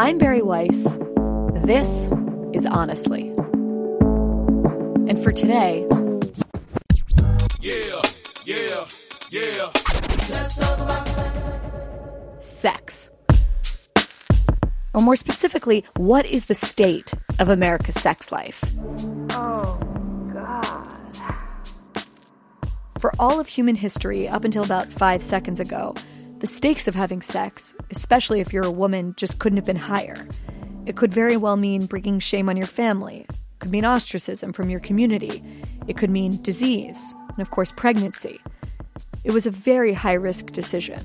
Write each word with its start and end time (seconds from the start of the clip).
I'm 0.00 0.16
Bari 0.16 0.42
Weiss. 0.42 0.96
This 1.64 2.08
is 2.52 2.64
Honestly. 2.64 3.30
And 5.08 5.20
for 5.20 5.32
today, 5.32 5.84
Yeah, 7.60 8.00
yeah, 8.46 8.84
yeah. 9.32 9.70
Let's 10.30 10.56
talk 10.56 10.78
about 10.78 11.04
sex. 12.38 13.10
sex. 13.10 13.10
Or 14.94 15.02
more 15.02 15.16
specifically, 15.16 15.84
what 15.96 16.24
is 16.26 16.46
the 16.46 16.54
state 16.54 17.12
of 17.40 17.48
America's 17.48 17.96
sex 17.96 18.30
life? 18.30 18.62
Oh, 19.30 19.80
God. 20.32 21.34
For 23.00 23.12
all 23.18 23.40
of 23.40 23.48
human 23.48 23.74
history, 23.74 24.28
up 24.28 24.44
until 24.44 24.62
about 24.62 24.86
five 24.92 25.24
seconds 25.24 25.58
ago, 25.58 25.96
the 26.40 26.46
stakes 26.46 26.86
of 26.86 26.94
having 26.94 27.20
sex, 27.20 27.74
especially 27.90 28.40
if 28.40 28.52
you're 28.52 28.64
a 28.64 28.70
woman, 28.70 29.14
just 29.16 29.40
couldn't 29.40 29.56
have 29.56 29.66
been 29.66 29.76
higher. 29.76 30.24
It 30.86 30.96
could 30.96 31.12
very 31.12 31.36
well 31.36 31.56
mean 31.56 31.86
bringing 31.86 32.20
shame 32.20 32.48
on 32.48 32.56
your 32.56 32.66
family, 32.66 33.26
it 33.28 33.36
could 33.58 33.72
mean 33.72 33.84
ostracism 33.84 34.52
from 34.52 34.70
your 34.70 34.80
community, 34.80 35.42
it 35.88 35.96
could 35.96 36.10
mean 36.10 36.40
disease, 36.42 37.14
and 37.28 37.40
of 37.40 37.50
course, 37.50 37.72
pregnancy. 37.72 38.40
It 39.24 39.32
was 39.32 39.46
a 39.46 39.50
very 39.50 39.92
high 39.92 40.14
risk 40.14 40.52
decision. 40.52 41.00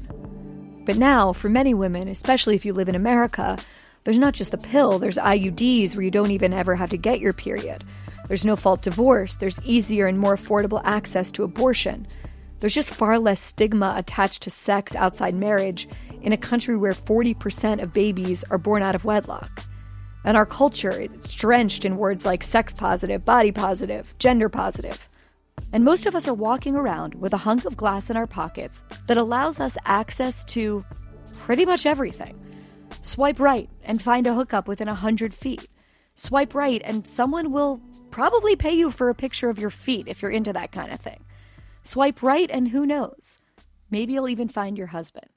But 0.86 0.98
now, 0.98 1.34
for 1.34 1.50
many 1.50 1.74
women, 1.74 2.08
especially 2.08 2.56
if 2.56 2.64
you 2.64 2.74
live 2.74 2.90
in 2.90 2.96
America, 2.96 3.58
there's 4.04 4.20
not 4.20 4.34
just 4.36 4.52
the 4.52 4.58
pill, 4.58 5.00
there's 5.00 5.18
IUDs 5.18 5.96
where 5.96 6.04
you 6.04 6.12
don't 6.12 6.32
even 6.32 6.54
ever 6.54 6.76
have 6.76 6.92
to 6.92 6.98
get 6.98 7.20
your 7.20 7.34
period. 7.34 7.84
There's 8.28 8.46
no 8.46 8.56
fault 8.56 8.84
divorce, 8.84 9.38
there's 9.38 9.60
easier 9.64 10.06
and 10.06 10.20
more 10.20 10.36
affordable 10.36 10.82
access 10.86 11.32
to 11.34 11.44
abortion. 11.44 12.06
There's 12.64 12.74
just 12.74 12.96
far 12.96 13.20
less 13.20 13.42
stigma 13.42 13.94
attached 13.98 14.44
to 14.44 14.50
sex 14.50 14.96
outside 14.96 15.36
marriage 15.36 15.86
in 16.22 16.32
a 16.32 16.38
country 16.38 16.78
where 16.78 16.94
40% 16.94 17.84
of 17.84 17.92
babies 17.92 18.46
are 18.50 18.58
born 18.58 18.82
out 18.82 18.96
of 18.96 19.04
wedlock. 19.04 19.66
And 20.24 20.38
our 20.38 20.46
culture 20.46 20.98
is 20.98 21.36
drenched 21.36 21.84
in 21.84 21.98
words 21.98 22.26
like 22.26 22.42
sex 22.42 22.72
positive, 22.72 23.26
body 23.26 23.52
positive, 23.52 24.18
gender 24.18 24.48
positive. 24.48 25.10
And 25.74 25.84
most 25.84 26.06
of 26.06 26.16
us 26.16 26.26
are 26.26 26.34
walking 26.34 26.78
around 26.78 27.16
with 27.16 27.34
a 27.34 27.38
hunk 27.44 27.66
of 27.66 27.76
glass 27.76 28.10
in 28.10 28.16
our 28.16 28.28
pockets 28.28 28.86
that 29.08 29.18
allows 29.18 29.60
us 29.60 29.76
access 29.84 30.46
to 30.46 30.86
pretty 31.42 31.66
much 31.66 31.86
everything. 31.86 32.40
Swipe 33.02 33.42
right 33.42 33.70
and 33.84 34.02
find 34.02 34.26
a 34.26 34.34
hookup 34.34 34.70
within 34.70 34.88
100 34.88 35.34
feet. 35.34 35.68
Swipe 36.16 36.56
right 36.56 36.82
and 36.86 37.06
someone 37.06 37.52
will 37.52 37.82
probably 38.10 38.56
pay 38.56 38.72
you 38.72 38.90
for 38.90 39.10
a 39.10 39.16
picture 39.16 39.50
of 39.50 39.60
your 39.60 39.70
feet 39.70 40.08
if 40.08 40.22
you're 40.22 40.32
into 40.32 40.54
that 40.54 40.72
kind 40.72 40.94
of 40.94 41.02
thing. 41.02 41.23
Swipe 41.84 42.24
right 42.24 42.50
and 42.52 42.70
who 42.70 42.86
knows? 42.86 43.40
Maybe 43.92 44.14
you'll 44.14 44.30
even 44.30 44.48
find 44.48 44.78
your 44.78 44.88
husband. 44.88 45.28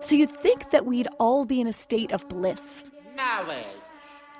So 0.00 0.14
you'd 0.16 0.30
think 0.30 0.70
that 0.70 0.84
we'd 0.84 1.08
all 1.18 1.44
be 1.44 1.60
in 1.60 1.66
a 1.66 1.72
state 1.72 2.12
of 2.12 2.28
bliss. 2.28 2.82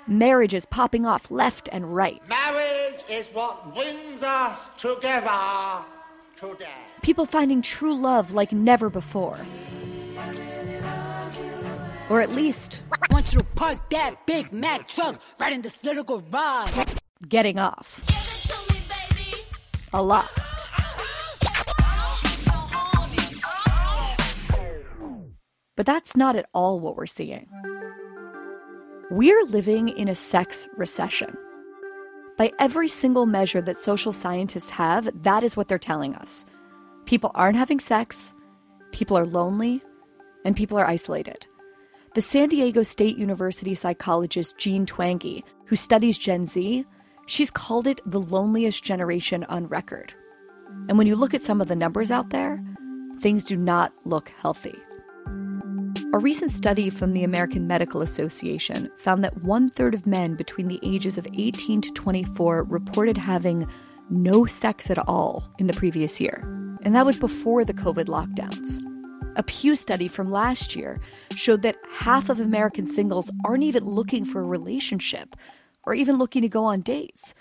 Marriage. 0.05 0.53
is 0.53 0.65
popping 0.65 1.05
off 1.05 1.31
left 1.31 1.69
and 1.71 1.95
right. 1.95 2.21
Marriage 2.27 3.03
is 3.09 3.29
what 3.29 3.73
brings 3.73 4.21
us 4.23 4.69
together 4.77 5.85
today. 6.35 6.67
People 7.01 7.25
finding 7.25 7.61
true 7.61 7.95
love 7.95 8.33
like 8.33 8.51
never 8.51 8.89
before. 8.89 9.39
Or 12.09 12.19
at 12.19 12.29
least 12.29 12.81
Want 13.13 13.31
you 13.31 13.39
to 13.39 13.45
park 13.55 13.89
that 13.91 14.25
Big 14.25 14.51
Mac 14.51 14.87
truck 14.87 15.21
right 15.39 15.53
in 15.53 15.61
this 15.61 15.83
little 15.83 16.03
garage. 16.03 16.95
getting 17.29 17.59
off. 17.59 18.32
A 19.93 20.01
lot. 20.01 20.29
But 25.75 25.85
that's 25.85 26.15
not 26.15 26.35
at 26.35 26.47
all 26.53 26.79
what 26.79 26.95
we're 26.95 27.05
seeing. 27.05 27.47
We're 29.11 29.43
living 29.45 29.89
in 29.89 30.07
a 30.07 30.15
sex 30.15 30.67
recession. 30.77 31.35
By 32.37 32.51
every 32.59 32.87
single 32.87 33.25
measure 33.25 33.61
that 33.61 33.77
social 33.77 34.13
scientists 34.13 34.69
have, 34.71 35.09
that 35.23 35.43
is 35.43 35.55
what 35.55 35.67
they're 35.67 35.77
telling 35.77 36.15
us. 36.15 36.45
People 37.05 37.31
aren't 37.35 37.57
having 37.57 37.79
sex, 37.79 38.33
people 38.91 39.17
are 39.17 39.25
lonely, 39.25 39.81
and 40.45 40.55
people 40.55 40.77
are 40.77 40.87
isolated. 40.87 41.45
The 42.15 42.21
San 42.21 42.49
Diego 42.49 42.81
State 42.83 43.17
University 43.17 43.75
psychologist 43.75 44.57
Jean 44.57 44.85
Twenge, 44.85 45.43
who 45.65 45.75
studies 45.75 46.17
Gen 46.17 46.45
Z, 46.45 46.85
she's 47.25 47.51
called 47.51 47.87
it 47.87 48.01
the 48.05 48.19
loneliest 48.19 48.83
generation 48.83 49.43
on 49.45 49.67
record. 49.67 50.13
And 50.89 50.97
when 50.97 51.07
you 51.07 51.15
look 51.15 51.33
at 51.33 51.43
some 51.43 51.61
of 51.61 51.67
the 51.67 51.75
numbers 51.75 52.11
out 52.11 52.29
there, 52.29 52.63
things 53.19 53.43
do 53.43 53.55
not 53.55 53.93
look 54.05 54.29
healthy. 54.29 54.75
A 56.13 56.19
recent 56.19 56.51
study 56.51 56.89
from 56.89 57.13
the 57.13 57.23
American 57.23 57.65
Medical 57.65 58.01
Association 58.01 58.89
found 58.97 59.23
that 59.23 59.43
one 59.43 59.67
third 59.67 59.95
of 59.95 60.05
men 60.05 60.35
between 60.35 60.67
the 60.67 60.79
ages 60.83 61.17
of 61.17 61.27
18 61.33 61.81
to 61.81 61.91
24 61.91 62.63
reported 62.65 63.17
having 63.17 63.67
no 64.09 64.45
sex 64.45 64.91
at 64.91 64.99
all 65.07 65.49
in 65.57 65.67
the 65.67 65.73
previous 65.73 66.21
year. 66.21 66.43
And 66.83 66.93
that 66.93 67.05
was 67.05 67.17
before 67.17 67.65
the 67.65 67.73
COVID 67.73 68.05
lockdowns. 68.05 68.79
A 69.35 69.43
Pew 69.43 69.75
study 69.75 70.07
from 70.07 70.29
last 70.29 70.75
year 70.75 70.99
showed 71.35 71.63
that 71.63 71.77
half 71.91 72.29
of 72.29 72.39
American 72.39 72.85
singles 72.85 73.31
aren't 73.43 73.63
even 73.63 73.83
looking 73.83 74.23
for 74.23 74.41
a 74.41 74.45
relationship 74.45 75.35
or 75.85 75.93
even 75.93 76.17
looking 76.17 76.41
to 76.41 76.49
go 76.49 76.65
on 76.65 76.81
dates, 76.81 77.33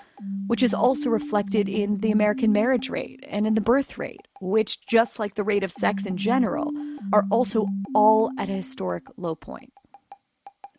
which 0.47 0.63
is 0.63 0.75
also 0.75 1.09
reflected 1.09 1.69
in 1.69 1.99
the 1.99 2.11
American 2.11 2.53
marriage 2.53 2.89
rate 2.89 3.25
and 3.29 3.47
in 3.47 3.55
the 3.55 3.61
birth 3.61 3.99
rate, 3.99 4.27
which, 4.41 4.85
just 4.87 5.19
like 5.19 5.35
the 5.35 5.45
rate 5.45 5.63
of 5.63 5.73
sex 5.73 6.07
in 6.07 6.17
general, 6.17 6.73
are 7.13 7.27
also 7.31 7.67
all 7.95 8.31
at 8.39 8.49
a 8.49 8.53
historic 8.53 9.05
low 9.17 9.35
point. 9.35 9.73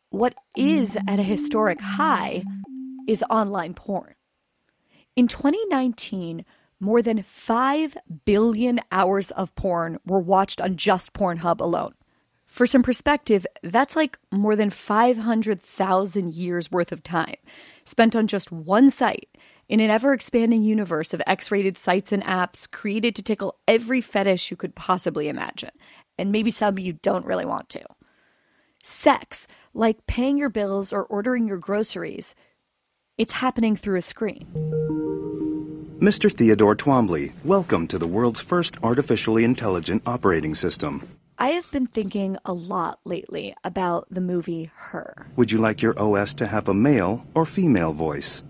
What 0.10 0.36
is 0.56 0.98
at 1.08 1.20
a 1.20 1.24
historic 1.24 1.82
high 1.82 2.44
is 3.08 3.24
online 3.30 3.74
porn. 3.74 4.16
In 5.16 5.28
2019, 5.28 6.46
more 6.80 7.02
than 7.02 7.24
5 7.24 7.98
billion 8.26 8.80
hours 8.92 9.32
of 9.32 9.56
porn 9.56 10.00
were 10.06 10.20
watched 10.20 10.60
on 10.60 10.76
just 10.76 11.14
Pornhub 11.14 11.60
alone. 11.60 11.94
For 12.54 12.68
some 12.68 12.84
perspective, 12.84 13.48
that's 13.64 13.96
like 13.96 14.20
more 14.30 14.56
than 14.56 14.70
500,000 14.70 16.34
years 16.36 16.72
worth 16.72 16.92
of 16.92 17.02
time 17.02 17.38
spent 17.84 18.16
on 18.16 18.28
just 18.28 18.52
one 18.52 18.92
site 18.92 19.36
in 19.68 19.80
an 19.80 19.90
ever 19.90 20.14
expanding 20.14 20.62
universe 20.62 21.16
of 21.16 21.22
X 21.26 21.50
rated 21.50 21.80
sites 21.80 22.12
and 22.12 22.24
apps 22.26 22.70
created 22.70 23.16
to 23.16 23.24
tickle 23.24 23.56
every 23.68 24.02
fetish 24.02 24.52
you 24.52 24.56
could 24.56 24.76
possibly 24.76 25.30
imagine, 25.30 25.72
and 26.20 26.32
maybe 26.32 26.52
some 26.52 26.78
you 26.78 26.94
don't 26.94 27.26
really 27.26 27.44
want 27.44 27.70
to. 27.70 27.84
Sex, 28.84 29.48
like 29.74 30.06
paying 30.06 30.38
your 30.38 30.50
bills 30.50 30.94
or 30.94 31.06
ordering 31.06 31.48
your 31.48 31.58
groceries, 31.58 32.36
it's 33.18 33.34
happening 33.34 33.76
through 33.76 33.98
a 33.98 34.04
screen. 34.04 34.46
Mr. 36.00 36.32
Theodore 36.32 36.76
Twombly, 36.76 37.32
welcome 37.44 37.88
to 37.88 37.98
the 37.98 38.06
world's 38.06 38.42
first 38.42 38.78
artificially 38.84 39.44
intelligent 39.44 40.04
operating 40.06 40.54
system. 40.54 41.08
I 41.38 41.50
have 41.50 41.70
been 41.72 41.88
thinking 41.88 42.38
a 42.46 42.54
lot 42.54 43.00
lately 43.06 43.56
about 43.64 44.08
the 44.12 44.22
movie 44.22 44.72
Her. 44.76 45.28
Would 45.36 45.52
you 45.52 45.58
like 45.58 45.82
your 45.82 45.98
OS 46.00 46.34
to 46.36 46.48
have 46.48 46.68
a 46.68 46.74
male 46.74 47.26
or 47.34 47.46
female 47.46 47.94
voice? 47.94 48.44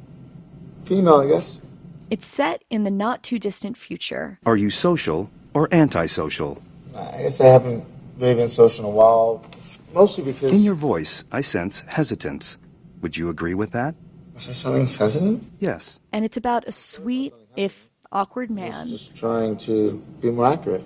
Female, 0.83 1.21
I 1.21 1.27
guess. 1.27 1.61
It's 2.09 2.25
set 2.25 2.63
in 2.69 2.83
the 2.83 2.91
not 2.91 3.23
too 3.23 3.39
distant 3.39 3.77
future. 3.77 4.37
Are 4.45 4.57
you 4.57 4.69
social 4.69 5.29
or 5.53 5.69
antisocial? 5.71 6.61
I 6.95 7.23
guess 7.23 7.39
I 7.39 7.47
haven't 7.47 7.85
really 8.17 8.35
been 8.35 8.49
social 8.49 8.85
in 8.85 8.91
a 8.91 8.93
while. 8.93 9.45
Mostly 9.93 10.25
because. 10.25 10.51
In 10.51 10.63
your 10.63 10.75
voice, 10.75 11.23
I 11.31 11.41
sense 11.41 11.81
hesitance. 11.87 12.57
Would 13.01 13.15
you 13.15 13.29
agree 13.29 13.53
with 13.53 13.71
that? 13.71 13.95
Was 14.35 14.49
I 14.49 14.51
sounding 14.51 14.87
hesitant? 14.87 15.43
Yes. 15.59 15.99
And 16.11 16.25
it's 16.25 16.37
about 16.37 16.67
a 16.67 16.71
sweet, 16.71 17.33
if 17.55 17.89
awkward 18.11 18.49
man 18.51 18.87
Just 18.87 19.15
trying 19.15 19.57
to 19.57 20.03
be 20.21 20.29
more 20.29 20.45
accurate. 20.45 20.85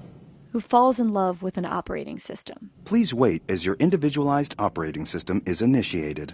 Who 0.57 0.61
falls 0.61 0.99
in 0.99 1.11
love 1.11 1.43
with 1.43 1.55
an 1.55 1.65
operating 1.65 2.17
system. 2.17 2.71
Please 2.83 3.13
wait 3.13 3.43
as 3.47 3.63
your 3.63 3.75
individualized 3.75 4.55
operating 4.57 5.05
system 5.05 5.39
is 5.45 5.61
initiated. 5.61 6.33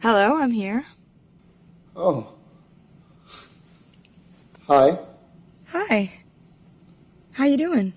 Hello, 0.00 0.38
I'm 0.38 0.52
here. 0.52 0.86
Oh. 1.94 2.32
Hi. 4.68 4.98
Hi. 5.66 6.12
How 7.32 7.44
you 7.44 7.58
doing? 7.58 7.92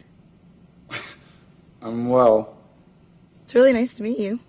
I'm 1.81 2.09
well. 2.09 2.57
It's 3.45 3.55
really 3.55 3.71
nice 3.71 3.95
to 3.95 4.03
meet 4.03 4.19
you. 4.19 4.41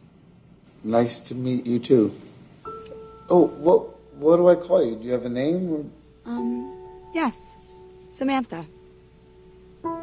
Nice 0.83 1.21
to 1.21 1.37
meet 1.37 1.69
you 1.69 1.79
too. 1.79 2.21
Oh, 3.29 3.47
what 3.47 4.00
what 4.21 4.37
do 4.37 4.49
I 4.49 4.55
call 4.55 4.85
you? 4.85 4.97
Do 4.97 5.05
you 5.05 5.13
have 5.13 5.25
a 5.25 5.29
name? 5.29 5.93
Um, 6.25 6.73
yes. 7.13 7.57
Samantha. 8.11 8.65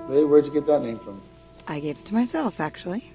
Hey, 0.07 0.23
where'd 0.23 0.45
you 0.45 0.53
get 0.53 0.65
that 0.67 0.81
name 0.81 0.99
from? 0.99 1.21
I 1.67 1.79
gave 1.79 1.99
it 1.99 2.05
to 2.05 2.13
myself, 2.13 2.59
actually. 2.59 3.11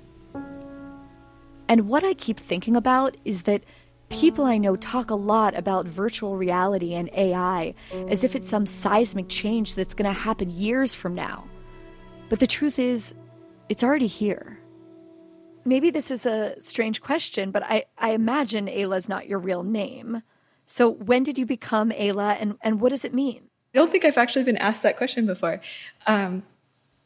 And 1.69 1.89
what 1.89 2.05
I 2.05 2.15
keep 2.15 2.39
thinking 2.39 2.77
about 2.77 3.17
is 3.25 3.43
that 3.45 3.63
People 4.13 4.45
I 4.45 4.59
know 4.59 4.77
talk 4.77 5.11
a 5.11 5.15
lot 5.15 5.57
about 5.57 5.87
virtual 5.87 6.37
reality 6.37 6.93
and 6.93 7.09
AI 7.15 7.75
as 8.09 8.23
if 8.23 8.37
it's 8.37 8.49
some 8.49 8.67
seismic 8.67 9.31
change 9.31 9.75
that's 9.75 9.95
going 9.95 10.13
to 10.13 10.21
happen 10.21 10.51
years 10.51 10.95
from 10.95 11.15
now. 11.15 11.45
But 12.29 12.39
the 12.39 12.47
truth 12.47 12.79
is, 12.79 13.15
it's 13.71 13.83
already 13.83 14.07
here. 14.07 14.59
Maybe 15.65 15.91
this 15.91 16.11
is 16.11 16.27
a 16.27 16.61
strange 16.61 17.01
question, 17.01 17.53
but 17.53 17.63
I, 17.63 17.87
I 17.97 18.11
imagine 18.11 18.69
Aella's 18.69 19.09
not 19.09 19.29
your 19.29 19.39
real 19.39 19.63
name. 19.63 20.23
So 20.73 20.89
when 20.89 21.23
did 21.23 21.37
you 21.37 21.45
become 21.45 21.91
Aella 21.91 22.39
and, 22.41 22.57
and 22.63 22.81
what 22.81 22.89
does 22.89 23.05
it 23.05 23.13
mean? 23.13 23.43
I 23.75 23.79
don't 23.79 23.93
think 23.93 24.07
I've 24.07 24.17
actually 24.17 24.45
been 24.45 24.57
asked 24.57 24.83
that 24.85 24.97
question 24.97 25.27
before. 25.27 25.61
Um, 26.07 26.45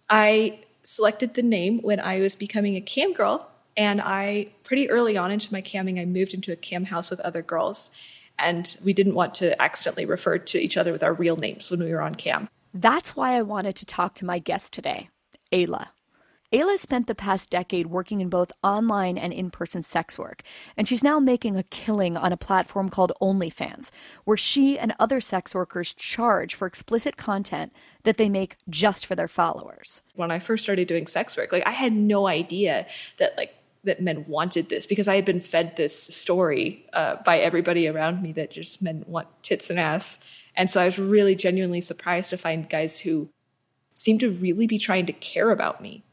I 0.08 0.60
selected 0.84 1.34
the 1.34 1.42
name 1.42 1.80
when 1.80 1.98
I 1.98 2.20
was 2.20 2.36
becoming 2.36 2.76
a 2.76 2.80
cam 2.80 3.12
girl, 3.12 3.50
and 3.76 4.00
I 4.00 4.52
pretty 4.62 4.88
early 4.88 5.16
on 5.16 5.32
into 5.32 5.52
my 5.52 5.62
camming, 5.62 6.00
I 6.00 6.04
moved 6.04 6.32
into 6.32 6.52
a 6.52 6.56
cam 6.56 6.84
house 6.84 7.10
with 7.10 7.18
other 7.20 7.42
girls, 7.42 7.90
and 8.38 8.76
we 8.84 8.92
didn't 8.92 9.16
want 9.16 9.34
to 9.36 9.60
accidentally 9.60 10.06
refer 10.06 10.38
to 10.38 10.58
each 10.58 10.76
other 10.76 10.92
with 10.92 11.02
our 11.02 11.12
real 11.12 11.34
names 11.34 11.68
when 11.68 11.80
we 11.80 11.90
were 11.90 12.02
on 12.02 12.14
cam. 12.14 12.48
That's 12.72 13.16
why 13.16 13.32
I 13.32 13.42
wanted 13.42 13.74
to 13.76 13.84
talk 13.84 14.14
to 14.14 14.24
my 14.24 14.38
guest 14.38 14.74
today, 14.74 15.08
Aella. 15.52 15.88
Aella 16.52 16.78
spent 16.78 17.06
the 17.06 17.14
past 17.14 17.50
decade 17.50 17.88
working 17.88 18.20
in 18.20 18.28
both 18.28 18.52
online 18.62 19.18
and 19.18 19.32
in 19.32 19.50
person 19.50 19.82
sex 19.82 20.18
work, 20.18 20.42
and 20.76 20.86
she's 20.86 21.02
now 21.02 21.18
making 21.18 21.56
a 21.56 21.64
killing 21.64 22.16
on 22.16 22.32
a 22.32 22.36
platform 22.36 22.88
called 22.88 23.12
OnlyFans, 23.20 23.90
where 24.24 24.36
she 24.36 24.78
and 24.78 24.94
other 24.98 25.20
sex 25.20 25.54
workers 25.54 25.92
charge 25.92 26.54
for 26.54 26.66
explicit 26.66 27.16
content 27.16 27.72
that 28.04 28.16
they 28.16 28.28
make 28.28 28.56
just 28.68 29.06
for 29.06 29.16
their 29.16 29.28
followers. 29.28 30.02
When 30.14 30.30
I 30.30 30.38
first 30.38 30.62
started 30.62 30.86
doing 30.86 31.06
sex 31.06 31.36
work, 31.36 31.52
like 31.52 31.66
I 31.66 31.72
had 31.72 31.92
no 31.92 32.28
idea 32.28 32.86
that 33.18 33.36
like 33.36 33.54
that 33.82 34.02
men 34.02 34.24
wanted 34.28 34.68
this 34.68 34.86
because 34.86 35.08
I 35.08 35.14
had 35.14 35.24
been 35.24 35.40
fed 35.40 35.76
this 35.76 35.96
story 35.96 36.86
uh, 36.92 37.16
by 37.24 37.38
everybody 37.38 37.88
around 37.88 38.22
me 38.22 38.32
that 38.32 38.50
just 38.50 38.82
men 38.82 39.04
want 39.06 39.28
tits 39.42 39.70
and 39.70 39.80
ass. 39.80 40.18
And 40.56 40.70
so 40.70 40.80
I 40.80 40.86
was 40.86 40.98
really 40.98 41.34
genuinely 41.34 41.80
surprised 41.80 42.30
to 42.30 42.36
find 42.36 42.68
guys 42.68 42.98
who 43.00 43.30
seemed 43.94 44.20
to 44.20 44.30
really 44.30 44.66
be 44.66 44.78
trying 44.78 45.06
to 45.06 45.12
care 45.12 45.50
about 45.50 45.80
me 45.80 46.04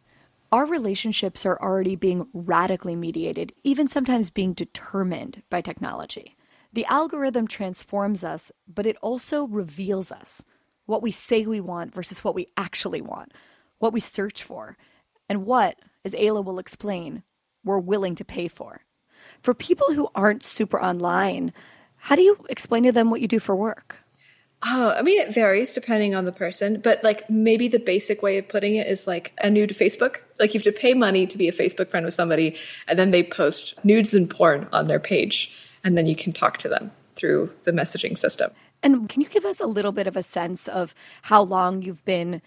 our 0.54 0.68
relationships 0.68 1.48
are 1.48 1.60
already 1.60 1.96
being 1.96 2.28
radically 2.32 2.96
mediated, 2.96 3.52
even 3.64 3.88
sometimes 3.88 4.30
being 4.30 4.54
determined 4.54 5.42
by 5.50 5.62
technology. 5.62 6.36
The 6.72 6.86
algorithm 6.86 7.48
transforms 7.48 8.24
us, 8.24 8.52
but 8.68 8.86
it 8.86 8.96
also 9.02 9.48
reveals 9.48 10.12
us 10.12 10.46
what 10.86 11.02
we 11.02 11.10
say 11.10 11.48
we 11.48 11.60
want 11.60 11.92
versus 11.92 12.24
what 12.24 12.36
we 12.36 12.50
actually 12.56 13.02
want, 13.02 13.32
what 13.80 13.94
we 13.94 14.00
search 14.00 14.44
for, 14.44 14.78
and 15.28 15.44
what, 15.44 15.80
as 16.06 16.14
Aella 16.14 16.46
will 16.46 16.60
explain, 16.60 17.24
we're 17.64 17.80
willing 17.80 18.14
to 18.14 18.24
pay 18.24 18.48
for. 18.48 18.82
For 19.42 19.56
people 19.56 19.96
who 19.96 20.10
aren't 20.14 20.44
super 20.44 20.80
online, 20.80 21.52
how 21.96 22.16
do 22.16 22.22
you 22.22 22.46
explain 22.48 22.84
to 22.84 22.92
them 22.92 23.10
what 23.10 23.22
you 23.22 23.28
do 23.28 23.40
for 23.40 23.56
work? 23.56 24.03
Oh, 24.66 24.94
I 24.98 25.02
mean, 25.02 25.20
it 25.20 25.34
varies 25.34 25.74
depending 25.74 26.16
on 26.16 26.26
the 26.26 26.32
person, 26.32 26.80
but 26.80 27.04
like 27.04 27.30
maybe 27.30 27.68
the 27.68 27.80
basic 27.80 28.22
way 28.22 28.38
of 28.38 28.48
putting 28.48 28.76
it 28.76 28.88
is 28.88 29.08
like 29.08 29.34
a 29.44 29.50
nude 29.50 29.72
Facebook. 29.72 30.22
Like 30.40 30.54
you 30.54 30.60
have 30.60 30.64
to 30.64 30.72
pay 30.72 30.94
money 30.94 31.28
to 31.28 31.38
be 31.38 31.50
a 31.50 31.52
Facebook 31.52 31.90
friend 31.90 32.06
with 32.06 32.14
somebody, 32.14 32.56
and 32.88 32.98
then 32.98 33.12
they 33.12 33.24
post 33.24 33.74
nudes 33.84 34.14
and 34.14 34.30
porn 34.30 34.70
on 34.72 34.86
their 34.86 35.00
page, 35.00 35.52
and 35.84 35.98
then 35.98 36.06
you 36.06 36.16
can 36.16 36.32
talk 36.32 36.58
to 36.60 36.70
them 36.70 36.92
through 37.16 37.52
the 37.64 37.72
messaging 37.72 38.18
system. 38.18 38.52
And 38.82 39.10
can 39.10 39.22
you 39.22 39.30
give 39.30 39.46
us 39.46 39.60
a 39.60 39.68
little 39.68 39.92
bit 39.92 40.08
of 40.08 40.16
a 40.16 40.24
sense 40.24 40.68
of 40.68 40.96
how 41.24 41.42
long 41.42 41.82
you've 41.82 42.04
been 42.06 42.42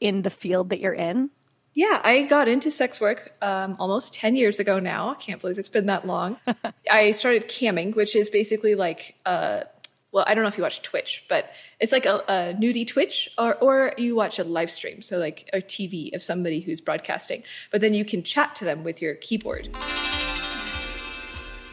in 0.00 0.22
the 0.22 0.30
field 0.30 0.70
that 0.70 0.80
you're 0.80 0.94
in? 0.94 1.30
Yeah, 1.74 2.00
I 2.02 2.22
got 2.22 2.48
into 2.48 2.70
sex 2.70 3.02
work 3.02 3.36
um, 3.42 3.76
almost 3.78 4.14
10 4.14 4.34
years 4.34 4.58
ago 4.58 4.78
now. 4.78 5.10
I 5.10 5.14
can't 5.16 5.38
believe 5.38 5.58
it's 5.58 5.68
been 5.68 5.86
that 5.86 6.06
long. 6.06 6.38
I 6.90 7.12
started 7.12 7.48
camming, 7.48 7.94
which 7.94 8.16
is 8.16 8.30
basically 8.30 8.74
like 8.74 9.14
uh, 9.26 9.64
well, 10.12 10.24
I 10.26 10.34
don't 10.34 10.42
know 10.44 10.48
if 10.48 10.56
you 10.56 10.62
watch 10.62 10.82
Twitch, 10.82 11.24
but 11.28 11.50
it's 11.80 11.92
like 11.92 12.06
a, 12.06 12.16
a 12.28 12.54
nudie 12.54 12.86
Twitch, 12.86 13.28
or 13.36 13.56
or 13.56 13.92
you 13.98 14.14
watch 14.16 14.38
a 14.38 14.44
live 14.44 14.70
stream, 14.70 15.02
so 15.02 15.18
like 15.18 15.48
a 15.52 15.58
TV 15.58 16.14
of 16.14 16.22
somebody 16.22 16.60
who's 16.60 16.80
broadcasting. 16.80 17.42
But 17.70 17.80
then 17.80 17.92
you 17.94 18.04
can 18.04 18.22
chat 18.22 18.54
to 18.56 18.64
them 18.64 18.84
with 18.84 19.02
your 19.02 19.14
keyboard. 19.16 19.68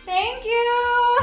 Thank 0.05 0.45
you. 0.45 1.19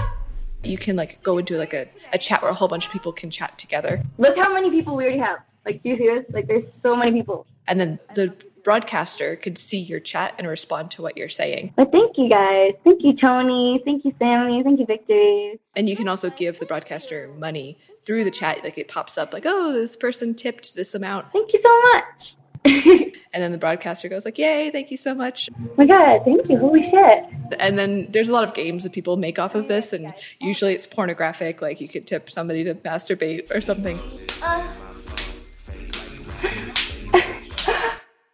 You 0.62 0.78
can 0.78 0.96
like 0.96 1.22
go 1.22 1.38
into 1.38 1.56
like 1.56 1.74
a, 1.74 1.86
a 2.12 2.18
chat 2.18 2.42
where 2.42 2.50
a 2.50 2.54
whole 2.54 2.68
bunch 2.68 2.86
of 2.86 2.92
people 2.92 3.12
can 3.12 3.30
chat 3.30 3.58
together. 3.58 4.02
Look 4.18 4.36
how 4.36 4.52
many 4.52 4.70
people 4.70 4.96
we 4.96 5.04
already 5.04 5.18
have. 5.18 5.40
Like, 5.64 5.82
do 5.82 5.90
you 5.90 5.96
see 5.96 6.06
this? 6.06 6.24
Like, 6.30 6.46
there's 6.46 6.70
so 6.70 6.96
many 6.96 7.12
people. 7.12 7.46
And 7.68 7.78
then 7.78 7.98
the 8.14 8.34
broadcaster 8.70 9.34
could 9.34 9.58
see 9.58 9.80
your 9.80 9.98
chat 9.98 10.32
and 10.38 10.46
respond 10.46 10.92
to 10.92 11.02
what 11.02 11.16
you're 11.16 11.28
saying. 11.28 11.72
But 11.74 11.90
thank 11.90 12.16
you 12.16 12.28
guys. 12.28 12.74
Thank 12.84 13.02
you, 13.02 13.12
Tony. 13.12 13.82
Thank 13.84 14.04
you, 14.04 14.12
Sammy. 14.12 14.62
Thank 14.62 14.78
you, 14.78 14.86
Victory. 14.86 15.58
And 15.74 15.88
you 15.88 15.96
can 15.96 16.06
also 16.06 16.30
give 16.30 16.60
the 16.60 16.66
broadcaster 16.66 17.34
money 17.36 17.78
through 18.06 18.22
the 18.22 18.30
chat. 18.30 18.62
Like 18.62 18.78
it 18.78 18.86
pops 18.86 19.18
up 19.18 19.32
like, 19.32 19.42
oh, 19.44 19.72
this 19.72 19.96
person 19.96 20.36
tipped 20.36 20.76
this 20.76 20.94
amount. 20.94 21.32
Thank 21.32 21.52
you 21.52 21.60
so 21.60 21.80
much. 21.94 22.36
and 22.64 23.42
then 23.42 23.50
the 23.50 23.58
broadcaster 23.58 24.08
goes 24.08 24.24
like, 24.24 24.38
"Yay, 24.38 24.70
thank 24.70 24.92
you 24.92 24.96
so 24.96 25.16
much." 25.16 25.48
Oh 25.52 25.70
my 25.76 25.86
god, 25.86 26.24
thank 26.24 26.48
you. 26.48 26.56
Holy 26.56 26.82
shit. 26.82 27.24
And 27.58 27.76
then 27.76 28.06
there's 28.12 28.28
a 28.28 28.32
lot 28.32 28.44
of 28.44 28.54
games 28.54 28.84
that 28.84 28.92
people 28.92 29.16
make 29.16 29.40
off 29.40 29.56
of 29.56 29.66
this 29.66 29.92
and 29.92 30.14
usually 30.38 30.74
it's 30.74 30.86
pornographic 30.86 31.60
like 31.60 31.80
you 31.80 31.88
could 31.88 32.06
tip 32.06 32.30
somebody 32.30 32.62
to 32.64 32.74
masturbate 32.76 33.50
or 33.52 33.60
something. 33.60 33.98
Uh. 34.44 34.79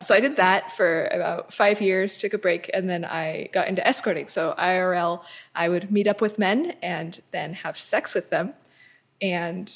So 0.06 0.14
I 0.14 0.20
did 0.20 0.37
that 0.37 0.70
for 0.70 1.06
about 1.06 1.53
five 1.53 1.81
years, 1.81 2.17
took 2.17 2.32
a 2.32 2.38
break, 2.38 2.70
and 2.73 2.88
then 2.88 3.05
I 3.05 3.49
got 3.53 3.67
into 3.67 3.85
escorting. 3.85 4.29
So 4.29 4.55
IRL, 4.56 5.25
I 5.53 5.69
would 5.69 5.91
meet 5.91 6.06
up 6.06 6.20
with 6.20 6.38
men 6.38 6.76
and 6.81 7.20
then 7.32 7.55
have 7.55 7.76
sex 7.76 8.14
with 8.14 8.31
them, 8.31 8.55
and 9.20 9.69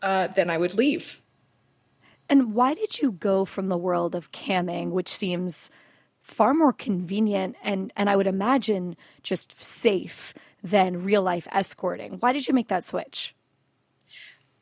uh, 0.00 0.28
then 0.28 0.48
I 0.48 0.56
would 0.56 0.72
leave. 0.72 1.20
And 2.30 2.54
why 2.54 2.72
did 2.72 3.02
you 3.02 3.12
go 3.12 3.44
from 3.44 3.68
the 3.68 3.76
world 3.76 4.14
of 4.14 4.32
camming, 4.32 4.92
which 4.92 5.14
seems 5.14 5.68
far 6.22 6.54
more 6.54 6.72
convenient 6.72 7.56
and, 7.62 7.92
and 7.96 8.08
I 8.08 8.16
would 8.16 8.26
imagine 8.26 8.96
just 9.22 9.62
safe 9.62 10.32
than 10.62 11.04
real 11.04 11.20
life 11.20 11.46
escorting? 11.52 12.14
Why 12.14 12.32
did 12.32 12.48
you 12.48 12.54
make 12.54 12.68
that 12.68 12.82
switch? 12.82 13.34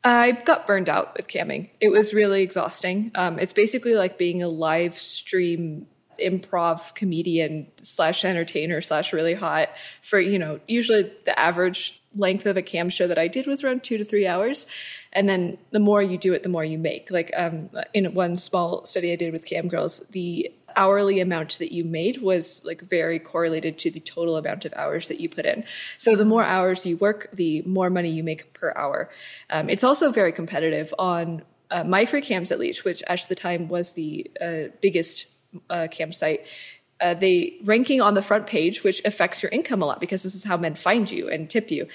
I 0.03 0.31
got 0.31 0.67
burned 0.67 0.89
out 0.89 1.15
with 1.15 1.27
camming. 1.27 1.69
It 1.79 1.89
was 1.89 2.13
really 2.13 2.41
exhausting. 2.41 3.11
Um, 3.15 3.39
it's 3.39 3.53
basically 3.53 3.95
like 3.95 4.17
being 4.17 4.43
a 4.43 4.49
live 4.49 4.95
stream 4.95 5.87
improv 6.19 6.93
comedian 6.95 7.67
slash 7.77 8.23
entertainer 8.23 8.81
slash 8.81 9.13
really 9.13 9.33
hot 9.33 9.69
for 10.01 10.19
you 10.19 10.37
know 10.37 10.59
usually 10.67 11.11
the 11.25 11.37
average 11.39 12.01
length 12.15 12.45
of 12.45 12.55
a 12.55 12.61
cam 12.61 12.89
show 12.89 13.07
that 13.07 13.17
i 13.17 13.27
did 13.27 13.47
was 13.47 13.63
around 13.63 13.83
two 13.83 13.97
to 13.97 14.05
three 14.05 14.27
hours 14.27 14.67
and 15.11 15.27
then 15.27 15.57
the 15.71 15.79
more 15.79 16.01
you 16.01 16.17
do 16.17 16.33
it 16.33 16.43
the 16.43 16.49
more 16.49 16.63
you 16.63 16.77
make 16.77 17.09
like 17.09 17.31
um, 17.35 17.69
in 17.93 18.13
one 18.13 18.37
small 18.37 18.85
study 18.85 19.11
i 19.11 19.15
did 19.15 19.33
with 19.33 19.45
cam 19.45 19.67
girls 19.67 20.05
the 20.11 20.51
hourly 20.75 21.19
amount 21.19 21.59
that 21.59 21.71
you 21.71 21.83
made 21.83 22.21
was 22.21 22.61
like 22.63 22.81
very 22.81 23.19
correlated 23.19 23.77
to 23.79 23.91
the 23.91 23.99
total 23.99 24.37
amount 24.37 24.65
of 24.65 24.73
hours 24.75 25.07
that 25.07 25.19
you 25.19 25.29
put 25.29 25.45
in. 25.45 25.63
So 25.97 26.15
the 26.15 26.25
more 26.25 26.43
hours 26.43 26.85
you 26.85 26.97
work, 26.97 27.29
the 27.33 27.61
more 27.63 27.89
money 27.89 28.09
you 28.09 28.23
make 28.23 28.53
per 28.53 28.73
hour. 28.75 29.09
Um, 29.49 29.69
it's 29.69 29.83
also 29.83 30.11
very 30.11 30.31
competitive 30.31 30.93
on 30.99 31.43
uh, 31.71 31.83
My 31.83 32.05
Free 32.05 32.21
Cams 32.21 32.51
at 32.51 32.59
least, 32.59 32.85
which 32.85 33.01
at 33.07 33.27
the 33.27 33.35
time 33.35 33.67
was 33.67 33.93
the 33.93 34.29
uh, 34.41 34.63
biggest 34.81 35.27
uh, 35.69 35.87
campsite. 35.89 36.45
Uh, 37.01 37.15
ranking 37.65 37.99
on 37.99 38.13
the 38.13 38.21
front 38.21 38.47
page, 38.47 38.83
which 38.83 39.01
affects 39.03 39.43
your 39.43 39.51
income 39.51 39.81
a 39.81 39.85
lot 39.85 39.99
because 39.99 40.23
this 40.23 40.35
is 40.35 40.43
how 40.45 40.55
men 40.55 40.73
find 40.73 41.11
you 41.11 41.29
and 41.29 41.49
tip 41.49 41.69
you 41.69 41.85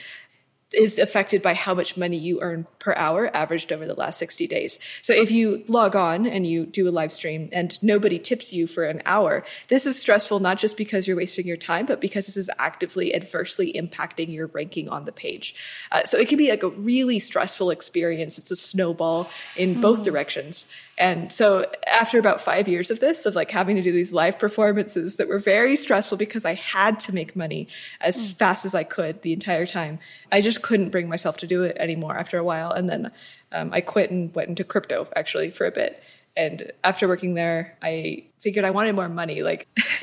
is 0.73 0.99
affected 0.99 1.41
by 1.41 1.55
how 1.55 1.75
much 1.75 1.97
money 1.97 2.19
you 2.19 2.41
earn 2.43 2.67
per 2.79 2.95
hour 2.95 3.35
averaged 3.35 3.73
over 3.73 3.87
the 3.87 3.95
last 3.95 4.19
60 4.19 4.47
days. 4.47 4.79
So 5.03 5.15
if 5.15 5.31
you 5.31 5.65
log 5.67 5.97
on 5.97 6.27
and 6.27 6.47
you 6.47 6.67
do 6.67 6.89
a 6.89 6.91
live 6.91 7.11
stream 7.11 7.49
and 7.53 7.83
nobody 7.83 8.19
tips 8.19 8.53
you 8.53 8.67
for 8.67 8.85
an 8.85 9.01
hour, 9.07 9.45
this 9.69 9.87
is 9.87 9.99
stressful 9.99 10.41
not 10.41 10.59
just 10.59 10.77
because 10.77 11.07
you're 11.07 11.17
wasting 11.17 11.47
your 11.47 11.57
time, 11.57 11.87
but 11.87 12.01
because 12.01 12.27
this 12.27 12.37
is 12.37 12.51
actively 12.59 13.15
adversely 13.15 13.73
impacting 13.73 14.33
your 14.33 14.49
ranking 14.49 14.89
on 14.91 15.07
the 15.07 15.13
page. 15.13 15.55
Uh, 15.91 16.05
so 16.05 16.19
it 16.19 16.29
can 16.29 16.37
be 16.37 16.51
like 16.51 16.63
a 16.63 16.69
really 16.69 17.19
stressful 17.19 17.71
experience. 17.71 18.37
It's 18.37 18.51
a 18.51 18.57
snowball 18.57 19.31
in 19.57 19.81
both 19.81 19.99
hmm. 19.99 20.05
directions. 20.05 20.67
And 20.99 21.33
so 21.33 21.65
after 21.87 22.19
about 22.19 22.41
five 22.41 22.67
years 22.67 22.91
of 22.91 22.99
this, 22.99 23.25
of 23.25 23.37
like 23.37 23.53
having 23.53 23.77
to 23.77 23.83
do 23.83 23.93
these 23.93 24.13
live 24.13 24.37
performances 24.37 25.17
that 25.17 25.29
were 25.29 25.39
very 25.39 25.77
stressful 25.77 26.19
because 26.19 26.45
I 26.45 26.55
had 26.55 26.99
to 27.01 27.15
make 27.15 27.37
money 27.37 27.69
as 28.01 28.17
mm. 28.17 28.37
fast 28.37 28.65
as 28.65 28.75
I 28.75 28.83
could 28.83 29.23
the 29.23 29.33
entire 29.33 29.65
time, 29.65 30.01
I 30.33 30.41
just 30.41 30.61
couldn't 30.61 30.91
bring 30.91 31.09
myself 31.09 31.37
to 31.39 31.47
do 31.47 31.63
it 31.63 31.77
anymore 31.79 32.17
after 32.17 32.37
a 32.37 32.43
while. 32.43 32.73
And 32.73 32.91
then 32.91 33.13
um, 33.53 33.73
I 33.73 33.81
quit 33.81 34.11
and 34.11 34.35
went 34.35 34.49
into 34.49 34.65
crypto 34.65 35.07
actually 35.15 35.53
for 35.53 35.67
a 35.67 35.71
bit. 35.71 36.03
And 36.37 36.73
after 36.83 37.07
working 37.07 37.35
there, 37.35 37.77
I 37.81 38.25
figured 38.41 38.65
I 38.65 38.71
wanted 38.71 38.97
more 38.97 39.09
money. 39.09 39.45
Like, 39.45 39.69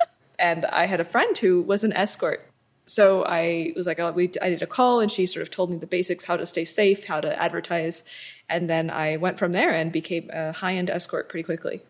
and 0.38 0.66
I 0.66 0.84
had 0.84 1.00
a 1.00 1.04
friend 1.04 1.36
who 1.38 1.62
was 1.62 1.82
an 1.82 1.94
escort 1.94 2.46
so 2.86 3.24
I 3.24 3.72
was 3.74 3.86
like, 3.86 3.98
oh, 3.98 4.12
we, 4.12 4.30
I 4.40 4.48
did 4.48 4.62
a 4.62 4.66
call 4.66 5.00
and 5.00 5.10
she 5.10 5.26
sort 5.26 5.42
of 5.42 5.50
told 5.50 5.70
me 5.70 5.76
the 5.76 5.86
basics, 5.86 6.24
how 6.24 6.36
to 6.36 6.46
stay 6.46 6.64
safe, 6.64 7.04
how 7.04 7.20
to 7.20 7.40
advertise. 7.42 8.04
And 8.48 8.70
then 8.70 8.90
I 8.90 9.16
went 9.16 9.38
from 9.38 9.52
there 9.52 9.72
and 9.72 9.90
became 9.90 10.30
a 10.32 10.52
high 10.52 10.74
end 10.74 10.88
escort 10.88 11.28
pretty 11.28 11.42
quickly. 11.42 11.82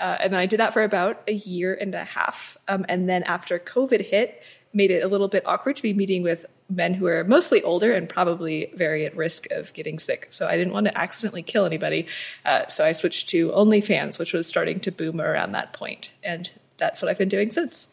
Uh, 0.00 0.16
and 0.20 0.32
then 0.32 0.40
I 0.40 0.46
did 0.46 0.60
that 0.60 0.72
for 0.72 0.82
about 0.82 1.22
a 1.28 1.32
year 1.32 1.74
and 1.74 1.94
a 1.94 2.04
half. 2.04 2.56
Um, 2.66 2.86
and 2.88 3.08
then 3.08 3.24
after 3.24 3.58
COVID 3.58 4.00
hit, 4.06 4.42
made 4.72 4.90
it 4.90 5.02
a 5.02 5.08
little 5.08 5.28
bit 5.28 5.46
awkward 5.46 5.76
to 5.76 5.82
be 5.82 5.92
meeting 5.92 6.22
with 6.22 6.46
men 6.70 6.94
who 6.94 7.06
are 7.06 7.24
mostly 7.24 7.62
older 7.62 7.92
and 7.92 8.08
probably 8.08 8.70
very 8.74 9.04
at 9.04 9.16
risk 9.16 9.50
of 9.50 9.72
getting 9.74 9.98
sick. 9.98 10.28
So 10.30 10.46
I 10.46 10.56
didn't 10.56 10.72
want 10.72 10.86
to 10.86 10.96
accidentally 10.96 11.42
kill 11.42 11.64
anybody. 11.64 12.06
Uh, 12.44 12.68
so 12.68 12.84
I 12.84 12.92
switched 12.92 13.28
to 13.30 13.50
OnlyFans, 13.50 14.18
which 14.18 14.32
was 14.32 14.46
starting 14.46 14.78
to 14.80 14.92
boom 14.92 15.20
around 15.20 15.52
that 15.52 15.72
point, 15.72 16.12
and 16.22 16.50
that's 16.76 17.02
what 17.02 17.10
I've 17.10 17.18
been 17.18 17.28
doing 17.28 17.50
since. 17.50 17.88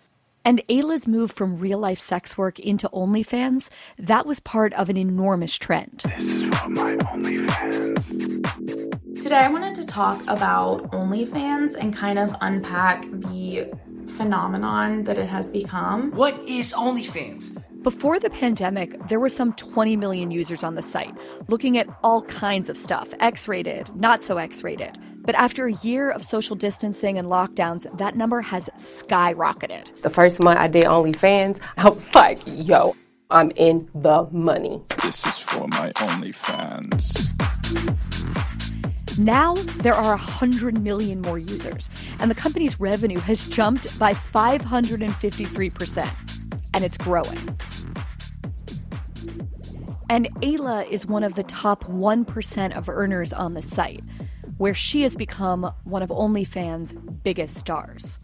And 0.46 0.62
Aella's 0.70 1.08
move 1.08 1.32
from 1.32 1.56
real 1.56 1.80
life 1.80 2.00
sex 2.00 2.38
work 2.38 2.60
into 2.60 2.88
OnlyFans, 2.90 3.72
that 3.98 4.28
was 4.28 4.40
part 4.40 4.74
of 4.74 4.92
an 4.92 4.98
enormous 4.98 5.58
trend. 5.58 6.02
Today, 9.22 9.38
I 9.38 9.50
wanted 9.52 9.74
to 9.74 9.88
talk 9.88 10.22
about 10.28 10.92
OnlyFans 10.92 11.76
and 11.76 11.96
kind 11.96 12.20
of 12.20 12.36
unpack 12.42 13.02
the 13.10 13.74
phenomenon 14.18 15.06
that 15.06 15.18
it 15.18 15.28
has 15.28 15.50
become. 15.50 16.12
What 16.12 16.40
is 16.48 16.74
OnlyFans? 16.74 17.60
Before 17.82 18.20
the 18.20 18.30
pandemic, 18.30 19.00
there 19.08 19.20
were 19.20 19.30
some 19.30 19.54
20 19.54 19.96
million 19.96 20.30
users 20.30 20.64
on 20.64 20.76
the 20.76 20.84
site, 20.84 21.16
looking 21.48 21.76
at 21.78 21.88
all 22.04 22.22
kinds 22.24 22.70
of 22.70 22.78
stuff 22.78 23.10
X 23.20 23.48
rated, 23.48 23.96
not 23.96 24.24
so 24.24 24.38
X 24.38 24.64
rated. 24.64 25.00
But 25.26 25.36
after 25.36 25.66
a 25.66 25.74
year 25.74 26.12
of 26.12 26.24
social 26.24 26.56
distancing 26.56 27.18
and 27.18 27.28
lockdowns, 27.28 27.86
that 27.98 28.16
number 28.16 28.42
has 28.42 28.70
skyrocketed. 28.78 30.02
The 30.02 30.10
first 30.12 30.40
month 30.40 30.60
I 30.60 30.68
did 30.68 30.84
OnlyFans, 30.84 31.60
I 31.78 31.90
was 31.90 32.14
like, 32.14 32.40
yo, 32.46 32.96
I'm 33.32 33.52
in 33.56 33.90
the 33.96 34.28
money. 34.32 34.84
This 35.02 35.26
is 35.26 35.40
for 35.40 35.68
my 35.70 35.92
OnlyFans. 35.94 37.32
Now 39.18 39.56
there 39.56 39.96
are 39.96 40.16
100 40.16 40.80
million 40.82 41.22
more 41.22 41.40
users, 41.40 41.90
and 42.20 42.30
the 42.30 42.36
company's 42.36 42.80
revenue 42.80 43.20
has 43.20 43.48
jumped 43.48 43.98
by 43.98 44.14
553%, 44.14 46.10
and 46.74 46.84
it's 46.84 46.98
growing. 46.98 47.58
And 50.08 50.28
Aella 50.42 50.88
is 50.88 51.08
one 51.08 51.24
of 51.24 51.34
the 51.34 51.44
top 51.44 51.86
1% 51.86 52.78
of 52.78 52.90
earners 52.90 53.34
on 53.34 53.56
the 53.56 53.64
site, 53.64 54.04
where 54.58 54.74
she 54.74 55.02
has 55.02 55.16
become 55.16 55.74
one 55.84 56.02
of 56.02 56.10
OnlyFans' 56.10 57.24
biggest 57.24 57.56
stars. 57.56 58.20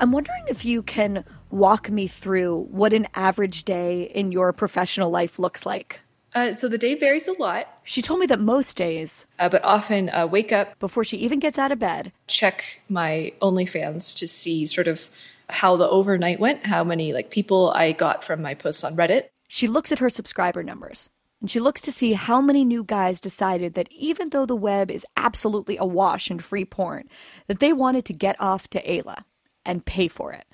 I'm 0.00 0.10
wondering 0.10 0.44
if 0.48 0.64
you 0.64 0.82
can 0.82 1.24
walk 1.50 1.90
me 1.90 2.06
through 2.06 2.66
what 2.70 2.92
an 2.92 3.06
average 3.14 3.64
day 3.64 4.02
in 4.02 4.32
your 4.32 4.52
professional 4.52 5.10
life 5.10 5.38
looks 5.38 5.64
like. 5.64 6.00
Uh, 6.34 6.54
so 6.54 6.66
the 6.66 6.78
day 6.78 6.94
varies 6.94 7.28
a 7.28 7.32
lot. 7.32 7.68
She 7.84 8.00
told 8.00 8.20
me 8.20 8.26
that 8.26 8.40
most 8.40 8.76
days, 8.76 9.26
uh, 9.38 9.48
but 9.48 9.62
often 9.64 10.08
uh, 10.08 10.26
wake 10.26 10.50
up 10.50 10.78
before 10.78 11.04
she 11.04 11.18
even 11.18 11.38
gets 11.38 11.58
out 11.58 11.70
of 11.70 11.78
bed, 11.78 12.12
check 12.26 12.80
my 12.88 13.32
OnlyFans 13.40 14.16
to 14.16 14.26
see 14.26 14.66
sort 14.66 14.88
of 14.88 15.10
how 15.50 15.76
the 15.76 15.88
overnight 15.88 16.40
went, 16.40 16.66
how 16.66 16.82
many 16.82 17.12
like 17.12 17.30
people 17.30 17.70
I 17.72 17.92
got 17.92 18.24
from 18.24 18.40
my 18.40 18.54
posts 18.54 18.82
on 18.82 18.96
Reddit. 18.96 19.24
She 19.46 19.68
looks 19.68 19.92
at 19.92 19.98
her 19.98 20.08
subscriber 20.08 20.62
numbers 20.62 21.10
and 21.42 21.50
she 21.50 21.58
looks 21.58 21.80
to 21.82 21.92
see 21.92 22.12
how 22.12 22.40
many 22.40 22.64
new 22.64 22.84
guys 22.84 23.20
decided 23.20 23.74
that 23.74 23.90
even 23.90 24.28
though 24.28 24.46
the 24.46 24.54
web 24.54 24.92
is 24.92 25.04
absolutely 25.16 25.76
awash 25.76 26.30
in 26.30 26.38
free 26.38 26.64
porn, 26.64 27.08
that 27.48 27.58
they 27.58 27.72
wanted 27.72 28.04
to 28.04 28.12
get 28.12 28.40
off 28.40 28.68
to 28.68 28.82
Aella 28.84 29.24
and 29.66 29.84
pay 29.84 30.06
for 30.06 30.32
it. 30.32 30.44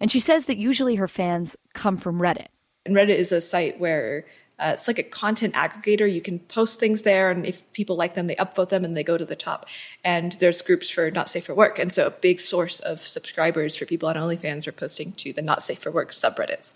And 0.00 0.10
she 0.10 0.18
says 0.18 0.46
that 0.46 0.56
usually 0.56 0.96
her 0.96 1.06
fans 1.06 1.56
come 1.72 1.96
from 1.96 2.18
Reddit. 2.18 2.48
And 2.84 2.96
Reddit 2.96 3.16
is 3.16 3.30
a 3.30 3.40
site 3.40 3.78
where 3.78 4.26
uh, 4.58 4.72
it's 4.74 4.86
like 4.86 4.98
a 4.98 5.02
content 5.02 5.54
aggregator. 5.54 6.10
You 6.10 6.20
can 6.20 6.38
post 6.38 6.78
things 6.78 7.02
there, 7.02 7.30
and 7.30 7.44
if 7.44 7.70
people 7.72 7.96
like 7.96 8.14
them, 8.14 8.26
they 8.26 8.36
upvote 8.36 8.68
them 8.68 8.84
and 8.84 8.96
they 8.96 9.02
go 9.02 9.18
to 9.18 9.24
the 9.24 9.36
top. 9.36 9.66
And 10.04 10.32
there's 10.40 10.62
groups 10.62 10.88
for 10.88 11.10
not 11.10 11.28
safe 11.28 11.44
for 11.44 11.54
work, 11.54 11.78
and 11.78 11.92
so 11.92 12.06
a 12.06 12.10
big 12.10 12.40
source 12.40 12.80
of 12.80 13.00
subscribers 13.00 13.74
for 13.74 13.86
people 13.86 14.08
on 14.08 14.16
OnlyFans 14.16 14.66
are 14.66 14.72
posting 14.72 15.12
to 15.12 15.32
the 15.32 15.42
not 15.42 15.62
safe 15.62 15.80
for 15.80 15.90
work 15.90 16.12
subreddits. 16.12 16.72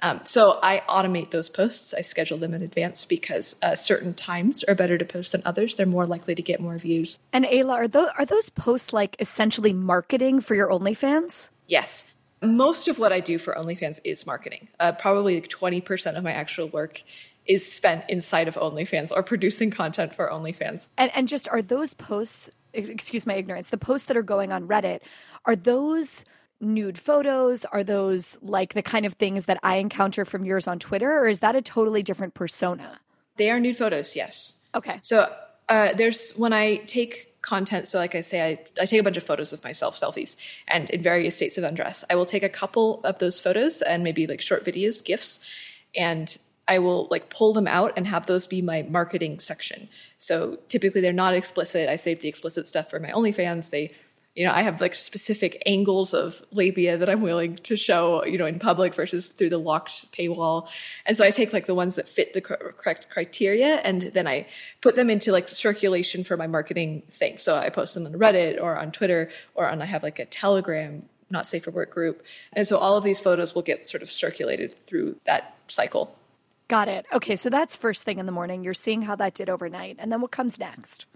Um, 0.00 0.20
so 0.24 0.58
I 0.62 0.82
automate 0.88 1.30
those 1.30 1.50
posts. 1.50 1.92
I 1.92 2.00
schedule 2.00 2.38
them 2.38 2.54
in 2.54 2.62
advance 2.62 3.04
because 3.04 3.56
uh, 3.62 3.74
certain 3.74 4.14
times 4.14 4.64
are 4.64 4.74
better 4.74 4.96
to 4.96 5.04
post 5.04 5.32
than 5.32 5.42
others. 5.44 5.76
They're 5.76 5.86
more 5.86 6.06
likely 6.06 6.34
to 6.34 6.42
get 6.42 6.60
more 6.60 6.78
views. 6.78 7.18
And 7.32 7.44
Aella, 7.44 7.72
are 7.72 7.88
those 7.88 8.08
are 8.16 8.24
those 8.24 8.48
posts 8.50 8.92
like 8.92 9.16
essentially 9.18 9.72
marketing 9.72 10.40
for 10.40 10.54
your 10.54 10.70
OnlyFans? 10.70 11.50
Yes 11.66 12.04
most 12.42 12.88
of 12.88 12.98
what 12.98 13.12
I 13.12 13.20
do 13.20 13.38
for 13.38 13.54
OnlyFans 13.54 14.00
is 14.04 14.26
marketing. 14.26 14.68
Uh, 14.78 14.92
probably 14.92 15.36
like 15.36 15.48
20% 15.48 16.16
of 16.16 16.24
my 16.24 16.32
actual 16.32 16.68
work 16.68 17.02
is 17.46 17.70
spent 17.70 18.04
inside 18.08 18.46
of 18.46 18.56
OnlyFans 18.56 19.10
or 19.10 19.22
producing 19.22 19.70
content 19.70 20.14
for 20.14 20.28
OnlyFans. 20.28 20.90
And, 20.98 21.10
and 21.14 21.26
just 21.26 21.48
are 21.48 21.62
those 21.62 21.94
posts, 21.94 22.50
excuse 22.72 23.26
my 23.26 23.34
ignorance, 23.34 23.70
the 23.70 23.78
posts 23.78 24.06
that 24.06 24.16
are 24.16 24.22
going 24.22 24.52
on 24.52 24.68
Reddit, 24.68 25.00
are 25.46 25.56
those 25.56 26.24
nude 26.60 26.98
photos? 26.98 27.64
Are 27.64 27.82
those 27.82 28.36
like 28.42 28.74
the 28.74 28.82
kind 28.82 29.06
of 29.06 29.14
things 29.14 29.46
that 29.46 29.58
I 29.62 29.76
encounter 29.76 30.24
from 30.24 30.44
yours 30.44 30.66
on 30.66 30.78
Twitter? 30.78 31.10
Or 31.10 31.26
is 31.26 31.40
that 31.40 31.56
a 31.56 31.62
totally 31.62 32.02
different 32.02 32.34
persona? 32.34 33.00
They 33.36 33.50
are 33.50 33.60
nude 33.60 33.76
photos, 33.76 34.14
yes. 34.14 34.54
Okay. 34.74 35.00
So 35.02 35.32
uh, 35.68 35.92
there's 35.94 36.32
when 36.32 36.52
I 36.52 36.76
take 36.76 37.28
content. 37.42 37.88
So, 37.88 37.98
like 37.98 38.14
I 38.14 38.20
say, 38.20 38.42
I, 38.42 38.58
I 38.80 38.86
take 38.86 39.00
a 39.00 39.02
bunch 39.02 39.16
of 39.16 39.22
photos 39.22 39.52
of 39.52 39.62
myself, 39.64 39.98
selfies, 39.98 40.36
and 40.66 40.90
in 40.90 41.02
various 41.02 41.36
states 41.36 41.58
of 41.58 41.64
undress. 41.64 42.04
I 42.10 42.14
will 42.14 42.26
take 42.26 42.42
a 42.42 42.48
couple 42.48 43.00
of 43.04 43.18
those 43.18 43.40
photos 43.40 43.82
and 43.82 44.02
maybe 44.02 44.26
like 44.26 44.40
short 44.40 44.64
videos, 44.64 45.04
GIFs, 45.04 45.40
and 45.96 46.36
I 46.66 46.78
will 46.78 47.08
like 47.10 47.30
pull 47.30 47.52
them 47.52 47.66
out 47.66 47.94
and 47.96 48.06
have 48.06 48.26
those 48.26 48.46
be 48.46 48.60
my 48.60 48.82
marketing 48.82 49.40
section. 49.40 49.88
So 50.18 50.58
typically 50.68 51.00
they're 51.00 51.12
not 51.12 51.34
explicit. 51.34 51.88
I 51.88 51.96
save 51.96 52.20
the 52.20 52.28
explicit 52.28 52.66
stuff 52.66 52.90
for 52.90 53.00
my 53.00 53.10
OnlyFans. 53.10 53.70
They 53.70 53.92
you 54.38 54.44
know, 54.44 54.52
I 54.52 54.62
have 54.62 54.80
like 54.80 54.94
specific 54.94 55.60
angles 55.66 56.14
of 56.14 56.40
labia 56.52 56.96
that 56.96 57.10
I'm 57.10 57.22
willing 57.22 57.56
to 57.56 57.74
show, 57.74 58.24
you 58.24 58.38
know, 58.38 58.46
in 58.46 58.60
public 58.60 58.94
versus 58.94 59.26
through 59.26 59.48
the 59.48 59.58
locked 59.58 60.12
paywall. 60.12 60.68
And 61.04 61.16
so 61.16 61.24
I 61.24 61.32
take 61.32 61.52
like 61.52 61.66
the 61.66 61.74
ones 61.74 61.96
that 61.96 62.06
fit 62.06 62.34
the 62.34 62.40
correct 62.40 63.10
criteria 63.10 63.78
and 63.78 64.02
then 64.02 64.28
I 64.28 64.46
put 64.80 64.94
them 64.94 65.10
into 65.10 65.32
like 65.32 65.48
circulation 65.48 66.22
for 66.22 66.36
my 66.36 66.46
marketing 66.46 67.02
thing. 67.10 67.38
So 67.38 67.56
I 67.56 67.68
post 67.70 67.94
them 67.94 68.06
on 68.06 68.12
Reddit 68.12 68.62
or 68.62 68.78
on 68.78 68.92
Twitter 68.92 69.28
or 69.56 69.68
on, 69.68 69.82
I 69.82 69.86
have 69.86 70.04
like 70.04 70.20
a 70.20 70.24
Telegram 70.24 71.02
not 71.30 71.44
safe 71.44 71.64
for 71.64 71.72
work 71.72 71.90
group. 71.90 72.22
And 72.52 72.64
so 72.64 72.78
all 72.78 72.96
of 72.96 73.02
these 73.02 73.18
photos 73.18 73.56
will 73.56 73.62
get 73.62 73.88
sort 73.88 74.04
of 74.04 74.10
circulated 74.10 74.72
through 74.86 75.16
that 75.26 75.56
cycle. 75.66 76.16
Got 76.68 76.86
it. 76.86 77.06
Okay, 77.12 77.34
so 77.34 77.50
that's 77.50 77.74
first 77.74 78.04
thing 78.04 78.20
in 78.20 78.26
the 78.26 78.32
morning. 78.32 78.62
You're 78.62 78.72
seeing 78.72 79.02
how 79.02 79.16
that 79.16 79.34
did 79.34 79.50
overnight. 79.50 79.96
And 79.98 80.12
then 80.12 80.20
what 80.20 80.30
comes 80.30 80.60
next? 80.60 81.06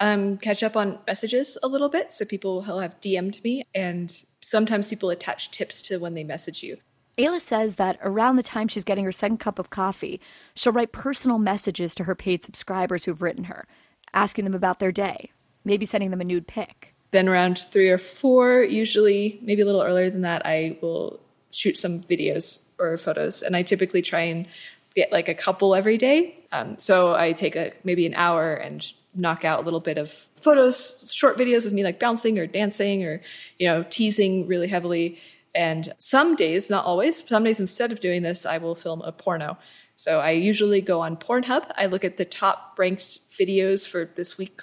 Um, 0.00 0.38
catch 0.38 0.62
up 0.62 0.76
on 0.76 0.98
messages 1.06 1.58
a 1.62 1.68
little 1.68 1.88
bit. 1.88 2.12
So 2.12 2.24
people 2.24 2.62
will 2.62 2.78
have 2.78 3.00
DM'd 3.00 3.42
me, 3.42 3.64
and 3.74 4.16
sometimes 4.40 4.88
people 4.88 5.10
attach 5.10 5.50
tips 5.50 5.82
to 5.82 5.98
when 5.98 6.14
they 6.14 6.24
message 6.24 6.62
you. 6.62 6.78
Aella 7.18 7.40
says 7.40 7.74
that 7.76 7.98
around 8.00 8.36
the 8.36 8.44
time 8.44 8.68
she's 8.68 8.84
getting 8.84 9.04
her 9.04 9.10
second 9.10 9.38
cup 9.38 9.58
of 9.58 9.70
coffee, 9.70 10.20
she'll 10.54 10.72
write 10.72 10.92
personal 10.92 11.38
messages 11.38 11.94
to 11.96 12.04
her 12.04 12.14
paid 12.14 12.44
subscribers 12.44 13.04
who've 13.04 13.20
written 13.20 13.44
her, 13.44 13.66
asking 14.14 14.44
them 14.44 14.54
about 14.54 14.78
their 14.78 14.92
day, 14.92 15.32
maybe 15.64 15.84
sending 15.84 16.10
them 16.10 16.20
a 16.20 16.24
nude 16.24 16.46
pic. 16.46 16.94
Then 17.10 17.28
around 17.28 17.58
three 17.58 17.90
or 17.90 17.98
four, 17.98 18.62
usually 18.62 19.40
maybe 19.42 19.62
a 19.62 19.64
little 19.64 19.82
earlier 19.82 20.10
than 20.10 20.20
that, 20.22 20.42
I 20.44 20.78
will 20.80 21.18
shoot 21.50 21.76
some 21.76 22.00
videos 22.00 22.60
or 22.78 22.96
photos, 22.98 23.42
and 23.42 23.56
I 23.56 23.62
typically 23.62 24.02
try 24.02 24.20
and 24.20 24.46
get 24.94 25.12
like 25.12 25.28
a 25.28 25.34
couple 25.34 25.74
every 25.74 25.96
day. 25.96 26.38
Um, 26.52 26.78
so 26.78 27.14
I 27.14 27.32
take 27.32 27.56
a 27.56 27.72
maybe 27.84 28.06
an 28.06 28.14
hour 28.14 28.54
and 28.54 28.84
knock 29.14 29.44
out 29.44 29.60
a 29.60 29.62
little 29.62 29.80
bit 29.80 29.98
of 29.98 30.10
photos, 30.36 31.12
short 31.12 31.36
videos 31.36 31.66
of 31.66 31.72
me 31.72 31.82
like 31.84 31.98
bouncing 31.98 32.38
or 32.38 32.46
dancing 32.46 33.04
or, 33.04 33.20
you 33.58 33.66
know, 33.66 33.84
teasing 33.90 34.46
really 34.46 34.68
heavily. 34.68 35.18
And 35.54 35.92
some 35.98 36.36
days, 36.36 36.70
not 36.70 36.84
always, 36.84 37.26
some 37.26 37.44
days 37.44 37.58
instead 37.58 37.90
of 37.90 38.00
doing 38.00 38.22
this, 38.22 38.46
I 38.46 38.58
will 38.58 38.74
film 38.74 39.02
a 39.02 39.12
porno. 39.12 39.58
So 39.96 40.20
I 40.20 40.30
usually 40.30 40.80
go 40.80 41.00
on 41.00 41.16
Pornhub. 41.16 41.72
I 41.76 41.86
look 41.86 42.04
at 42.04 42.18
the 42.18 42.24
top 42.24 42.74
ranked 42.78 43.18
videos 43.30 43.86
for 43.86 44.04
this 44.04 44.38
week 44.38 44.62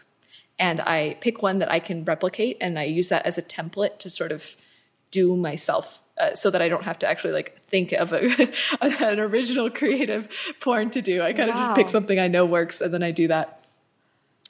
and 0.58 0.80
I 0.82 1.18
pick 1.20 1.42
one 1.42 1.60
that 1.60 1.72
I 1.72 1.80
can 1.80 2.06
replicate 2.06 2.58
and 2.62 2.80
I 2.80 2.84
use 2.84 3.10
that 3.10 3.26
as 3.26 3.38
a 3.38 3.42
template 3.42 4.00
to 4.00 4.10
sort 4.10 4.32
of 4.32 4.56
do 5.12 5.36
myself 5.36 6.02
uh, 6.18 6.36
so 6.36 6.50
that 6.50 6.62
I 6.62 6.70
don't 6.70 6.84
have 6.84 7.00
to 7.00 7.08
actually 7.08 7.34
like 7.34 7.62
think 7.64 7.92
of 7.92 8.14
a, 8.14 8.54
an 8.82 9.20
original 9.20 9.70
creative 9.70 10.28
porn 10.60 10.90
to 10.92 11.02
do. 11.02 11.22
I 11.22 11.34
kind 11.34 11.50
of 11.50 11.56
just 11.56 11.76
pick 11.76 11.90
something 11.90 12.20
I 12.20 12.28
know 12.28 12.46
works 12.46 12.82
and 12.82 12.94
then 12.94 13.04
I 13.04 13.12
do 13.12 13.28
that 13.28 13.66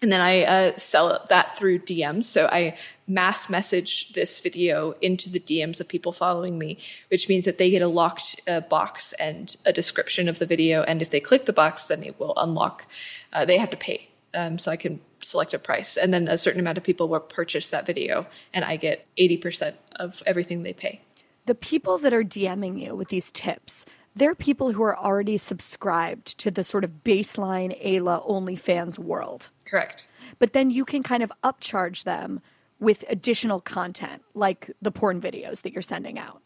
and 0.01 0.11
then 0.11 0.21
I 0.21 0.43
uh, 0.43 0.77
sell 0.77 1.25
that 1.29 1.57
through 1.57 1.79
DMs. 1.79 2.25
So 2.25 2.49
I 2.51 2.77
mass 3.07 3.49
message 3.49 4.13
this 4.13 4.39
video 4.39 4.91
into 5.01 5.29
the 5.29 5.39
DMs 5.39 5.79
of 5.79 5.87
people 5.87 6.11
following 6.11 6.59
me, 6.59 6.77
which 7.07 7.29
means 7.29 7.45
that 7.45 7.57
they 7.57 7.69
get 7.69 7.81
a 7.81 7.87
locked 7.87 8.39
uh, 8.47 8.59
box 8.59 9.13
and 9.13 9.55
a 9.65 9.71
description 9.71 10.27
of 10.27 10.37
the 10.37 10.45
video. 10.45 10.83
And 10.83 11.01
if 11.01 11.09
they 11.09 11.19
click 11.19 11.45
the 11.45 11.53
box, 11.53 11.87
then 11.87 12.03
it 12.03 12.19
will 12.19 12.33
unlock. 12.35 12.87
Uh, 13.31 13.45
they 13.45 13.57
have 13.57 13.69
to 13.69 13.77
pay. 13.77 14.09
Um, 14.33 14.59
so 14.59 14.69
I 14.69 14.75
can 14.75 14.99
select 15.25 15.53
a 15.53 15.59
price. 15.59 15.97
And 15.97 16.13
then 16.13 16.27
a 16.27 16.37
certain 16.37 16.59
amount 16.59 16.77
of 16.77 16.83
people 16.83 17.07
will 17.07 17.19
purchase 17.19 17.69
that 17.69 17.85
video, 17.85 18.27
and 18.53 18.63
I 18.63 18.75
get 18.75 19.05
80% 19.17 19.73
of 19.97 20.21
everything 20.25 20.63
they 20.63 20.73
pay. 20.73 21.01
The 21.45 21.55
people 21.55 21.97
that 21.99 22.13
are 22.13 22.23
DMing 22.23 22.81
you 22.81 22.95
with 22.95 23.09
these 23.09 23.31
tips, 23.31 23.85
they're 24.15 24.35
people 24.35 24.71
who 24.71 24.83
are 24.83 24.97
already 24.97 25.37
subscribed 25.37 26.37
to 26.39 26.49
the 26.49 26.63
sort 26.63 26.83
of 26.83 27.03
baseline 27.03 27.79
Aella 27.85 28.27
OnlyFans 28.27 28.97
world. 28.97 29.49
Correct. 29.65 30.07
But 30.39 30.53
then 30.53 30.69
you 30.71 30.85
can 30.85 31.03
kind 31.03 31.21
of 31.21 31.31
upcharge 31.43 32.03
them 32.03 32.41
with 32.79 33.03
additional 33.09 33.61
content, 33.61 34.23
like 34.33 34.71
the 34.81 34.91
porn 34.91 35.21
videos 35.21 35.61
that 35.61 35.73
you're 35.73 35.81
sending 35.81 36.17
out. 36.17 36.41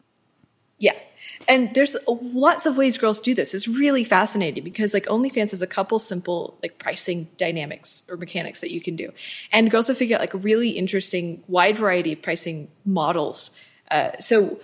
Yeah. 0.80 0.94
And 1.46 1.72
there's 1.74 1.96
lots 2.08 2.66
of 2.66 2.76
ways 2.76 2.98
girls 2.98 3.20
do 3.20 3.34
this. 3.34 3.54
It's 3.54 3.68
really 3.68 4.04
fascinating 4.04 4.64
because 4.64 4.92
like 4.92 5.06
OnlyFans 5.06 5.52
has 5.52 5.62
a 5.62 5.66
couple 5.66 5.98
simple 5.98 6.58
like 6.62 6.78
pricing 6.78 7.28
dynamics 7.36 8.02
or 8.08 8.16
mechanics 8.16 8.60
that 8.62 8.72
you 8.72 8.80
can 8.80 8.96
do. 8.96 9.12
And 9.52 9.70
girls 9.70 9.88
have 9.88 9.96
figured 9.96 10.16
out 10.16 10.20
like 10.20 10.34
a 10.34 10.38
really 10.38 10.70
interesting 10.70 11.42
wide 11.46 11.76
variety 11.76 12.12
of 12.12 12.22
pricing 12.22 12.68
models. 12.84 13.52
Uh, 13.90 14.10
so 14.20 14.60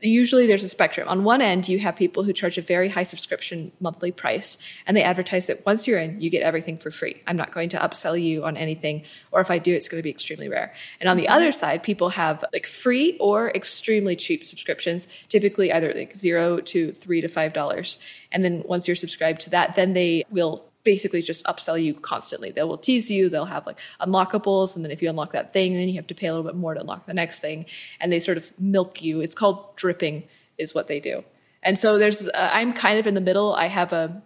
usually 0.00 0.46
there's 0.46 0.64
a 0.64 0.68
spectrum. 0.68 1.08
On 1.08 1.24
one 1.24 1.42
end, 1.42 1.68
you 1.68 1.78
have 1.80 1.96
people 1.96 2.22
who 2.22 2.32
charge 2.32 2.56
a 2.56 2.62
very 2.62 2.88
high 2.88 3.02
subscription 3.02 3.72
monthly 3.80 4.12
price 4.12 4.56
and 4.86 4.96
they 4.96 5.02
advertise 5.02 5.48
that 5.48 5.66
once 5.66 5.86
you're 5.86 5.98
in, 5.98 6.20
you 6.20 6.30
get 6.30 6.42
everything 6.42 6.78
for 6.78 6.90
free. 6.90 7.20
I'm 7.26 7.36
not 7.36 7.52
going 7.52 7.68
to 7.70 7.78
upsell 7.78 8.20
you 8.20 8.44
on 8.44 8.56
anything, 8.56 9.02
or 9.32 9.40
if 9.40 9.50
I 9.50 9.58
do, 9.58 9.74
it's 9.74 9.88
going 9.88 9.98
to 9.98 10.04
be 10.04 10.10
extremely 10.10 10.48
rare. 10.48 10.72
And 11.00 11.08
on 11.08 11.16
the 11.16 11.24
mm-hmm. 11.24 11.32
other 11.32 11.52
side, 11.52 11.82
people 11.82 12.10
have 12.10 12.44
like 12.52 12.66
free 12.66 13.16
or 13.18 13.50
extremely 13.50 14.14
cheap 14.14 14.46
subscriptions, 14.46 15.08
typically 15.28 15.72
either 15.72 15.92
like 15.92 16.14
zero 16.14 16.58
to 16.58 16.92
three 16.92 17.20
to 17.20 17.28
five 17.28 17.52
dollars. 17.52 17.98
And 18.30 18.44
then 18.44 18.62
once 18.66 18.86
you're 18.86 18.96
subscribed 18.96 19.40
to 19.42 19.50
that, 19.50 19.74
then 19.74 19.94
they 19.94 20.24
will 20.30 20.67
basically 20.88 21.20
just 21.20 21.44
upsell 21.44 21.76
you 21.82 21.92
constantly. 21.92 22.50
They 22.50 22.62
will 22.62 22.78
tease 22.78 23.10
you. 23.10 23.28
They'll 23.28 23.44
have 23.44 23.66
like 23.66 23.78
unlockables. 24.00 24.74
And 24.74 24.82
then 24.82 24.90
if 24.90 25.02
you 25.02 25.10
unlock 25.10 25.32
that 25.32 25.52
thing, 25.52 25.74
then 25.74 25.86
you 25.86 25.96
have 25.96 26.06
to 26.06 26.14
pay 26.14 26.28
a 26.28 26.32
little 26.32 26.50
bit 26.50 26.56
more 26.56 26.72
to 26.72 26.80
unlock 26.80 27.04
the 27.04 27.12
next 27.12 27.40
thing. 27.40 27.66
And 28.00 28.10
they 28.10 28.20
sort 28.20 28.38
of 28.38 28.58
milk 28.58 29.02
you. 29.02 29.20
It's 29.20 29.34
called 29.34 29.76
dripping 29.76 30.26
is 30.56 30.74
what 30.74 30.86
they 30.86 30.98
do. 30.98 31.24
And 31.62 31.78
so 31.78 31.98
there's, 31.98 32.26
uh, 32.26 32.50
I'm 32.54 32.72
kind 32.72 32.98
of 32.98 33.06
in 33.06 33.12
the 33.12 33.20
middle. 33.20 33.52
I 33.52 33.66
have 33.66 33.92
a 33.92 34.22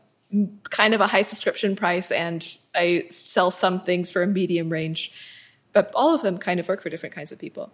kind 0.70 0.94
of 0.94 1.00
a 1.00 1.08
high 1.08 1.22
subscription 1.22 1.74
price 1.74 2.12
and 2.12 2.56
I 2.76 3.06
sell 3.10 3.50
some 3.50 3.82
things 3.82 4.08
for 4.08 4.22
a 4.22 4.26
medium 4.28 4.70
range, 4.70 5.10
but 5.72 5.90
all 5.96 6.14
of 6.14 6.22
them 6.22 6.38
kind 6.38 6.60
of 6.60 6.68
work 6.68 6.80
for 6.80 6.90
different 6.90 7.12
kinds 7.12 7.32
of 7.32 7.40
people. 7.40 7.72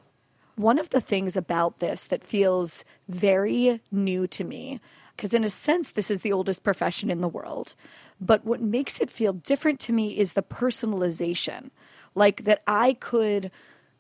One 0.57 0.79
of 0.79 0.89
the 0.89 1.03
things 1.03 1.37
about 1.37 1.79
this 1.81 2.07
that 2.07 2.25
feels 2.25 2.87
very 3.07 3.83
new 3.93 4.27
to 4.29 4.45
me, 4.45 4.81
because 5.19 5.35
in 5.35 5.43
a 5.43 5.51
sense, 5.51 5.91
this 5.91 6.13
is 6.13 6.23
the 6.23 6.33
oldest 6.33 6.63
profession 6.63 7.11
in 7.11 7.21
the 7.21 7.29
world, 7.29 7.75
but 8.21 8.45
what 8.45 8.61
makes 8.63 9.01
it 9.01 9.11
feel 9.11 9.33
different 9.33 9.81
to 9.81 9.93
me 9.93 10.17
is 10.17 10.35
the 10.35 10.45
personalization. 10.45 11.71
Like 12.15 12.45
that 12.45 12.63
I 12.69 12.93
could 12.93 13.51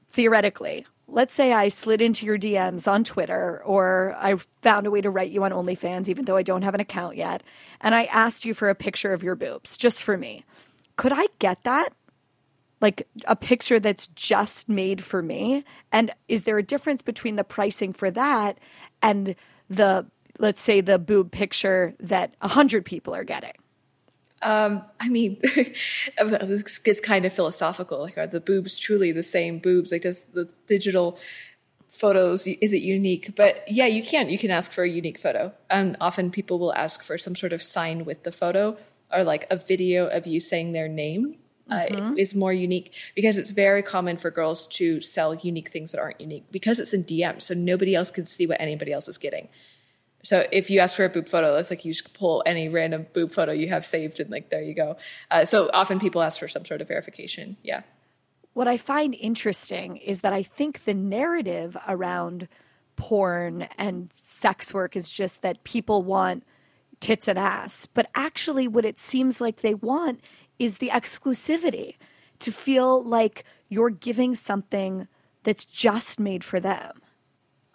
theoretically, 0.08 0.86
let's 1.08 1.34
say 1.34 1.52
I 1.52 1.70
slid 1.70 2.00
into 2.00 2.24
your 2.24 2.38
DMs 2.38 2.86
on 2.86 3.02
Twitter 3.02 3.60
or 3.64 4.16
I 4.20 4.36
found 4.62 4.86
a 4.86 4.92
way 4.92 5.00
to 5.00 5.10
write 5.10 5.32
you 5.32 5.42
on 5.42 5.50
OnlyFans, 5.50 6.08
even 6.08 6.24
though 6.24 6.36
I 6.36 6.44
don't 6.44 6.62
have 6.62 6.74
an 6.74 6.80
account 6.80 7.16
yet, 7.16 7.42
and 7.80 7.96
I 7.96 8.04
asked 8.04 8.44
you 8.44 8.54
for 8.54 8.68
a 8.68 8.76
picture 8.76 9.12
of 9.12 9.24
your 9.24 9.34
boobs 9.34 9.76
just 9.76 10.04
for 10.04 10.16
me. 10.16 10.44
Could 10.94 11.12
I 11.12 11.26
get 11.40 11.64
that? 11.64 11.92
Like 12.80 13.08
a 13.24 13.34
picture 13.34 13.80
that's 13.80 14.06
just 14.06 14.68
made 14.68 15.02
for 15.02 15.20
me? 15.20 15.64
And 15.90 16.12
is 16.28 16.44
there 16.44 16.58
a 16.58 16.62
difference 16.62 17.02
between 17.02 17.34
the 17.34 17.42
pricing 17.42 17.92
for 17.92 18.08
that 18.12 18.58
and 19.02 19.34
the, 19.68 20.06
let's 20.38 20.62
say, 20.62 20.80
the 20.80 20.98
boob 20.98 21.30
picture 21.32 21.94
that 22.00 22.34
100 22.40 22.84
people 22.84 23.14
are 23.14 23.24
getting? 23.24 23.52
Um, 24.42 24.82
I 25.00 25.08
mean, 25.08 25.38
this 26.22 26.78
gets 26.78 27.00
kind 27.00 27.24
of 27.24 27.32
philosophical. 27.32 28.00
Like, 28.00 28.16
are 28.18 28.26
the 28.26 28.40
boobs 28.40 28.78
truly 28.78 29.12
the 29.12 29.24
same 29.24 29.58
boobs? 29.58 29.90
Like, 29.92 30.02
does 30.02 30.26
the 30.26 30.48
digital 30.66 31.18
photos 31.88 32.46
is 32.46 32.72
it 32.72 32.82
unique? 32.82 33.34
But 33.34 33.64
yeah, 33.66 33.86
you 33.86 34.02
can. 34.02 34.28
You 34.28 34.38
can 34.38 34.50
ask 34.50 34.70
for 34.70 34.84
a 34.84 34.88
unique 34.88 35.18
photo, 35.18 35.52
and 35.70 35.96
often 36.00 36.30
people 36.30 36.58
will 36.58 36.74
ask 36.74 37.02
for 37.02 37.18
some 37.18 37.34
sort 37.34 37.52
of 37.52 37.62
sign 37.62 38.04
with 38.04 38.22
the 38.22 38.32
photo, 38.32 38.76
or 39.12 39.24
like 39.24 39.46
a 39.50 39.56
video 39.56 40.06
of 40.06 40.26
you 40.26 40.40
saying 40.40 40.72
their 40.72 40.88
name. 40.88 41.36
Uh, 41.70 41.84
Mm-hmm. 41.90 42.16
is 42.16 42.34
more 42.34 42.50
unique 42.50 42.94
because 43.14 43.36
it's 43.36 43.50
very 43.50 43.82
common 43.82 44.16
for 44.16 44.30
girls 44.30 44.66
to 44.68 45.02
sell 45.02 45.34
unique 45.34 45.68
things 45.68 45.92
that 45.92 46.00
aren't 46.00 46.18
unique 46.18 46.50
because 46.50 46.80
it's 46.80 46.94
in 46.94 47.04
DM, 47.04 47.42
so 47.42 47.52
nobody 47.52 47.94
else 47.94 48.10
can 48.10 48.24
see 48.24 48.46
what 48.46 48.58
anybody 48.58 48.90
else 48.90 49.06
is 49.06 49.18
getting. 49.18 49.50
So 50.24 50.46
if 50.50 50.68
you 50.68 50.80
ask 50.80 50.96
for 50.96 51.04
a 51.04 51.08
boob 51.08 51.28
photo, 51.28 51.56
it's 51.56 51.70
like 51.70 51.84
you 51.84 51.92
just 51.92 52.12
pull 52.12 52.42
any 52.44 52.68
random 52.68 53.06
boob 53.12 53.30
photo 53.30 53.52
you 53.52 53.68
have 53.68 53.86
saved 53.86 54.20
and 54.20 54.30
like 54.30 54.50
there 54.50 54.62
you 54.62 54.74
go. 54.74 54.96
Uh, 55.30 55.44
so 55.44 55.70
often 55.72 56.00
people 56.00 56.22
ask 56.22 56.40
for 56.40 56.48
some 56.48 56.64
sort 56.64 56.80
of 56.80 56.88
verification. 56.88 57.56
Yeah. 57.62 57.82
What 58.52 58.66
I 58.66 58.76
find 58.76 59.14
interesting 59.14 59.98
is 59.98 60.22
that 60.22 60.32
I 60.32 60.42
think 60.42 60.84
the 60.84 60.94
narrative 60.94 61.76
around 61.86 62.48
porn 62.96 63.68
and 63.78 64.12
sex 64.12 64.74
work 64.74 64.96
is 64.96 65.08
just 65.08 65.42
that 65.42 65.62
people 65.62 66.02
want 66.02 66.44
tits 66.98 67.28
and 67.28 67.38
ass. 67.38 67.86
But 67.86 68.10
actually, 68.14 68.66
what 68.66 68.84
it 68.84 68.98
seems 68.98 69.40
like 69.40 69.60
they 69.60 69.74
want 69.74 70.20
is 70.58 70.78
the 70.78 70.90
exclusivity 70.90 71.94
to 72.40 72.50
feel 72.50 73.02
like 73.02 73.44
you're 73.68 73.90
giving 73.90 74.34
something 74.34 75.06
that's 75.44 75.64
just 75.64 76.18
made 76.18 76.42
for 76.42 76.58
them. 76.58 77.00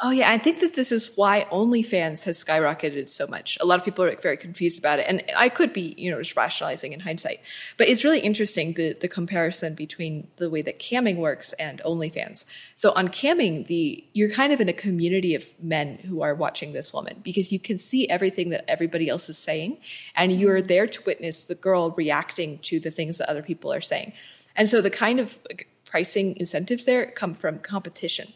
Oh 0.05 0.09
yeah, 0.09 0.29
I 0.29 0.37
think 0.37 0.59
that 0.59 0.73
this 0.73 0.91
is 0.91 1.15
why 1.15 1.47
OnlyFans 1.49 2.25
has 2.25 2.43
skyrocketed 2.43 3.07
so 3.07 3.25
much. 3.25 3.57
A 3.61 3.65
lot 3.65 3.79
of 3.79 3.85
people 3.85 4.03
are 4.03 4.13
very 4.17 4.35
confused 4.35 4.77
about 4.77 4.99
it, 4.99 5.05
and 5.07 5.23
I 5.37 5.47
could 5.47 5.71
be, 5.71 5.95
you 5.97 6.11
know, 6.11 6.19
just 6.19 6.35
rationalizing 6.35 6.91
in 6.91 6.99
hindsight. 6.99 7.39
But 7.77 7.87
it's 7.87 8.03
really 8.03 8.19
interesting 8.19 8.73
the 8.73 8.97
the 8.99 9.07
comparison 9.07 9.75
between 9.75 10.27
the 10.35 10.49
way 10.49 10.61
that 10.61 10.77
camming 10.77 11.15
works 11.15 11.53
and 11.53 11.81
OnlyFans. 11.85 12.43
So 12.75 12.91
on 12.97 13.07
camming, 13.07 13.67
the 13.67 14.03
you're 14.11 14.29
kind 14.29 14.51
of 14.51 14.59
in 14.59 14.67
a 14.67 14.73
community 14.73 15.35
of 15.35 15.45
men 15.63 15.99
who 15.99 16.21
are 16.21 16.35
watching 16.35 16.73
this 16.73 16.91
woman 16.93 17.21
because 17.23 17.53
you 17.53 17.59
can 17.59 17.77
see 17.77 18.09
everything 18.09 18.49
that 18.49 18.69
everybody 18.69 19.07
else 19.07 19.29
is 19.29 19.37
saying, 19.37 19.77
and 20.17 20.33
mm-hmm. 20.33 20.41
you're 20.41 20.61
there 20.61 20.85
to 20.85 21.01
witness 21.05 21.45
the 21.45 21.55
girl 21.55 21.91
reacting 21.91 22.59
to 22.63 22.77
the 22.77 22.91
things 22.91 23.19
that 23.19 23.29
other 23.29 23.41
people 23.41 23.71
are 23.71 23.79
saying. 23.79 24.11
And 24.53 24.69
so 24.69 24.81
the 24.81 24.89
kind 24.89 25.21
of 25.21 25.39
pricing 25.85 26.35
incentives 26.37 26.85
there 26.85 27.05
come 27.05 27.35
from 27.35 27.59
competition 27.59 28.33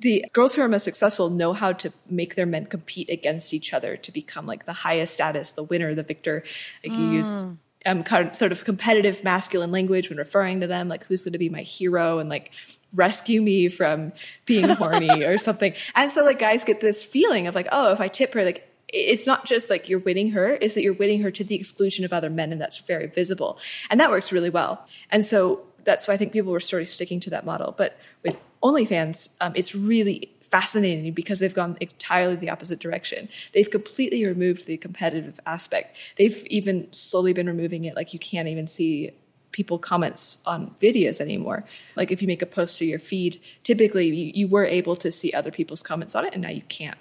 the 0.00 0.24
girls 0.32 0.54
who 0.54 0.62
are 0.62 0.68
most 0.68 0.84
successful 0.84 1.30
know 1.30 1.52
how 1.52 1.72
to 1.72 1.92
make 2.08 2.34
their 2.34 2.46
men 2.46 2.66
compete 2.66 3.10
against 3.10 3.52
each 3.52 3.72
other 3.72 3.96
to 3.96 4.12
become 4.12 4.46
like 4.46 4.66
the 4.66 4.72
highest 4.72 5.14
status, 5.14 5.52
the 5.52 5.62
winner, 5.62 5.94
the 5.94 6.02
victor. 6.02 6.44
Like 6.84 6.96
you 6.96 7.10
use 7.10 7.44
um, 7.86 8.02
kind 8.04 8.28
of, 8.28 8.36
sort 8.36 8.52
of 8.52 8.64
competitive 8.64 9.24
masculine 9.24 9.72
language 9.72 10.08
when 10.08 10.18
referring 10.18 10.60
to 10.60 10.66
them, 10.66 10.88
like 10.88 11.04
who's 11.04 11.24
going 11.24 11.32
to 11.32 11.38
be 11.38 11.48
my 11.48 11.62
hero 11.62 12.18
and 12.18 12.28
like 12.28 12.52
rescue 12.94 13.42
me 13.42 13.68
from 13.68 14.12
being 14.46 14.68
horny 14.68 15.24
or 15.24 15.38
something. 15.38 15.74
And 15.94 16.10
so 16.10 16.24
like 16.24 16.38
guys 16.38 16.64
get 16.64 16.80
this 16.80 17.02
feeling 17.02 17.46
of 17.46 17.54
like, 17.54 17.68
oh, 17.72 17.92
if 17.92 18.00
I 18.00 18.08
tip 18.08 18.34
her, 18.34 18.44
like 18.44 18.64
it's 18.88 19.26
not 19.26 19.44
just 19.44 19.68
like 19.68 19.88
you're 19.88 19.98
winning 19.98 20.30
her, 20.30 20.58
it's 20.60 20.74
that 20.74 20.82
you're 20.82 20.94
winning 20.94 21.22
her 21.22 21.30
to 21.30 21.44
the 21.44 21.54
exclusion 21.54 22.04
of 22.04 22.12
other 22.12 22.30
men, 22.30 22.52
and 22.52 22.60
that's 22.60 22.78
very 22.78 23.06
visible. 23.06 23.58
And 23.90 24.00
that 24.00 24.10
works 24.10 24.32
really 24.32 24.50
well. 24.50 24.86
And 25.10 25.24
so 25.24 25.62
that's 25.84 26.08
why 26.08 26.14
I 26.14 26.16
think 26.16 26.32
people 26.32 26.52
were 26.52 26.60
sort 26.60 26.82
of 26.82 26.88
sticking 26.88 27.20
to 27.20 27.30
that 27.30 27.44
model. 27.44 27.74
But 27.76 27.98
with 28.22 28.40
OnlyFans, 28.62 29.30
um, 29.40 29.52
it's 29.54 29.74
really 29.74 30.30
fascinating 30.42 31.12
because 31.12 31.40
they've 31.40 31.54
gone 31.54 31.76
entirely 31.80 32.34
the 32.34 32.50
opposite 32.50 32.80
direction. 32.80 33.28
They've 33.52 33.70
completely 33.70 34.24
removed 34.24 34.66
the 34.66 34.76
competitive 34.76 35.38
aspect. 35.46 35.96
They've 36.16 36.44
even 36.46 36.92
slowly 36.92 37.32
been 37.32 37.46
removing 37.46 37.84
it, 37.84 37.94
like 37.96 38.12
you 38.12 38.18
can't 38.18 38.48
even 38.48 38.66
see 38.66 39.10
people 39.52 39.78
comments 39.78 40.38
on 40.46 40.74
videos 40.80 41.20
anymore. 41.20 41.64
Like 41.96 42.10
if 42.10 42.22
you 42.22 42.28
make 42.28 42.42
a 42.42 42.46
post 42.46 42.78
to 42.78 42.84
your 42.84 42.98
feed, 42.98 43.40
typically 43.62 44.06
you, 44.06 44.32
you 44.34 44.48
were 44.48 44.64
able 44.64 44.96
to 44.96 45.10
see 45.10 45.32
other 45.32 45.50
people's 45.50 45.82
comments 45.82 46.14
on 46.14 46.24
it, 46.24 46.32
and 46.32 46.42
now 46.42 46.50
you 46.50 46.62
can't. 46.62 46.98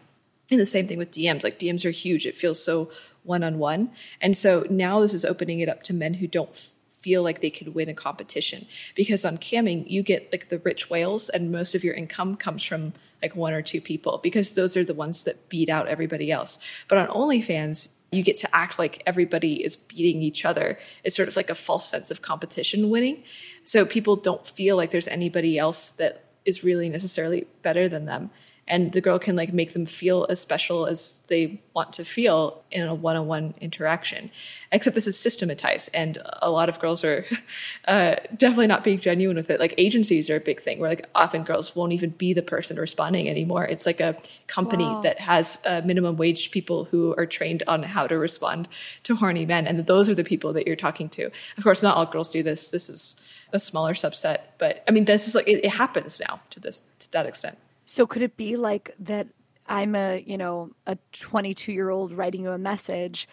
And 0.50 0.60
the 0.60 0.65
same 0.65 0.88
thing 0.88 0.98
with 0.98 1.12
DMs. 1.12 1.43
Like 1.43 1.60
DMs 1.60 1.86
are 1.86 1.91
huge. 1.91 2.26
It 2.26 2.36
feels 2.36 2.63
so 2.63 2.89
one 3.24 3.43
on 3.43 3.60
one. 3.60 3.91
And 4.22 4.38
so 4.38 4.65
now 4.70 5.02
this 5.02 5.13
is 5.13 5.26
opening 5.26 5.60
it 5.60 5.67
up 5.67 5.84
to 5.84 5.93
men 5.93 6.15
who 6.15 6.28
don't 6.28 6.72
feel 7.00 7.24
like 7.24 7.42
they 7.42 7.50
could 7.50 7.74
win 7.74 7.90
a 7.90 7.94
competition. 7.94 8.66
Because 8.96 9.24
on 9.24 9.38
camming, 9.38 9.90
you 9.90 10.04
get 10.04 10.32
like 10.32 10.50
the 10.50 10.60
rich 10.60 10.90
whales, 10.90 11.30
and 11.30 11.52
most 11.52 11.76
of 11.76 11.84
your 11.84 11.94
income 11.94 12.36
comes 12.36 12.64
from 12.64 12.94
like 13.22 13.36
one 13.36 13.54
or 13.54 13.62
two 13.62 13.82
people 13.82 14.20
because 14.22 14.54
those 14.54 14.78
are 14.78 14.86
the 14.86 14.94
ones 14.94 15.24
that 15.24 15.50
beat 15.50 15.70
out 15.70 15.88
everybody 15.88 16.32
else. 16.32 16.60
But 16.88 17.00
on 17.00 17.08
OnlyFans, 17.08 17.90
you 18.12 18.24
get 18.24 18.38
to 18.38 18.56
act 18.56 18.80
like 18.80 19.02
everybody 19.06 19.64
is 19.64 19.76
beating 19.76 20.22
each 20.22 20.46
other. 20.46 20.80
It's 21.04 21.16
sort 21.16 21.28
of 21.28 21.36
like 21.36 21.50
a 21.50 21.56
false 21.56 21.90
sense 21.90 22.12
of 22.12 22.22
competition 22.22 22.90
winning. 22.90 23.24
So 23.64 23.86
people 23.86 24.16
don't 24.16 24.46
feel 24.46 24.78
like 24.78 24.92
there's 24.92 25.08
anybody 25.08 25.58
else 25.58 25.92
that 25.92 26.24
is 26.46 26.64
really 26.64 26.90
necessarily 26.90 27.48
better 27.62 27.90
than 27.90 28.06
them 28.06 28.30
and 28.67 28.91
the 28.91 29.01
girl 29.01 29.19
can 29.19 29.36
like 29.36 29.53
make 29.53 29.73
them 29.73 29.86
feel 29.86 30.25
as 30.30 30.39
special 30.39 30.86
as 30.86 31.21
they 31.27 31.62
want 31.73 31.93
to 31.93 32.03
feel 32.03 32.63
in 32.71 32.84
a 32.84 32.93
one-on-one 32.93 33.53
interaction. 33.62 34.30
Except 34.71 34.93
this 34.95 35.08
is 35.08 35.17
systematized 35.17 35.89
and 35.93 36.17
a 36.41 36.49
lot 36.49 36.69
of 36.69 36.80
girls 36.80 37.03
are 37.03 37.25
uh, 37.88 38.15
definitely 38.36 38.67
not 38.67 38.84
being 38.84 38.99
genuine 38.99 39.38
with 39.38 39.49
it. 39.49 39.60
Like 39.60 39.73
agencies 39.77 40.30
are 40.30 40.36
a 40.36 40.41
big 40.41 40.60
thing 40.60 40.80
where 40.80 40.89
like 40.89 41.08
often 41.15 41.43
girls 41.43 41.75
won't 41.75 41.93
even 41.93 42.10
be 42.10 42.34
the 42.34 42.41
person 42.41 42.77
responding 42.77 43.30
anymore. 43.30 43.65
It's 43.65 43.86
like 43.86 44.01
a 44.01 44.17
company 44.47 44.86
Wow. 44.86 45.01
that 45.01 45.19
has 45.19 45.58
uh, 45.65 45.82
minimum 45.84 46.17
wage 46.17 46.51
people 46.51 46.86
who 46.86 47.15
are 47.17 47.25
trained 47.25 47.63
on 47.67 47.84
how 47.84 48.08
to 48.08 48.17
respond 48.17 48.67
to 49.03 49.15
horny 49.15 49.45
men 49.45 49.65
and 49.67 49.86
those 49.86 50.10
are 50.10 50.15
the 50.15 50.23
people 50.23 50.53
that 50.53 50.67
you're 50.67 50.75
talking 50.75 51.10
to. 51.10 51.32
Of 51.58 51.63
course 51.63 51.82
not 51.84 51.95
all 51.97 52.06
girls 52.06 52.30
do 52.30 52.43
this. 52.43 52.67
This 52.69 52.89
is 52.89 53.15
a 53.53 53.60
smaller 53.60 53.93
subset 53.93 54.39
but 54.58 54.84
i 54.89 54.91
mean 54.91 55.06
this 55.06 55.27
is 55.27 55.34
like 55.34 55.47
it, 55.47 55.63
it 55.63 55.69
happens 55.69 56.19
now 56.19 56.41
to 56.49 56.60
this 56.60 56.84
to 56.99 57.10
that 57.12 57.25
extent 57.25 57.58
So 57.88 58.06
could 58.06 58.21
it 58.21 58.38
be 58.38 58.56
like 58.56 58.93
that 59.00 59.28
I'm 59.65 59.95
a, 59.95 60.23
you 60.26 60.38
know, 60.38 60.71
a 60.86 60.97
22 61.13 61.71
year 61.71 61.89
old 61.89 62.13
writing 62.13 62.43
you 62.43 62.52
a 62.52 62.58
message 62.58 63.28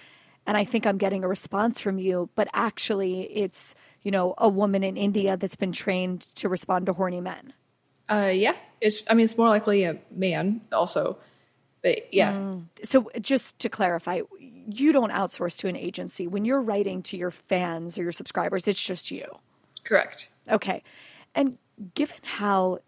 and 0.46 0.56
I 0.56 0.64
think 0.64 0.86
I'm 0.86 0.98
getting 0.98 1.24
a 1.24 1.28
response 1.28 1.80
from 1.80 1.98
you, 1.98 2.30
but 2.34 2.48
actually 2.52 3.22
it's, 3.22 3.74
you 4.02 4.10
know, 4.10 4.34
a 4.38 4.48
woman 4.48 4.84
in 4.84 4.96
India 4.96 5.36
that's 5.36 5.56
been 5.56 5.72
trained 5.72 6.22
to 6.36 6.48
respond 6.48 6.86
to 6.86 6.92
horny 6.92 7.20
men? 7.20 7.52
Uh, 8.08 8.30
yeah, 8.32 8.54
it's. 8.82 9.02
I 9.08 9.14
mean, 9.14 9.24
it's 9.24 9.38
more 9.38 9.48
likely 9.48 9.84
a 9.84 9.98
man 10.10 10.60
also. 10.72 11.16
But 11.82 12.12
yeah. 12.12 12.34
Mm. 12.34 12.66
So 12.84 13.10
just 13.20 13.58
to 13.60 13.70
clarify, 13.70 14.20
you 14.38 14.92
don't 14.92 15.10
outsource 15.10 15.58
to 15.60 15.68
an 15.68 15.76
agency. 15.76 16.26
When 16.26 16.44
you're 16.44 16.60
writing 16.60 17.02
to 17.04 17.16
your 17.16 17.30
fans 17.30 17.96
or 17.96 18.02
your 18.02 18.12
subscribers, 18.12 18.68
it's 18.68 18.82
just 18.82 19.10
you. 19.10 19.26
Correct. 19.84 20.28
Okay. 20.50 20.82
And 21.34 21.56
given 21.94 22.18
how 22.22 22.80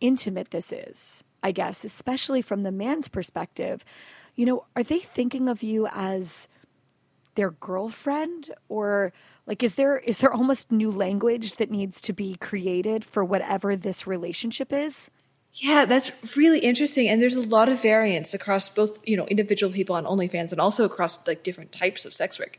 intimate 0.00 0.50
this 0.50 0.72
is, 0.72 1.24
I 1.42 1.52
guess, 1.52 1.84
especially 1.84 2.42
from 2.42 2.62
the 2.62 2.72
man's 2.72 3.08
perspective, 3.08 3.84
you 4.34 4.46
know, 4.46 4.64
are 4.76 4.82
they 4.82 5.00
thinking 5.00 5.48
of 5.48 5.62
you 5.62 5.88
as 5.92 6.48
their 7.34 7.50
girlfriend 7.52 8.52
or 8.68 9.12
like 9.46 9.62
is 9.62 9.76
there 9.76 9.98
is 9.98 10.18
there 10.18 10.32
almost 10.32 10.72
new 10.72 10.90
language 10.90 11.56
that 11.56 11.70
needs 11.70 12.00
to 12.00 12.12
be 12.12 12.34
created 12.36 13.04
for 13.04 13.24
whatever 13.24 13.76
this 13.76 14.06
relationship 14.06 14.72
is? 14.72 15.10
Yeah, 15.54 15.86
that's 15.86 16.12
really 16.36 16.60
interesting. 16.60 17.08
And 17.08 17.20
there's 17.20 17.36
a 17.36 17.40
lot 17.40 17.68
of 17.68 17.80
variance 17.80 18.34
across 18.34 18.68
both, 18.68 19.00
you 19.06 19.16
know, 19.16 19.26
individual 19.26 19.72
people 19.72 19.96
on 19.96 20.04
OnlyFans 20.04 20.52
and 20.52 20.60
also 20.60 20.84
across 20.84 21.26
like 21.26 21.42
different 21.42 21.72
types 21.72 22.04
of 22.04 22.14
sex 22.14 22.38
work. 22.38 22.58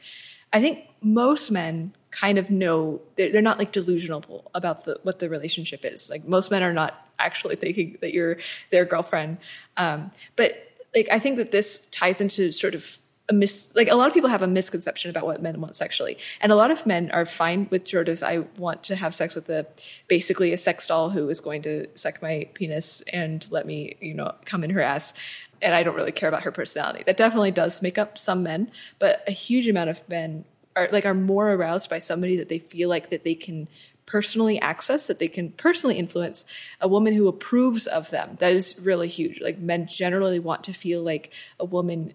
I 0.52 0.62
think 0.62 0.86
most 1.02 1.52
men 1.52 1.94
kind 2.12 2.38
of 2.38 2.50
know 2.50 3.02
they're, 3.16 3.42
not 3.42 3.60
like 3.60 3.72
delusional 3.72 4.50
about 4.56 4.86
the 4.86 5.00
what 5.04 5.20
the 5.20 5.30
relationship 5.30 5.86
is. 5.86 6.10
Like 6.10 6.28
most 6.28 6.50
men 6.52 6.64
are 6.64 6.74
not 6.74 7.08
actually 7.20 7.56
thinking 7.64 7.98
that 8.02 8.14
you're 8.14 8.38
their 8.72 8.86
girlfriend. 8.86 9.38
Um, 9.78 10.12
but 10.36 10.70
like 10.96 11.08
I 11.12 11.20
think 11.20 11.38
that 11.38 11.52
this 11.52 11.86
ties 11.92 12.20
into 12.22 12.52
sort 12.52 12.76
of 12.76 13.00
a 13.30 13.34
mis 13.34 13.72
like 13.76 13.90
a 13.90 13.96
lot 13.96 14.08
of 14.08 14.14
people 14.14 14.30
have 14.30 14.42
a 14.42 14.48
misconception 14.48 15.10
about 15.10 15.26
what 15.26 15.42
men 15.42 15.62
want 15.62 15.76
sexually 15.76 16.18
and 16.42 16.52
a 16.52 16.56
lot 16.56 16.72
of 16.72 16.86
men 16.86 17.12
are 17.12 17.26
fine 17.26 17.68
with 17.70 17.88
sort 17.88 18.10
of 18.10 18.24
i 18.24 18.40
want 18.58 18.84
to 18.84 18.96
have 18.96 19.14
sex 19.14 19.36
with 19.36 19.48
a 19.50 19.66
basically 20.08 20.52
a 20.52 20.58
sex 20.58 20.88
doll 20.88 21.12
who 21.12 21.30
is 21.30 21.40
going 21.40 21.62
to 21.62 21.86
suck 21.94 22.22
my 22.22 22.48
penis 22.56 23.02
and 23.14 23.46
let 23.52 23.68
me 23.68 23.96
you 24.02 24.16
know 24.16 24.34
come 24.46 24.64
in 24.64 24.72
her 24.72 24.82
ass 24.82 25.14
and 25.62 25.76
i 25.76 25.84
don't 25.84 25.96
really 25.96 26.12
care 26.12 26.30
about 26.30 26.44
her 26.44 26.52
personality. 26.52 27.04
That 27.06 27.18
definitely 27.18 27.52
does 27.52 27.82
make 27.82 27.98
up 27.98 28.18
some 28.18 28.44
men 28.44 28.72
but 28.98 29.24
a 29.28 29.32
huge 29.32 29.68
amount 29.68 29.90
of 29.90 30.08
men 30.10 30.46
are 30.76 30.90
like 30.92 31.06
are 31.06 31.14
more 31.14 31.52
aroused 31.52 31.90
by 31.90 32.00
somebody 32.00 32.38
that 32.38 32.50
they 32.50 32.60
feel 32.60 32.90
like 32.90 33.10
that 33.10 33.24
they 33.24 33.36
can 33.36 33.68
personally 34.10 34.60
access 34.60 35.06
that 35.08 35.20
they 35.20 35.28
can 35.28 35.52
personally 35.52 35.98
influence 35.98 36.44
a 36.82 36.88
woman 36.88 37.14
who 37.14 37.28
approves 37.28 37.86
of 37.86 38.10
them. 38.10 38.36
That 38.40 38.54
is 38.54 38.80
really 38.80 39.08
huge. 39.08 39.40
Like 39.40 39.60
men 39.60 39.88
generally 39.88 40.40
want 40.40 40.64
to 40.64 40.74
feel 40.74 41.04
like 41.04 41.32
a 41.60 41.66
woman 41.66 42.14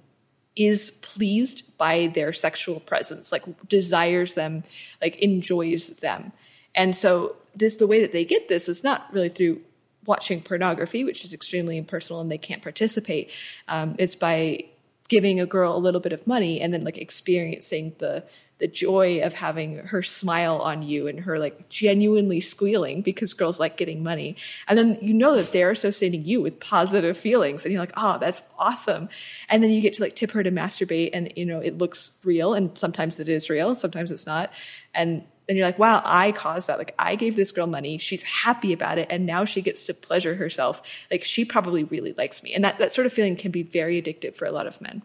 is 0.57 0.91
pleased 0.91 1.77
by 1.79 2.09
their 2.09 2.33
sexual 2.33 2.81
presence, 2.81 3.31
like 3.31 3.45
desires 3.69 4.35
them, 4.35 4.65
like 5.01 5.17
enjoys 5.17 5.89
them. 6.01 6.33
And 6.75 6.97
so 6.97 7.37
this 7.55 7.77
the 7.77 7.87
way 7.87 8.01
that 8.01 8.13
they 8.13 8.25
get 8.25 8.49
this 8.49 8.69
is 8.69 8.83
not 8.83 9.07
really 9.13 9.29
through 9.29 9.61
watching 10.07 10.41
pornography, 10.41 11.05
which 11.05 11.25
is 11.25 11.33
extremely 11.33 11.77
impersonal 11.77 12.21
and 12.21 12.31
they 12.31 12.39
can't 12.39 12.63
participate. 12.63 13.31
Um, 13.69 13.97
it's 13.99 14.15
by 14.15 14.65
giving 15.09 15.41
a 15.41 15.47
girl 15.47 15.77
a 15.77 15.79
little 15.79 16.01
bit 16.01 16.13
of 16.13 16.27
money 16.27 16.61
and 16.61 16.73
then 16.73 16.85
like 16.85 16.99
experiencing 16.99 17.95
the 17.99 18.25
the 18.59 18.69
joy 18.69 19.21
of 19.21 19.35
having 19.35 19.79
her 19.79 20.03
smile 20.03 20.59
on 20.59 20.83
you 20.83 21.09
and 21.09 21.21
her 21.21 21.39
like 21.39 21.69
genuinely 21.69 22.41
squealing 22.41 23.03
because 23.03 23.35
girls 23.35 23.59
like 23.59 23.77
getting 23.77 24.03
money. 24.03 24.37
And 24.69 24.79
then 24.79 24.97
you 25.03 25.13
know 25.13 25.37
that 25.37 25.51
they're 25.53 25.73
associating 25.73 26.25
you 26.25 26.41
with 26.41 26.61
positive 26.61 27.17
feelings 27.17 27.65
and 27.65 27.73
you're 27.73 27.83
like, 27.83 27.93
oh, 27.97 28.17
that's 28.19 28.43
awesome. 28.57 29.09
And 29.49 29.63
then 29.63 29.71
you 29.71 29.81
get 29.81 29.95
to 29.95 30.03
like 30.03 30.15
tip 30.15 30.31
her 30.31 30.43
to 30.43 30.53
masturbate 30.53 31.11
and, 31.13 31.33
you 31.35 31.45
know, 31.45 31.59
it 31.59 31.79
looks 31.79 32.13
real 32.23 32.55
and 32.55 32.77
sometimes 32.79 33.19
it 33.19 33.29
is 33.29 33.51
real, 33.51 33.75
sometimes 33.75 34.13
it's 34.13 34.27
not. 34.27 34.53
And 34.95 35.25
then 35.47 35.57
you're 35.57 35.67
like, 35.67 35.79
wow, 35.79 36.01
I 36.05 36.33
caused 36.33 36.69
that. 36.69 36.79
Like 36.79 36.95
I 36.99 37.17
gave 37.17 37.37
this 37.37 37.53
girl 37.53 37.67
money. 37.67 37.99
She's 37.99 38.23
happy 38.23 38.73
about 38.73 38.99
it. 38.99 39.09
And 39.11 39.27
now 39.27 39.45
she 39.45 39.61
gets 39.61 39.85
to 39.85 39.95
pleasure 39.95 40.35
herself. 40.35 40.83
Like 41.11 41.25
she 41.25 41.45
probably 41.45 41.85
really 41.85 42.13
likes 42.15 42.43
me. 42.43 42.55
And 42.55 42.65
that, 42.65 42.79
that 42.79 42.93
sort 42.93 43.07
of 43.07 43.13
feeling 43.13 43.37
can 43.37 43.51
be 43.51 43.63
very 43.63 44.01
addictive 44.01 44.35
for 44.35 44.47
a 44.47 44.53
lot 44.53 44.67
of 44.67 44.81
men 44.81 45.03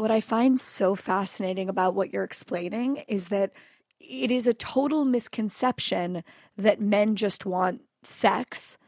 what 0.00 0.10
I 0.10 0.22
find 0.22 0.58
so 0.58 0.94
fascinating 0.94 1.68
about 1.68 1.94
what 1.94 2.10
you're 2.10 2.24
explaining 2.24 3.04
is 3.06 3.28
that 3.28 3.52
it 4.00 4.30
is 4.30 4.46
a 4.46 4.54
total 4.54 5.04
misconception 5.04 6.24
that 6.56 6.80
men 6.80 7.16
just 7.16 7.44
want 7.44 7.82
sex. 8.02 8.78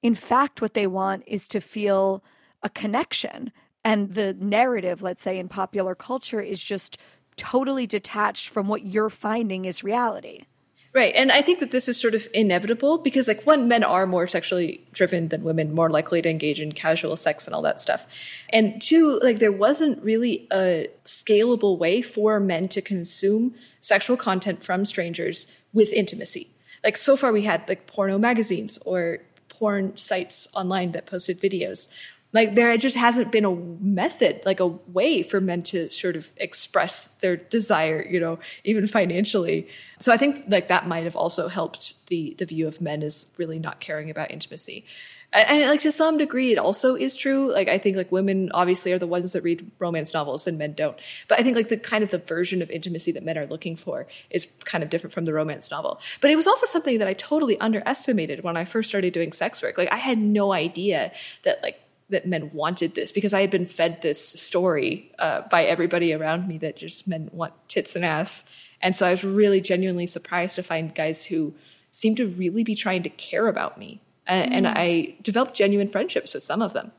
In 0.00 0.14
fact, 0.14 0.62
what 0.62 0.74
they 0.74 0.86
want 0.86 1.24
is 1.26 1.48
to 1.48 1.60
feel 1.60 2.22
a 2.62 2.70
connection. 2.70 3.50
And 3.84 4.12
the 4.12 4.34
narrative, 4.34 5.02
let's 5.02 5.22
say, 5.22 5.38
in 5.38 5.48
popular 5.48 5.96
culture 5.96 6.40
is 6.40 6.62
just 6.62 6.98
totally 7.36 7.86
detached 7.86 8.48
from 8.48 8.68
what 8.68 8.84
you're 8.84 9.10
finding 9.10 9.64
is 9.64 9.84
reality. 9.84 10.44
Right. 10.92 11.14
And 11.14 11.30
I 11.30 11.40
think 11.40 11.60
that 11.60 11.70
this 11.70 11.88
is 11.88 12.00
sort 12.00 12.16
of 12.16 12.26
inevitable 12.34 12.98
because, 12.98 13.28
like, 13.28 13.46
one, 13.46 13.68
men 13.68 13.84
are 13.84 14.06
more 14.06 14.26
sexually 14.26 14.84
driven 14.92 15.28
than 15.28 15.44
women, 15.44 15.72
more 15.72 15.88
likely 15.88 16.20
to 16.20 16.28
engage 16.28 16.60
in 16.60 16.72
casual 16.72 17.16
sex 17.16 17.46
and 17.46 17.54
all 17.54 17.62
that 17.62 17.80
stuff. 17.80 18.06
And 18.48 18.82
two, 18.82 19.20
like, 19.22 19.38
there 19.38 19.52
wasn't 19.52 20.02
really 20.02 20.48
a 20.52 20.88
scalable 21.04 21.78
way 21.78 22.02
for 22.02 22.40
men 22.40 22.66
to 22.70 22.82
consume 22.82 23.54
sexual 23.80 24.16
content 24.16 24.64
from 24.64 24.84
strangers 24.84 25.46
with 25.72 25.92
intimacy. 25.92 26.50
Like, 26.82 26.96
so 26.96 27.16
far 27.16 27.30
we 27.30 27.42
had 27.42 27.68
like 27.68 27.86
porno 27.86 28.18
magazines 28.18 28.76
or 28.84 29.18
porn 29.48 29.96
sites 29.96 30.48
online 30.54 30.92
that 30.92 31.06
posted 31.06 31.40
videos 31.40 31.88
like 32.32 32.54
there 32.54 32.76
just 32.76 32.96
hasn't 32.96 33.32
been 33.32 33.44
a 33.44 33.54
method 33.54 34.42
like 34.44 34.60
a 34.60 34.66
way 34.66 35.22
for 35.22 35.40
men 35.40 35.62
to 35.62 35.90
sort 35.90 36.16
of 36.16 36.32
express 36.36 37.08
their 37.16 37.36
desire 37.36 38.06
you 38.08 38.20
know 38.20 38.38
even 38.64 38.86
financially. 38.86 39.68
So 39.98 40.12
i 40.12 40.16
think 40.16 40.44
like 40.48 40.68
that 40.68 40.86
might 40.86 41.04
have 41.04 41.16
also 41.16 41.48
helped 41.48 42.06
the 42.06 42.34
the 42.38 42.46
view 42.46 42.66
of 42.66 42.80
men 42.80 43.02
as 43.02 43.28
really 43.36 43.58
not 43.58 43.80
caring 43.80 44.10
about 44.10 44.30
intimacy. 44.30 44.84
And, 45.32 45.62
and 45.62 45.70
like 45.70 45.80
to 45.82 45.92
some 45.92 46.18
degree 46.18 46.50
it 46.50 46.58
also 46.58 46.96
is 46.96 47.16
true. 47.16 47.52
Like 47.52 47.68
i 47.68 47.78
think 47.78 47.96
like 47.96 48.12
women 48.12 48.50
obviously 48.52 48.92
are 48.92 48.98
the 48.98 49.06
ones 49.06 49.32
that 49.32 49.42
read 49.42 49.70
romance 49.78 50.14
novels 50.14 50.46
and 50.46 50.56
men 50.58 50.72
don't. 50.74 50.98
But 51.28 51.40
i 51.40 51.42
think 51.42 51.56
like 51.56 51.68
the 51.68 51.76
kind 51.76 52.04
of 52.04 52.10
the 52.10 52.18
version 52.18 52.62
of 52.62 52.70
intimacy 52.70 53.12
that 53.12 53.24
men 53.24 53.38
are 53.38 53.46
looking 53.46 53.76
for 53.76 54.06
is 54.30 54.46
kind 54.64 54.84
of 54.84 54.90
different 54.90 55.14
from 55.14 55.24
the 55.24 55.32
romance 55.32 55.70
novel. 55.70 56.00
But 56.20 56.30
it 56.30 56.36
was 56.36 56.46
also 56.46 56.66
something 56.66 56.98
that 56.98 57.08
i 57.08 57.14
totally 57.14 57.58
underestimated 57.58 58.42
when 58.44 58.56
i 58.56 58.64
first 58.64 58.88
started 58.88 59.12
doing 59.12 59.32
sex 59.32 59.62
work. 59.62 59.76
Like 59.76 59.92
i 59.92 59.98
had 59.98 60.18
no 60.18 60.52
idea 60.52 61.12
that 61.42 61.62
like 61.62 61.80
that 62.10 62.26
men 62.26 62.50
wanted 62.52 62.94
this 62.94 63.12
because 63.12 63.32
I 63.32 63.40
had 63.40 63.50
been 63.50 63.66
fed 63.66 64.02
this 64.02 64.24
story 64.24 65.12
uh, 65.18 65.42
by 65.42 65.64
everybody 65.64 66.12
around 66.12 66.46
me 66.46 66.58
that 66.58 66.76
just 66.76 67.08
men 67.08 67.30
want 67.32 67.54
tits 67.68 67.96
and 67.96 68.04
ass. 68.04 68.44
And 68.82 68.94
so 68.94 69.06
I 69.06 69.10
was 69.10 69.24
really 69.24 69.60
genuinely 69.60 70.06
surprised 70.06 70.56
to 70.56 70.62
find 70.62 70.94
guys 70.94 71.24
who 71.24 71.54
seemed 71.92 72.18
to 72.18 72.28
really 72.28 72.64
be 72.64 72.74
trying 72.74 73.02
to 73.02 73.10
care 73.10 73.48
about 73.48 73.78
me. 73.78 74.00
And, 74.26 74.50
mm. 74.50 74.54
and 74.54 74.68
I 74.68 75.16
developed 75.22 75.54
genuine 75.54 75.88
friendships 75.88 76.34
with 76.34 76.42
some 76.42 76.62
of 76.62 76.72
them. 76.72 76.92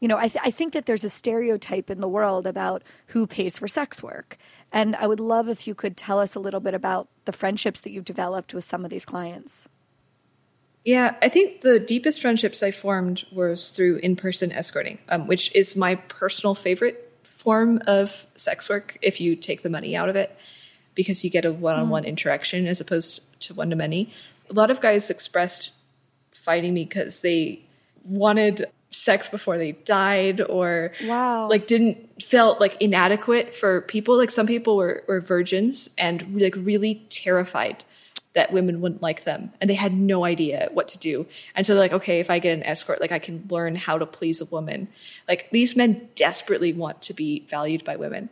You 0.00 0.08
know, 0.08 0.16
I, 0.16 0.28
th- 0.28 0.44
I 0.44 0.50
think 0.50 0.74
that 0.74 0.86
there's 0.86 1.04
a 1.04 1.10
stereotype 1.10 1.90
in 1.90 2.00
the 2.00 2.08
world 2.08 2.46
about 2.46 2.82
who 3.08 3.26
pays 3.26 3.58
for 3.58 3.66
sex 3.66 4.02
work. 4.02 4.38
And 4.70 4.94
I 4.94 5.06
would 5.06 5.20
love 5.20 5.48
if 5.48 5.66
you 5.66 5.74
could 5.74 5.96
tell 5.96 6.20
us 6.20 6.34
a 6.34 6.40
little 6.40 6.60
bit 6.60 6.74
about 6.74 7.08
the 7.24 7.32
friendships 7.32 7.80
that 7.80 7.90
you've 7.90 8.04
developed 8.04 8.54
with 8.54 8.64
some 8.64 8.84
of 8.84 8.90
these 8.90 9.04
clients. 9.04 9.68
Yeah, 10.88 11.16
I 11.20 11.28
think 11.28 11.60
the 11.60 11.78
deepest 11.78 12.18
friendships 12.18 12.62
I 12.62 12.70
formed 12.70 13.26
was 13.30 13.72
through 13.72 13.96
in 13.96 14.16
person 14.16 14.50
escorting, 14.50 14.96
um, 15.10 15.26
which 15.26 15.54
is 15.54 15.76
my 15.76 15.96
personal 15.96 16.54
favorite 16.54 17.14
form 17.24 17.82
of 17.86 18.26
sex 18.36 18.70
work 18.70 18.96
if 19.02 19.20
you 19.20 19.36
take 19.36 19.60
the 19.60 19.68
money 19.68 19.94
out 19.94 20.08
of 20.08 20.16
it, 20.16 20.34
because 20.94 21.22
you 21.22 21.28
get 21.28 21.44
a 21.44 21.52
one 21.52 21.76
on 21.76 21.90
one 21.90 22.06
interaction 22.06 22.66
as 22.66 22.80
opposed 22.80 23.20
to 23.40 23.52
one 23.52 23.68
to 23.68 23.76
many. 23.76 24.14
A 24.48 24.54
lot 24.54 24.70
of 24.70 24.80
guys 24.80 25.10
expressed 25.10 25.72
fighting 26.32 26.72
me 26.72 26.86
because 26.86 27.20
they 27.20 27.60
wanted 28.08 28.64
sex 28.88 29.28
before 29.28 29.58
they 29.58 29.72
died 29.72 30.40
or 30.40 30.92
wow. 31.04 31.46
like 31.50 31.66
didn't 31.66 32.22
felt 32.22 32.60
like 32.60 32.80
inadequate 32.80 33.54
for 33.54 33.82
people 33.82 34.16
like 34.16 34.30
some 34.30 34.46
people 34.46 34.78
were, 34.78 35.04
were 35.06 35.20
virgins 35.20 35.90
and 35.98 36.40
like 36.40 36.54
really 36.56 37.06
terrified 37.10 37.84
that 38.38 38.52
women 38.52 38.80
wouldn't 38.80 39.02
like 39.02 39.24
them 39.24 39.50
and 39.60 39.68
they 39.68 39.74
had 39.74 39.92
no 39.92 40.24
idea 40.24 40.68
what 40.72 40.86
to 40.86 40.96
do. 40.96 41.26
And 41.56 41.66
so 41.66 41.74
they're 41.74 41.82
like, 41.82 41.92
okay, 41.92 42.20
if 42.20 42.30
I 42.30 42.38
get 42.38 42.54
an 42.54 42.62
escort, 42.62 43.00
like 43.00 43.10
I 43.10 43.18
can 43.18 43.44
learn 43.50 43.74
how 43.74 43.98
to 43.98 44.06
please 44.06 44.40
a 44.40 44.44
woman. 44.44 44.86
Like 45.26 45.50
these 45.50 45.74
men 45.74 46.08
desperately 46.14 46.72
want 46.72 47.02
to 47.02 47.14
be 47.14 47.44
valued 47.48 47.84
by 47.84 47.96
women. 47.96 48.30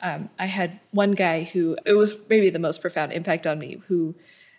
Um, 0.00 0.30
I 0.38 0.46
had 0.46 0.78
one 0.92 1.10
guy 1.10 1.42
who, 1.42 1.76
it 1.84 1.94
was 1.94 2.14
maybe 2.30 2.50
the 2.50 2.60
most 2.60 2.80
profound 2.80 3.12
impact 3.12 3.48
on 3.48 3.58
me, 3.58 3.82
who 3.88 4.14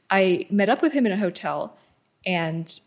I 0.09 0.45
met 0.49 0.67
up 0.67 0.81
with 0.81 0.91
him 0.91 1.05
in 1.05 1.13
a 1.13 1.17
hotel 1.17 1.77
and 2.25 2.77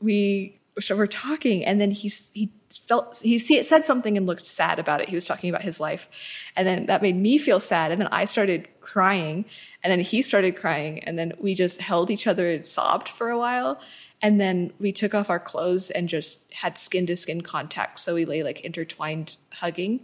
we 0.00 0.59
so 0.80 0.96
we're 0.96 1.06
talking 1.06 1.64
and 1.64 1.80
then 1.80 1.90
he 1.90 2.12
he 2.34 2.50
felt 2.70 3.20
he 3.22 3.38
said 3.38 3.84
something 3.84 4.16
and 4.16 4.26
looked 4.26 4.46
sad 4.46 4.78
about 4.78 5.00
it 5.00 5.08
he 5.08 5.14
was 5.14 5.24
talking 5.24 5.50
about 5.50 5.62
his 5.62 5.80
life 5.80 6.08
and 6.56 6.66
then 6.66 6.86
that 6.86 7.02
made 7.02 7.16
me 7.16 7.36
feel 7.38 7.60
sad 7.60 7.90
and 7.90 8.00
then 8.00 8.08
i 8.12 8.24
started 8.24 8.68
crying 8.80 9.44
and 9.82 9.90
then 9.90 10.00
he 10.00 10.22
started 10.22 10.56
crying 10.56 11.00
and 11.00 11.18
then 11.18 11.32
we 11.38 11.54
just 11.54 11.80
held 11.80 12.10
each 12.10 12.26
other 12.26 12.50
and 12.50 12.66
sobbed 12.66 13.08
for 13.08 13.28
a 13.28 13.38
while 13.38 13.80
and 14.22 14.40
then 14.40 14.72
we 14.78 14.92
took 14.92 15.14
off 15.14 15.30
our 15.30 15.40
clothes 15.40 15.90
and 15.90 16.08
just 16.08 16.38
had 16.52 16.76
skin 16.78 17.06
to 17.06 17.16
skin 17.16 17.40
contact 17.40 17.98
so 17.98 18.14
we 18.14 18.24
lay 18.24 18.42
like 18.42 18.60
intertwined 18.60 19.36
hugging 19.54 20.00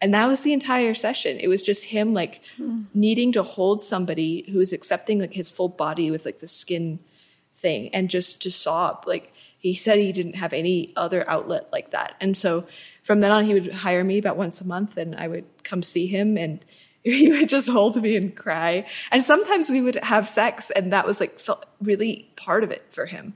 and 0.00 0.12
that 0.12 0.26
was 0.26 0.42
the 0.42 0.52
entire 0.52 0.94
session 0.94 1.38
it 1.40 1.48
was 1.48 1.62
just 1.62 1.86
him 1.86 2.12
like 2.12 2.42
mm. 2.58 2.84
needing 2.92 3.32
to 3.32 3.42
hold 3.42 3.80
somebody 3.80 4.44
who 4.50 4.58
was 4.58 4.72
accepting 4.72 5.18
like 5.20 5.32
his 5.32 5.48
full 5.48 5.68
body 5.68 6.10
with 6.10 6.24
like 6.24 6.40
the 6.40 6.48
skin 6.48 6.98
thing 7.56 7.88
and 7.94 8.10
just 8.10 8.42
to 8.42 8.50
sob 8.50 9.04
like 9.06 9.32
he 9.64 9.74
said 9.74 9.98
he 9.98 10.12
didn't 10.12 10.36
have 10.36 10.52
any 10.52 10.92
other 10.94 11.28
outlet 11.28 11.70
like 11.72 11.90
that. 11.92 12.16
And 12.20 12.36
so 12.36 12.66
from 13.02 13.20
then 13.20 13.32
on, 13.32 13.44
he 13.44 13.54
would 13.54 13.72
hire 13.72 14.04
me 14.04 14.18
about 14.18 14.36
once 14.36 14.60
a 14.60 14.66
month 14.66 14.98
and 14.98 15.16
I 15.16 15.26
would 15.26 15.46
come 15.62 15.82
see 15.82 16.06
him 16.06 16.36
and 16.36 16.62
he 17.02 17.32
would 17.32 17.48
just 17.48 17.70
hold 17.70 18.00
me 18.00 18.14
and 18.14 18.36
cry. 18.36 18.86
And 19.10 19.24
sometimes 19.24 19.70
we 19.70 19.80
would 19.80 19.94
have 19.96 20.28
sex 20.28 20.70
and 20.70 20.92
that 20.92 21.06
was 21.06 21.18
like 21.18 21.40
felt 21.40 21.64
really 21.80 22.30
part 22.36 22.62
of 22.62 22.70
it 22.70 22.84
for 22.90 23.06
him. 23.06 23.32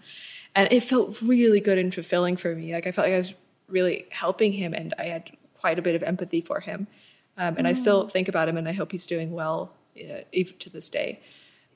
And 0.54 0.70
it 0.70 0.82
felt 0.82 1.18
really 1.22 1.60
good 1.60 1.78
and 1.78 1.94
fulfilling 1.94 2.36
for 2.36 2.54
me. 2.54 2.74
Like 2.74 2.86
I 2.86 2.92
felt 2.92 3.06
like 3.06 3.14
I 3.14 3.18
was 3.18 3.34
really 3.66 4.04
helping 4.10 4.52
him 4.52 4.74
and 4.74 4.92
I 4.98 5.04
had 5.04 5.30
quite 5.56 5.78
a 5.78 5.82
bit 5.82 5.94
of 5.94 6.02
empathy 6.02 6.42
for 6.42 6.60
him. 6.60 6.88
Um, 7.38 7.56
and 7.56 7.66
mm. 7.66 7.70
I 7.70 7.72
still 7.72 8.06
think 8.06 8.28
about 8.28 8.50
him 8.50 8.58
and 8.58 8.68
I 8.68 8.72
hope 8.72 8.92
he's 8.92 9.06
doing 9.06 9.32
well 9.32 9.72
uh, 9.98 10.24
even 10.32 10.58
to 10.58 10.68
this 10.68 10.90
day 10.90 11.22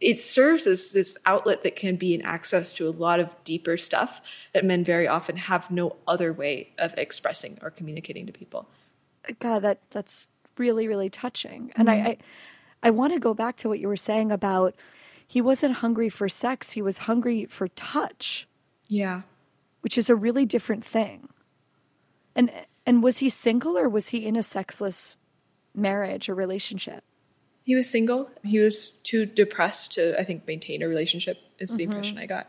it 0.03 0.19
serves 0.19 0.67
as 0.67 0.93
this 0.93 1.17
outlet 1.27 1.63
that 1.63 1.77
can 1.77 1.97
be 1.97 2.15
an 2.15 2.23
access 2.23 2.73
to 2.75 2.89
a 2.89 2.91
lot 2.91 3.21
of 3.21 3.37
deeper 3.45 3.77
stuff 3.77 4.21
that 4.53 4.65
men 4.65 4.85
very 4.85 5.07
often 5.07 5.37
have 5.37 5.71
no 5.71 5.97
other 6.07 6.33
way 6.33 6.71
of 6.79 6.93
expressing 6.99 7.59
or 7.63 7.71
communicating 7.71 8.27
to 8.27 8.33
people. 8.33 8.69
God, 9.39 9.61
that 9.61 9.79
that's 9.91 10.29
really 10.59 10.89
really 10.89 11.09
touching, 11.09 11.69
mm-hmm. 11.69 11.81
and 11.81 11.91
I, 11.91 11.97
mm-hmm. 11.97 12.09
I 12.09 12.19
I 12.89 12.91
want 12.91 13.13
to 13.13 13.21
go 13.21 13.35
back 13.35 13.57
to 13.59 13.69
what 13.69 13.79
you 13.79 13.89
were 13.89 13.97
saying 13.97 14.33
about 14.33 14.75
he 15.27 15.41
wasn't 15.41 15.77
hungry 15.77 16.09
for 16.09 16.29
sex; 16.29 16.73
he 16.73 16.83
was 16.83 16.99
hungry 16.99 17.47
for 17.47 17.69
touch. 17.69 18.49
Yeah, 18.89 19.23
which 19.83 19.97
is 19.97 20.11
a 20.11 20.17
really 20.17 20.45
different 20.45 20.85
thing. 20.85 21.29
And 22.35 22.51
and 22.87 23.03
was 23.03 23.19
he 23.19 23.29
single 23.29 23.79
or 23.79 23.89
was 23.89 24.09
he 24.09 24.27
in 24.27 24.37
a 24.37 24.43
sexless 24.43 25.17
marriage 25.75 26.29
or 26.29 26.35
relationship? 26.35 27.05
He 27.65 27.75
was 27.75 27.89
single. 27.89 28.31
He 28.43 28.59
was 28.59 28.91
too 29.03 29.25
depressed 29.25 29.93
to, 29.95 30.19
I 30.19 30.25
think, 30.25 30.47
maintain 30.47 30.83
a 30.83 30.89
relationship. 30.89 31.39
Is 31.59 31.77
the 31.77 31.85
mm-hmm. 31.85 31.93
impression 31.93 32.19
I 32.19 32.27
got. 32.27 32.49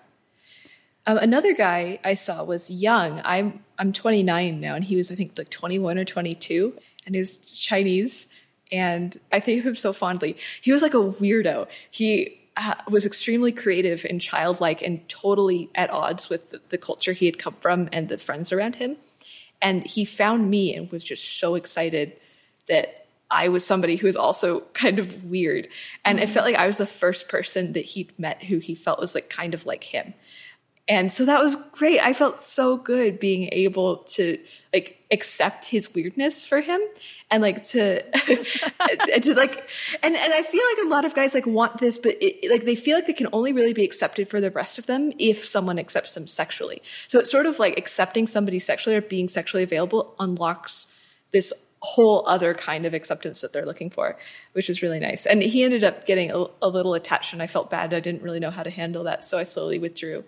Um, 1.06 1.18
another 1.18 1.54
guy 1.54 2.00
I 2.04 2.14
saw 2.14 2.44
was 2.44 2.70
young. 2.70 3.22
I'm 3.26 3.64
I'm 3.78 3.94
29 3.94 4.60
now, 4.60 4.76
and 4.76 4.84
he 4.84 4.96
was 4.96 5.12
I 5.12 5.16
think 5.16 5.38
like 5.38 5.50
21 5.50 5.98
or 5.98 6.06
22, 6.06 6.74
and 7.06 7.16
he 7.16 7.20
was 7.20 7.38
Chinese. 7.38 8.28
And 8.72 9.20
I 9.32 9.40
think 9.40 9.60
of 9.60 9.66
him 9.66 9.76
so 9.76 9.94
fondly. 9.94 10.38
He 10.62 10.72
was 10.72 10.82
like 10.82 10.96
a 10.96 10.98
weirdo. 10.98 11.68
He 11.92 12.40
uh, 12.58 12.76
was 12.90 13.06
extremely 13.06 13.52
creative 13.52 14.06
and 14.10 14.20
childlike, 14.20 14.82
and 14.82 15.08
totally 15.10 15.70
at 15.76 15.92
odds 15.92 16.30
with 16.30 16.52
the, 16.52 16.62
the 16.70 16.78
culture 16.78 17.14
he 17.14 17.26
had 17.26 17.38
come 17.38 17.56
from 17.56 17.90
and 17.92 18.10
the 18.10 18.18
friends 18.18 18.52
around 18.52 18.76
him. 18.76 18.98
And 19.62 19.86
he 19.86 20.06
found 20.06 20.50
me 20.50 20.76
and 20.76 20.92
was 20.92 21.04
just 21.04 21.40
so 21.40 21.56
excited 21.56 22.14
that 22.68 23.03
I 23.34 23.50
was 23.50 23.66
somebody 23.66 23.96
who 23.96 24.08
was 24.08 24.16
also 24.16 24.62
kind 24.74 25.00
of 25.00 25.26
weird. 25.26 25.68
And 26.06 26.20
mm-hmm. 26.20 26.24
it 26.24 26.30
felt 26.30 26.46
like 26.46 26.56
I 26.56 26.68
was 26.68 26.78
the 26.78 26.86
first 26.86 27.28
person 27.28 27.74
that 27.74 27.86
he'd 27.86 28.18
met 28.18 28.44
who 28.44 28.60
he 28.60 28.76
felt 28.76 29.00
was 29.00 29.16
like 29.16 29.30
kind 29.30 29.54
of 29.54 29.66
like 29.66 29.84
him. 29.84 30.14
And 30.88 31.14
so 31.14 31.24
that 31.26 31.42
was 31.42 31.56
great. 31.72 32.02
I 32.02 32.12
felt 32.12 32.42
so 32.42 32.76
good 32.76 33.18
being 33.18 33.48
able 33.54 33.98
to 33.98 34.38
like 34.74 35.02
accept 35.12 35.64
his 35.64 35.94
weirdness 35.94 36.46
for 36.46 36.60
him 36.60 36.82
and 37.32 37.42
like 37.42 37.64
to, 37.70 38.02
to 38.12 39.34
like, 39.34 39.70
and, 40.02 40.14
and 40.14 40.34
I 40.34 40.42
feel 40.42 40.62
like 40.76 40.86
a 40.86 40.90
lot 40.90 41.06
of 41.06 41.16
guys 41.16 41.34
like 41.34 41.46
want 41.46 41.78
this, 41.78 41.98
but 41.98 42.18
it, 42.20 42.52
like 42.52 42.66
they 42.66 42.76
feel 42.76 42.98
like 42.98 43.08
they 43.08 43.14
can 43.14 43.30
only 43.32 43.54
really 43.54 43.72
be 43.72 43.86
accepted 43.86 44.28
for 44.28 44.42
the 44.42 44.52
rest 44.52 44.78
of 44.78 44.86
them 44.86 45.14
if 45.20 45.46
someone 45.46 45.80
accepts 45.80 46.16
them 46.16 46.28
sexually. 46.28 46.82
So 47.08 47.18
it's 47.18 47.32
sort 47.32 47.46
of 47.46 47.60
like 47.60 47.78
accepting 47.78 48.28
somebody 48.28 48.60
sexually 48.60 48.98
or 48.98 49.02
being 49.02 49.30
sexually 49.30 49.64
available 49.64 50.16
unlocks 50.20 50.88
this 51.32 51.54
whole 51.84 52.24
other 52.28 52.54
kind 52.54 52.86
of 52.86 52.94
acceptance 52.94 53.42
that 53.42 53.52
they're 53.52 53.66
looking 53.66 53.90
for, 53.90 54.18
which 54.54 54.70
is 54.70 54.82
really 54.82 55.00
nice. 55.00 55.26
And 55.26 55.42
he 55.42 55.64
ended 55.64 55.84
up 55.84 56.06
getting 56.06 56.32
a, 56.32 56.46
a 56.62 56.70
little 56.70 56.94
attached, 56.94 57.34
and 57.34 57.44
I 57.44 57.48
felt 57.48 57.70
bad. 57.70 57.94
I 57.94 58.00
didn't 58.00 58.24
really 58.24 58.40
know 58.40 58.52
how 58.52 58.64
to 58.64 58.70
handle 58.70 59.04
that, 59.04 59.26
so 59.26 59.38
I 59.38 59.44
slowly 59.44 59.80
withdrew. 59.80 60.24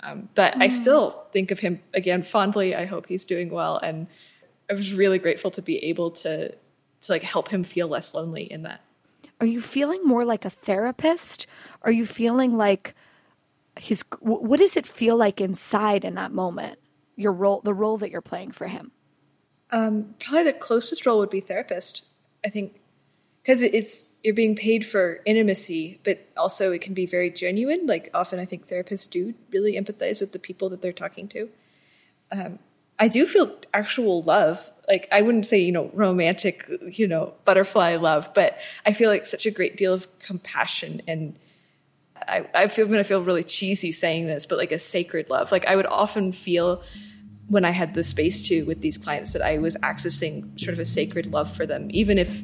Um, 0.00 0.30
but 0.34 0.54
mm. 0.54 0.62
I 0.62 0.68
still 0.68 1.10
think 1.30 1.50
of 1.50 1.60
him 1.60 1.80
again 1.92 2.22
fondly. 2.22 2.74
I 2.74 2.86
hope 2.86 3.06
he's 3.06 3.26
doing 3.26 3.50
well, 3.50 3.76
and 3.76 4.06
I 4.70 4.72
was 4.72 4.94
really 4.94 5.18
grateful 5.18 5.50
to 5.52 5.62
be 5.62 5.84
able 5.84 6.10
to 6.10 6.48
to 6.48 7.12
like 7.12 7.22
help 7.22 7.48
him 7.48 7.64
feel 7.64 7.86
less 7.86 8.14
lonely 8.14 8.50
in 8.50 8.62
that. 8.62 8.80
Are 9.40 9.46
you 9.46 9.60
feeling 9.60 10.02
more 10.04 10.24
like 10.24 10.46
a 10.46 10.50
therapist? 10.50 11.46
Are 11.82 11.92
you 11.92 12.06
feeling 12.06 12.56
like 12.56 12.94
his? 13.78 14.04
What 14.20 14.58
does 14.58 14.76
it 14.76 14.86
feel 14.86 15.18
like 15.18 15.38
inside 15.40 16.04
in 16.04 16.14
that 16.14 16.32
moment? 16.32 16.78
Your 17.16 17.32
role, 17.32 17.60
the 17.62 17.74
role 17.74 17.98
that 17.98 18.10
you're 18.10 18.22
playing 18.22 18.52
for 18.52 18.68
him. 18.68 18.90
Um, 19.74 20.14
probably 20.20 20.44
the 20.44 20.52
closest 20.52 21.04
role 21.04 21.18
would 21.18 21.30
be 21.30 21.40
therapist. 21.40 22.04
I 22.46 22.48
think 22.48 22.80
because 23.42 23.60
it's 23.60 24.06
you're 24.22 24.32
being 24.32 24.54
paid 24.54 24.86
for 24.86 25.18
intimacy, 25.26 26.00
but 26.04 26.28
also 26.36 26.70
it 26.70 26.80
can 26.80 26.94
be 26.94 27.06
very 27.06 27.28
genuine. 27.28 27.84
Like 27.84 28.08
often, 28.14 28.38
I 28.38 28.44
think 28.44 28.68
therapists 28.68 29.10
do 29.10 29.34
really 29.50 29.74
empathize 29.74 30.20
with 30.20 30.30
the 30.30 30.38
people 30.38 30.68
that 30.68 30.80
they're 30.80 30.92
talking 30.92 31.26
to. 31.28 31.48
Um, 32.30 32.60
I 33.00 33.08
do 33.08 33.26
feel 33.26 33.52
actual 33.74 34.22
love. 34.22 34.70
Like 34.86 35.08
I 35.10 35.22
wouldn't 35.22 35.44
say 35.44 35.58
you 35.58 35.72
know 35.72 35.90
romantic, 35.92 36.70
you 36.92 37.08
know 37.08 37.34
butterfly 37.44 37.96
love, 37.96 38.32
but 38.32 38.56
I 38.86 38.92
feel 38.92 39.10
like 39.10 39.26
such 39.26 39.44
a 39.44 39.50
great 39.50 39.76
deal 39.76 39.92
of 39.92 40.06
compassion 40.20 41.02
and. 41.08 41.36
I, 42.26 42.48
I 42.54 42.68
feel 42.68 42.86
I'm 42.86 42.90
gonna 42.92 43.04
feel 43.04 43.20
really 43.20 43.44
cheesy 43.44 43.92
saying 43.92 44.26
this, 44.26 44.46
but 44.46 44.56
like 44.56 44.72
a 44.72 44.78
sacred 44.78 45.28
love. 45.28 45.52
Like 45.52 45.66
I 45.66 45.76
would 45.76 45.84
often 45.84 46.32
feel 46.32 46.82
when 47.48 47.64
I 47.64 47.70
had 47.70 47.94
the 47.94 48.04
space 48.04 48.42
to 48.48 48.64
with 48.64 48.80
these 48.80 48.98
clients 48.98 49.32
that 49.32 49.42
I 49.42 49.58
was 49.58 49.76
accessing 49.76 50.58
sort 50.58 50.72
of 50.74 50.78
a 50.78 50.84
sacred 50.84 51.26
love 51.26 51.54
for 51.54 51.66
them, 51.66 51.88
even 51.90 52.18
if 52.18 52.42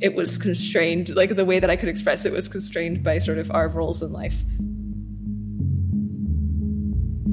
it 0.00 0.14
was 0.14 0.36
constrained, 0.36 1.14
like 1.14 1.36
the 1.36 1.44
way 1.44 1.60
that 1.60 1.70
I 1.70 1.76
could 1.76 1.88
express 1.88 2.24
it 2.24 2.32
was 2.32 2.48
constrained 2.48 3.02
by 3.02 3.18
sort 3.20 3.38
of 3.38 3.50
our 3.50 3.68
roles 3.68 4.02
in 4.02 4.12
life. 4.12 4.44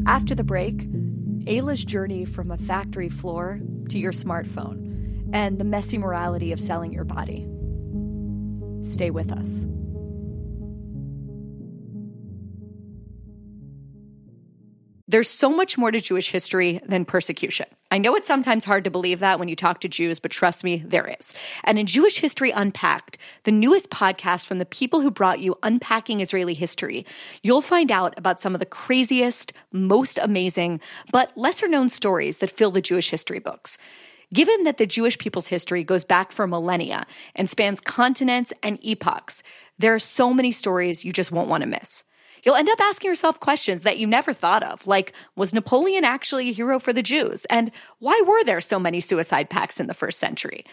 After 0.06 0.36
the 0.36 0.44
break, 0.44 0.88
Aella's 1.48 1.84
journey 1.84 2.26
from 2.26 2.52
a 2.52 2.58
factory 2.58 3.10
floor 3.10 3.60
to 3.90 3.98
your 3.98 4.12
smartphone 4.12 5.30
and 5.34 5.60
the 5.60 5.64
messy 5.64 5.98
morality 5.98 6.52
of 6.52 6.62
selling 6.62 6.94
your 6.94 7.06
body. 7.06 7.48
Stay 8.84 9.10
with 9.10 9.32
us. 9.32 9.66
There's 15.10 15.28
so 15.28 15.50
much 15.50 15.76
more 15.76 15.90
to 15.90 16.00
Jewish 16.00 16.30
history 16.30 16.82
than 16.86 17.04
persecution. 17.04 17.66
I 17.90 17.98
know 17.98 18.16
it's 18.16 18.28
sometimes 18.28 18.64
hard 18.64 18.84
to 18.84 18.92
believe 18.92 19.22
that 19.22 19.40
when 19.40 19.48
you 19.48 19.56
talk 19.56 19.82
to 19.82 19.88
Jews, 19.88 20.20
but 20.20 20.30
trust 20.30 20.64
me, 20.64 20.84
there 20.86 21.16
is. 21.20 21.34
And 21.64 21.80
in 21.80 21.88
Jewish 21.88 22.20
History 22.20 22.52
Unpacked, 22.52 23.18
the 23.44 23.52
newest 23.52 23.90
podcast 23.90 24.46
from 24.46 24.60
the 24.60 24.68
people 24.68 25.02
who 25.02 25.10
brought 25.10 25.40
you 25.40 25.58
Unpacking 25.64 26.20
Israeli 26.20 26.54
History, 26.54 27.08
you'll 27.42 27.64
find 27.64 27.90
out 27.90 28.14
about 28.18 28.40
some 28.40 28.54
of 28.54 28.60
the 28.60 28.68
craziest, 28.68 29.52
most 29.72 30.20
amazing, 30.20 30.80
but 31.12 31.36
lesser 31.36 31.68
known 31.68 31.90
stories 31.90 32.38
that 32.38 32.52
fill 32.52 32.70
the 32.70 32.80
Jewish 32.80 33.10
history 33.10 33.40
books. 33.40 33.80
Given 34.32 34.64
that 34.66 34.78
the 34.78 34.86
Jewish 34.86 35.18
people's 35.18 35.48
history 35.48 35.84
goes 35.84 36.04
back 36.04 36.32
for 36.32 36.46
millennia 36.46 37.08
and 37.34 37.50
spans 37.50 37.80
continents 37.80 38.54
and 38.62 38.78
epochs, 38.84 39.42
there 39.80 39.96
are 39.96 39.98
so 39.98 40.36
many 40.36 40.52
stories 40.52 41.04
you 41.04 41.12
just 41.12 41.32
won't 41.32 41.50
want 41.50 41.62
to 41.62 41.68
miss. 41.68 42.04
You'll 42.44 42.56
end 42.56 42.70
up 42.70 42.80
asking 42.80 43.10
yourself 43.10 43.40
questions 43.40 43.84
that 43.84 43.98
you 43.98 44.08
never 44.08 44.34
thought 44.34 44.64
of, 44.64 44.86
like 44.88 45.14
was 45.36 45.54
Napoleon 45.54 46.04
actually 46.04 46.50
a 46.50 46.54
hero 46.54 46.80
for 46.80 46.94
the 46.94 47.04
Jews? 47.04 47.46
And 47.46 47.72
why 48.00 48.22
were 48.26 48.44
there 48.44 48.62
so 48.62 48.80
many 48.80 49.02
suicide 49.02 49.50
pacts 49.50 49.80
in 49.80 49.88
the 49.88 49.94
first 49.94 50.20
century? 50.20 50.66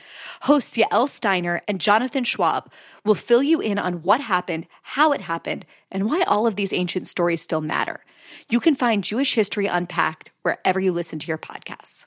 Hosts 0.42 0.76
Yael 0.76 1.09
Steiner 1.09 1.62
and 1.66 1.81
Jonathan 1.81 2.24
Schwab 2.24 2.70
will 3.05 3.14
fill 3.14 3.42
you 3.42 3.61
in 3.61 3.79
on 3.79 4.02
what 4.02 4.20
happened, 4.20 4.66
how 4.83 5.12
it 5.12 5.22
happened, 5.22 5.66
and 5.90 6.07
why 6.07 6.22
all 6.22 6.46
of 6.46 6.57
these 6.57 6.72
ancient 6.72 7.09
stories 7.09 7.42
still 7.42 7.61
matter. 7.61 8.05
You 8.48 8.61
can 8.61 8.74
find 8.74 9.05
Jewish 9.05 9.35
history 9.35 9.66
unpacked 9.66 10.31
wherever 10.42 10.81
you 10.81 10.92
listen 10.92 11.18
to 11.20 11.29
your 11.29 11.38
podcasts. 11.38 12.07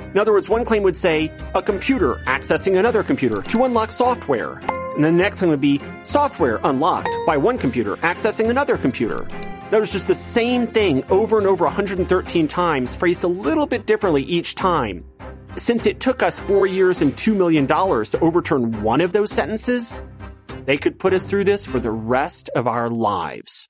In 0.13 0.19
other 0.19 0.33
words, 0.33 0.49
one 0.49 0.65
claim 0.65 0.83
would 0.83 0.97
say, 0.97 1.31
a 1.55 1.61
computer 1.61 2.15
accessing 2.25 2.77
another 2.77 3.01
computer 3.01 3.41
to 3.41 3.63
unlock 3.63 3.91
software. 3.91 4.59
And 4.95 5.03
the 5.03 5.11
next 5.11 5.39
thing 5.39 5.49
would 5.49 5.61
be 5.61 5.79
software 6.03 6.59
unlocked 6.63 7.09
by 7.25 7.37
one 7.37 7.57
computer 7.57 7.95
accessing 7.97 8.49
another 8.49 8.77
computer. 8.77 9.25
That 9.71 9.79
was 9.79 9.93
just 9.93 10.07
the 10.07 10.15
same 10.15 10.67
thing 10.67 11.05
over 11.09 11.37
and 11.37 11.47
over 11.47 11.63
113 11.63 12.47
times, 12.49 12.93
phrased 12.93 13.23
a 13.23 13.27
little 13.27 13.65
bit 13.65 13.85
differently 13.85 14.23
each 14.23 14.55
time. 14.55 15.05
Since 15.55 15.85
it 15.85 16.01
took 16.01 16.21
us 16.21 16.39
four 16.39 16.67
years 16.67 17.01
and 17.01 17.15
$2 17.15 17.33
million 17.33 17.67
to 17.67 18.19
overturn 18.19 18.83
one 18.83 18.99
of 18.99 19.13
those 19.13 19.31
sentences, 19.31 20.01
they 20.65 20.77
could 20.77 20.99
put 20.99 21.13
us 21.13 21.25
through 21.25 21.45
this 21.45 21.65
for 21.65 21.79
the 21.79 21.91
rest 21.91 22.49
of 22.53 22.67
our 22.67 22.89
lives. 22.89 23.69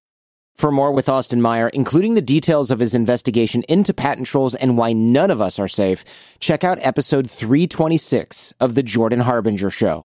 For 0.55 0.71
more 0.71 0.91
with 0.91 1.09
Austin 1.09 1.41
Meyer, 1.41 1.69
including 1.69 2.13
the 2.13 2.21
details 2.21 2.71
of 2.71 2.79
his 2.79 2.93
investigation 2.93 3.63
into 3.67 3.93
patent 3.93 4.27
trolls 4.27 4.53
and 4.53 4.77
why 4.77 4.93
none 4.93 5.31
of 5.31 5.41
us 5.41 5.57
are 5.57 5.67
safe, 5.67 6.37
check 6.39 6.63
out 6.63 6.77
episode 6.81 7.29
326 7.29 8.53
of 8.59 8.75
The 8.75 8.83
Jordan 8.83 9.21
Harbinger 9.21 9.69
Show. 9.69 10.03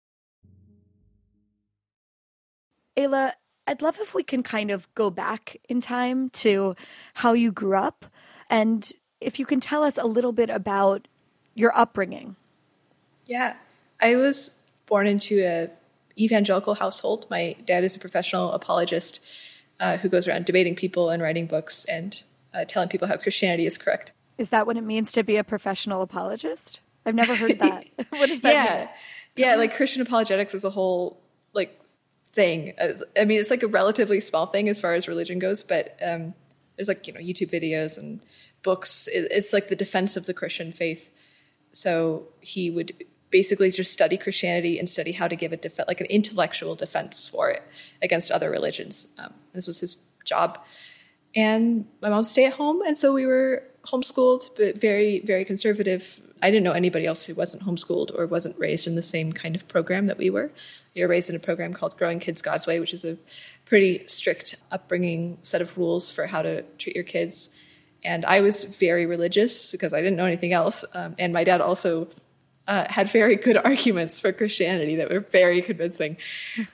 Aella, 2.97 3.33
I'd 3.67 3.83
love 3.83 3.99
if 4.01 4.15
we 4.15 4.23
can 4.23 4.43
kind 4.43 4.71
of 4.71 4.93
go 4.95 5.11
back 5.11 5.57
in 5.69 5.81
time 5.81 6.31
to 6.31 6.75
how 7.15 7.33
you 7.33 7.53
grew 7.53 7.77
up 7.77 8.07
and 8.49 8.91
if 9.21 9.39
you 9.39 9.47
can 9.47 9.61
tell 9.61 9.83
us 9.83 9.99
a 9.99 10.07
little 10.07 10.33
bit 10.33 10.51
about 10.51 11.09
your 11.55 11.77
upbringing. 11.77 12.37
Yeah, 13.27 13.57
I 14.01 14.17
was 14.17 14.59
born 14.87 15.07
into 15.07 15.43
a 15.43 15.71
evangelical 16.19 16.75
household. 16.75 17.27
My 17.29 17.57
dad 17.65 17.85
is 17.85 17.97
a 17.97 17.99
professional 17.99 18.53
apologist 18.53 19.21
uh, 19.81 19.97
who 19.99 20.09
goes 20.09 20.27
around 20.27 20.45
debating 20.45 20.75
people 20.75 21.11
and 21.11 21.23
writing 21.23 21.47
books 21.47 21.85
and 21.87 22.23
uh, 22.55 22.65
telling 22.65 22.89
people 22.89 23.09
how 23.09 23.17
Christianity 23.17 23.67
is 23.67 23.79
correct. 23.79 24.13
Is 24.39 24.51
that 24.51 24.67
what 24.67 24.77
it 24.77 24.85
means 24.85 25.13
to 25.13 25.23
be 25.23 25.37
a 25.37 25.45
professional 25.45 26.03
apologist? 26.03 26.81
I've 27.05 27.15
never 27.15 27.35
heard 27.35 27.59
that. 27.59 27.87
what 28.11 28.27
does 28.27 28.41
that 28.41 28.53
yeah. 28.53 28.77
mean? 28.77 28.89
Yeah, 29.37 29.57
like 29.57 29.77
Christian 29.77 30.03
apologetics 30.03 30.55
is 30.55 30.65
a 30.65 30.71
whole 30.71 31.21
like 31.53 31.81
thing. 32.25 32.73
I 32.81 33.25
mean, 33.25 33.41
it's 33.41 33.51
like 33.51 33.63
a 33.63 33.69
relatively 33.69 34.21
small 34.21 34.47
thing 34.47 34.69
as 34.69 34.81
far 34.81 34.95
as 34.95 35.09
religion 35.09 35.39
goes, 35.39 35.63
but 35.63 35.99
um, 36.07 36.35
there's 36.77 36.89
like 36.89 37.07
you 37.07 37.13
know 37.13 37.21
YouTube 37.21 37.51
videos 37.51 37.99
and 37.99 38.21
books. 38.63 39.09
It's 39.13 39.53
like 39.53 39.69
the 39.69 39.77
defense 39.77 40.17
of 40.17 40.27
the 40.27 40.35
Christian 40.35 40.73
faith. 40.73 41.11
So 41.73 42.29
he 42.41 42.71
would 42.71 42.93
basically 43.31 43.71
just 43.71 43.93
study 43.93 44.17
Christianity 44.17 44.79
and 44.79 44.89
study 44.89 45.13
how 45.13 45.29
to 45.29 45.37
give 45.37 45.53
a 45.53 45.57
def- 45.57 45.87
like 45.87 46.01
an 46.01 46.07
intellectual 46.07 46.75
defense 46.75 47.29
for 47.29 47.51
it 47.51 47.63
against 48.01 48.31
other 48.31 48.51
religions. 48.51 49.09
Um, 49.19 49.35
this 49.53 49.67
was 49.67 49.81
his 49.81 49.97
job. 50.25 50.59
And 51.35 51.87
my 52.01 52.09
mom 52.09 52.25
stay 52.25 52.47
at 52.47 52.55
home, 52.55 52.81
and 52.83 52.97
so 52.97 53.13
we 53.13 53.27
were 53.27 53.63
homeschooled, 53.85 54.57
but 54.57 54.81
very, 54.81 55.21
very 55.21 55.45
conservative. 55.45 56.21
I 56.43 56.51
didn't 56.51 56.65
know 56.65 56.73
anybody 56.73 57.07
else 57.07 57.25
who 57.25 57.35
wasn't 57.35 57.63
homeschooled 57.63 58.11
or 58.15 58.27
wasn't 58.27 58.59
raised 58.59 58.87
in 58.87 58.95
the 58.95 59.03
same 59.03 59.33
kind 59.33 59.55
of 59.55 59.69
program 59.69 60.07
that 60.07 60.19
we 60.19 60.31
were. 60.31 60.51
We 60.95 61.03
were 61.03 61.09
raised 61.09 61.31
in 61.31 61.37
a 61.37 61.41
program 61.41 61.73
called 61.73 61.97
Growing 61.97 62.21
Kids 62.21 62.43
God's 62.43 62.67
Way, 62.67 62.81
which 62.81 62.95
is 62.95 63.05
a 63.05 63.17
pretty 63.65 64.07
strict 64.07 64.57
upbringing 64.71 65.39
set 65.43 65.63
of 65.63 65.77
rules 65.77 66.11
for 66.11 66.27
how 66.27 66.43
to 66.43 66.63
treat 66.79 66.97
your 66.97 67.05
kids. 67.05 67.51
And 68.05 68.25
I 68.25 68.41
was 68.41 68.65
very 68.65 69.07
religious 69.07 69.73
because 69.73 69.93
I 69.93 70.01
didn't 70.01 70.17
know 70.17 70.27
anything 70.27 70.53
else. 70.53 70.85
Um, 70.95 71.15
and 71.19 71.33
my 71.33 71.45
dad 71.45 71.61
also 71.61 72.09
uh, 72.69 72.87
had 72.89 73.11
very 73.11 73.37
good 73.37 73.57
arguments 73.65 74.19
for 74.19 74.33
Christianity 74.33 74.97
that 74.97 75.11
were 75.11 75.21
very 75.21 75.63
convincing. 75.63 76.17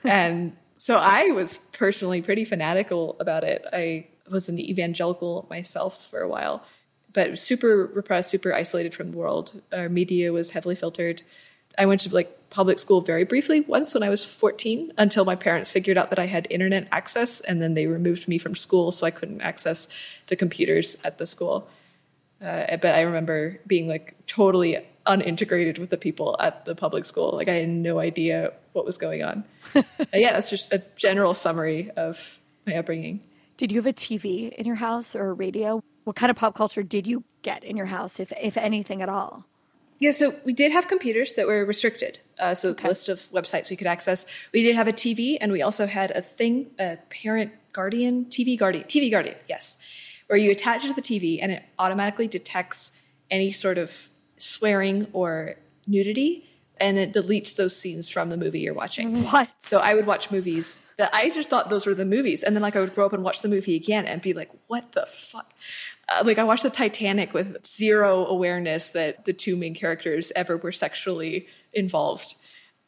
and 0.03 0.55
so 0.77 0.97
I 0.97 1.27
was 1.31 1.57
personally 1.71 2.21
pretty 2.21 2.45
fanatical 2.45 3.15
about 3.19 3.43
it. 3.43 3.65
I 3.71 4.07
was 4.29 4.49
an 4.49 4.59
evangelical 4.59 5.47
myself 5.49 6.09
for 6.09 6.19
a 6.19 6.27
while, 6.27 6.63
but 7.13 7.37
super 7.39 7.85
repressed, 7.87 8.29
super 8.29 8.53
isolated 8.53 8.93
from 8.93 9.11
the 9.11 9.17
world. 9.17 9.61
Our 9.71 9.89
media 9.89 10.33
was 10.33 10.51
heavily 10.51 10.75
filtered. 10.75 11.21
I 11.77 11.85
went 11.85 12.01
to 12.01 12.13
like 12.13 12.49
public 12.49 12.77
school 12.77 13.01
very 13.01 13.23
briefly 13.23 13.61
once 13.61 13.93
when 13.93 14.03
I 14.03 14.09
was 14.09 14.23
14 14.23 14.93
until 14.97 15.25
my 15.25 15.35
parents 15.35 15.71
figured 15.71 15.97
out 15.97 16.09
that 16.11 16.19
I 16.19 16.27
had 16.27 16.47
internet 16.49 16.87
access 16.91 17.39
and 17.39 17.61
then 17.61 17.73
they 17.73 17.87
removed 17.87 18.27
me 18.27 18.37
from 18.37 18.53
school 18.53 18.91
so 18.91 19.07
I 19.07 19.11
couldn't 19.11 19.41
access 19.41 19.87
the 20.27 20.35
computers 20.35 20.97
at 21.03 21.17
the 21.17 21.25
school. 21.25 21.67
Uh, 22.41 22.77
but 22.77 22.93
I 22.93 23.01
remember 23.01 23.59
being 23.65 23.87
like 23.87 24.15
totally 24.27 24.85
unintegrated 25.05 25.77
with 25.77 25.89
the 25.89 25.97
people 25.97 26.35
at 26.39 26.65
the 26.65 26.75
public 26.75 27.05
school. 27.05 27.31
Like 27.31 27.47
I 27.47 27.55
had 27.55 27.69
no 27.69 27.99
idea 27.99 28.53
what 28.73 28.85
was 28.85 28.97
going 28.97 29.23
on. 29.23 29.43
uh, 29.75 29.83
yeah, 30.13 30.33
that's 30.33 30.49
just 30.49 30.71
a 30.73 30.81
general 30.95 31.33
summary 31.33 31.91
of 31.91 32.39
my 32.65 32.75
upbringing. 32.75 33.21
Did 33.57 33.71
you 33.71 33.77
have 33.77 33.85
a 33.85 33.93
TV 33.93 34.51
in 34.53 34.65
your 34.65 34.75
house 34.75 35.15
or 35.15 35.29
a 35.29 35.33
radio? 35.33 35.83
What 36.05 36.15
kind 36.15 36.29
of 36.29 36.35
pop 36.35 36.55
culture 36.55 36.83
did 36.83 37.07
you 37.07 37.23
get 37.41 37.63
in 37.63 37.77
your 37.77 37.85
house, 37.85 38.19
if 38.19 38.33
if 38.41 38.57
anything 38.57 39.01
at 39.01 39.09
all? 39.09 39.45
Yeah, 39.99 40.11
so 40.11 40.35
we 40.43 40.53
did 40.53 40.71
have 40.71 40.87
computers 40.87 41.35
that 41.35 41.47
were 41.47 41.63
restricted. 41.63 42.19
Uh, 42.39 42.55
so 42.55 42.69
okay. 42.69 42.83
the 42.83 42.89
list 42.89 43.09
of 43.09 43.19
websites 43.31 43.69
we 43.69 43.75
could 43.75 43.87
access. 43.87 44.25
We 44.51 44.63
did 44.63 44.75
have 44.75 44.87
a 44.87 44.93
TV, 44.93 45.37
and 45.39 45.51
we 45.51 45.61
also 45.61 45.85
had 45.85 46.11
a 46.11 46.21
thing, 46.21 46.71
a 46.79 46.97
parent 47.09 47.51
guardian 47.71 48.25
TV 48.25 48.57
guardian, 48.57 48.85
TV 48.85 49.09
guardian, 49.11 49.35
yes, 49.47 49.77
where 50.27 50.37
you 50.37 50.51
attach 50.51 50.83
it 50.83 50.89
to 50.89 50.93
the 50.93 51.01
TV 51.01 51.39
and 51.41 51.51
it 51.51 51.63
automatically 51.77 52.27
detects 52.27 52.91
any 53.29 53.51
sort 53.51 53.77
of 53.77 54.09
swearing 54.37 55.07
or 55.13 55.55
nudity 55.87 56.45
and 56.77 56.97
it 56.97 57.13
deletes 57.13 57.55
those 57.55 57.75
scenes 57.75 58.09
from 58.09 58.29
the 58.29 58.37
movie 58.37 58.59
you're 58.59 58.73
watching. 58.73 59.23
What? 59.33 59.49
So 59.63 59.79
I 59.79 59.93
would 59.93 60.05
watch 60.05 60.31
movies 60.31 60.81
that 60.97 61.13
I 61.13 61.29
just 61.29 61.49
thought 61.49 61.69
those 61.69 61.85
were 61.85 61.95
the 61.95 62.05
movies. 62.05 62.43
And 62.43 62.55
then 62.55 62.61
like 62.61 62.75
I 62.75 62.81
would 62.81 62.93
grow 62.93 63.05
up 63.05 63.13
and 63.13 63.23
watch 63.23 63.41
the 63.41 63.47
movie 63.47 63.75
again 63.75 64.05
and 64.05 64.21
be 64.21 64.33
like, 64.33 64.51
what 64.67 64.91
the 64.91 65.05
fuck? 65.05 65.53
Uh, 66.09 66.23
like 66.25 66.37
I 66.37 66.43
watched 66.43 66.63
the 66.63 66.69
Titanic 66.69 67.33
with 67.33 67.65
zero 67.65 68.25
awareness 68.25 68.89
that 68.89 69.25
the 69.25 69.33
two 69.33 69.55
main 69.55 69.73
characters 69.73 70.31
ever 70.35 70.57
were 70.57 70.71
sexually 70.71 71.47
involved. 71.71 72.35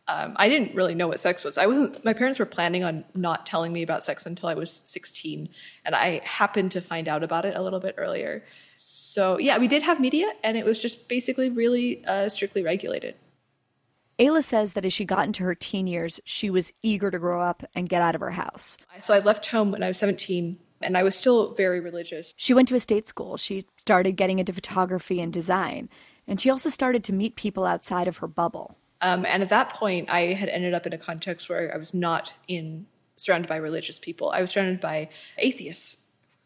Um, 0.07 0.33
I 0.35 0.49
didn't 0.49 0.75
really 0.75 0.93
know 0.93 1.07
what 1.07 1.19
sex 1.19 1.43
was. 1.43 1.57
I 1.57 1.65
wasn't. 1.65 2.03
My 2.05 2.13
parents 2.13 2.37
were 2.37 2.45
planning 2.45 2.83
on 2.83 3.05
not 3.15 3.45
telling 3.45 3.73
me 3.73 3.81
about 3.81 4.03
sex 4.03 4.27
until 4.27 4.49
I 4.49 4.53
was 4.53 4.81
16, 4.85 5.49
and 5.83 5.95
I 5.95 6.21
happened 6.23 6.73
to 6.73 6.81
find 6.81 7.07
out 7.07 7.23
about 7.23 7.45
it 7.45 7.55
a 7.55 7.61
little 7.63 7.79
bit 7.79 7.95
earlier. 7.97 8.43
So 8.75 9.39
yeah, 9.39 9.57
we 9.57 9.67
did 9.67 9.83
have 9.83 9.99
media, 9.99 10.31
and 10.43 10.57
it 10.57 10.65
was 10.65 10.81
just 10.81 11.07
basically 11.07 11.49
really 11.49 12.05
uh, 12.05 12.29
strictly 12.29 12.63
regulated. 12.63 13.15
Aella 14.19 14.43
says 14.43 14.73
that 14.73 14.85
as 14.85 14.93
she 14.93 15.03
got 15.03 15.25
into 15.25 15.43
her 15.43 15.55
teen 15.55 15.87
years, 15.87 16.21
she 16.23 16.49
was 16.49 16.71
eager 16.81 17.11
to 17.11 17.19
grow 17.19 17.41
up 17.41 17.63
and 17.75 17.89
get 17.89 18.01
out 18.01 18.15
of 18.15 18.21
her 18.21 18.31
house. 18.31 18.77
So 18.99 19.13
I 19.13 19.19
left 19.19 19.45
home 19.47 19.71
when 19.71 19.83
I 19.83 19.89
was 19.89 19.97
17, 19.97 20.57
and 20.81 20.97
I 20.97 21.03
was 21.03 21.15
still 21.15 21.53
very 21.53 21.79
religious. 21.79 22.33
She 22.37 22.53
went 22.53 22.69
to 22.69 22.75
a 22.75 22.79
state 22.79 23.07
school. 23.07 23.35
She 23.37 23.65
started 23.77 24.13
getting 24.13 24.39
into 24.39 24.53
photography 24.53 25.19
and 25.19 25.33
design, 25.33 25.89
and 26.27 26.39
she 26.39 26.49
also 26.49 26.69
started 26.69 27.03
to 27.05 27.13
meet 27.13 27.35
people 27.35 27.65
outside 27.65 28.07
of 28.07 28.17
her 28.17 28.27
bubble. 28.27 28.77
Um, 29.01 29.25
and 29.25 29.43
at 29.43 29.49
that 29.49 29.73
point, 29.73 30.09
I 30.09 30.33
had 30.33 30.49
ended 30.49 30.73
up 30.73 30.87
in 30.87 30.93
a 30.93 30.97
context 30.97 31.49
where 31.49 31.73
I 31.73 31.77
was 31.77 31.93
not 31.93 32.33
in 32.47 32.87
surrounded 33.17 33.47
by 33.47 33.57
religious 33.57 33.99
people. 33.99 34.29
I 34.29 34.41
was 34.41 34.51
surrounded 34.51 34.79
by 34.79 35.09
atheists, 35.37 35.97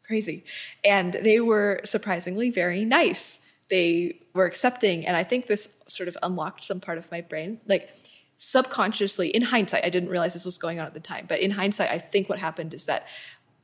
crazy, 0.09 0.43
and 0.83 1.13
they 1.13 1.39
were 1.39 1.79
surprisingly 1.85 2.49
very 2.49 2.83
nice 2.83 3.39
they 3.69 4.19
were 4.33 4.45
accepting. 4.45 5.05
And 5.05 5.15
I 5.15 5.23
think 5.23 5.47
this 5.47 5.69
sort 5.87 6.09
of 6.09 6.17
unlocked 6.21 6.63
some 6.63 6.79
part 6.79 6.97
of 6.97 7.11
my 7.11 7.21
brain. 7.21 7.59
Like 7.67 7.93
subconsciously, 8.37 9.29
in 9.29 9.41
hindsight, 9.41 9.85
I 9.85 9.89
didn't 9.89 10.09
realize 10.09 10.33
this 10.33 10.45
was 10.45 10.57
going 10.57 10.79
on 10.79 10.85
at 10.85 10.93
the 10.93 10.99
time. 10.99 11.25
But 11.27 11.39
in 11.39 11.51
hindsight, 11.51 11.89
I 11.89 11.99
think 11.99 12.29
what 12.29 12.39
happened 12.39 12.73
is 12.73 12.85
that 12.85 13.07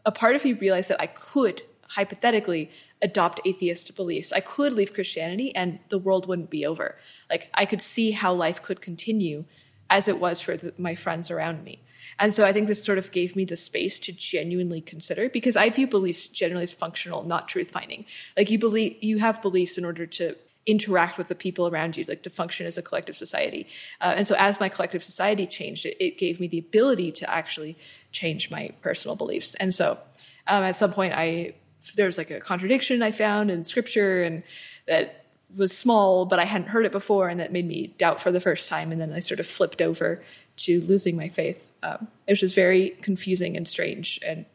a 0.06 0.12
part 0.12 0.36
of 0.36 0.46
me 0.46 0.54
realized 0.54 0.90
that 0.90 1.02
I 1.02 1.08
could 1.08 1.64
hypothetically 1.88 2.72
adopt 3.02 3.42
atheist 3.46 3.96
beliefs. 3.96 4.32
I 4.32 4.40
could 4.40 4.74
leave 4.74 4.94
Christianity 4.94 5.56
and 5.56 5.80
the 5.90 6.00
world 6.00 6.28
wouldn't 6.28 6.50
be 6.50 6.66
over. 6.66 6.98
Like 7.30 7.50
I 7.54 7.66
could 7.66 7.82
see 7.82 8.12
how 8.12 8.34
life 8.34 8.62
could 8.62 8.82
continue 8.82 9.46
as 9.90 10.08
it 10.08 10.20
was 10.20 10.42
for 10.42 10.58
the, 10.58 10.74
my 10.78 10.96
friends 10.96 11.30
around 11.30 11.64
me. 11.64 11.82
And 12.20 12.34
so 12.34 12.46
I 12.46 12.54
think 12.54 12.68
this 12.68 12.84
sort 12.84 12.98
of 12.98 13.12
gave 13.12 13.36
me 13.36 13.46
the 13.46 13.58
space 13.58 14.00
to 14.00 14.12
genuinely 14.12 14.82
consider 14.82 15.30
because 15.30 15.58
I 15.58 15.70
view 15.70 15.88
beliefs 15.88 16.28
generally 16.28 16.64
as 16.64 16.72
functional, 16.72 17.24
not 17.24 17.48
truth 17.48 17.72
finding. 17.72 18.06
Like 18.38 18.50
you 18.50 18.60
believe, 18.60 18.98
you 19.02 19.20
have 19.20 19.42
beliefs 19.42 19.78
in 19.78 19.86
order 19.86 20.06
to 20.06 20.36
interact 20.66 21.18
with 21.18 21.28
the 21.28 21.36
people 21.36 21.68
around 21.68 21.96
you, 21.96 22.06
like 22.08 22.24
to 22.24 22.30
function 22.30 22.66
as 22.66 22.78
a 22.78 22.82
collective 22.82 23.16
society. 23.16 23.68
Uh, 24.02 24.14
and 24.18 24.28
so 24.28 24.36
as 24.38 24.60
my 24.60 24.70
collective 24.70 25.04
society 25.04 25.46
changed, 25.46 25.86
it, 25.86 25.96
it, 26.00 26.18
gave 26.18 26.40
me 26.40 26.48
the 26.48 26.58
ability 26.58 27.12
to 27.12 27.30
actually 27.30 27.78
change 28.12 28.50
my 28.50 28.72
personal 28.82 29.16
beliefs. 29.16 29.54
And 29.56 29.76
so 29.76 30.00
um, 30.48 30.64
at 30.64 30.76
some 30.76 30.92
point, 30.92 31.14
I 31.16 31.54
there 31.96 32.08
was 32.08 32.18
like 32.18 32.32
a 32.32 32.40
contradiction 32.40 33.04
I 33.04 33.12
found 33.12 33.52
in 33.52 33.64
scripture, 33.64 34.24
and 34.24 34.42
that 34.88 35.26
was 35.56 35.76
small, 35.78 36.26
but 36.26 36.40
I 36.40 36.46
hadn't 36.46 36.70
heard 36.70 36.86
it 36.86 36.92
before, 36.92 37.30
and 37.30 37.40
that 37.40 37.52
made 37.52 37.68
me 37.68 37.94
doubt 37.98 38.20
for 38.20 38.32
the 38.32 38.42
first 38.42 38.68
time. 38.68 38.92
And 38.92 39.00
then 39.00 39.14
I 39.14 39.20
sort 39.20 39.40
of 39.40 39.46
flipped 39.46 39.82
over 39.82 40.24
to 40.58 40.82
losing 40.82 41.16
my 41.16 41.30
faith. 41.30 41.65
Um, 41.86 42.08
it 42.26 42.32
was 42.32 42.40
just 42.40 42.56
very 42.56 42.90
confusing 43.02 43.56
and 43.56 43.68
strange 43.68 44.20
and 44.26 44.46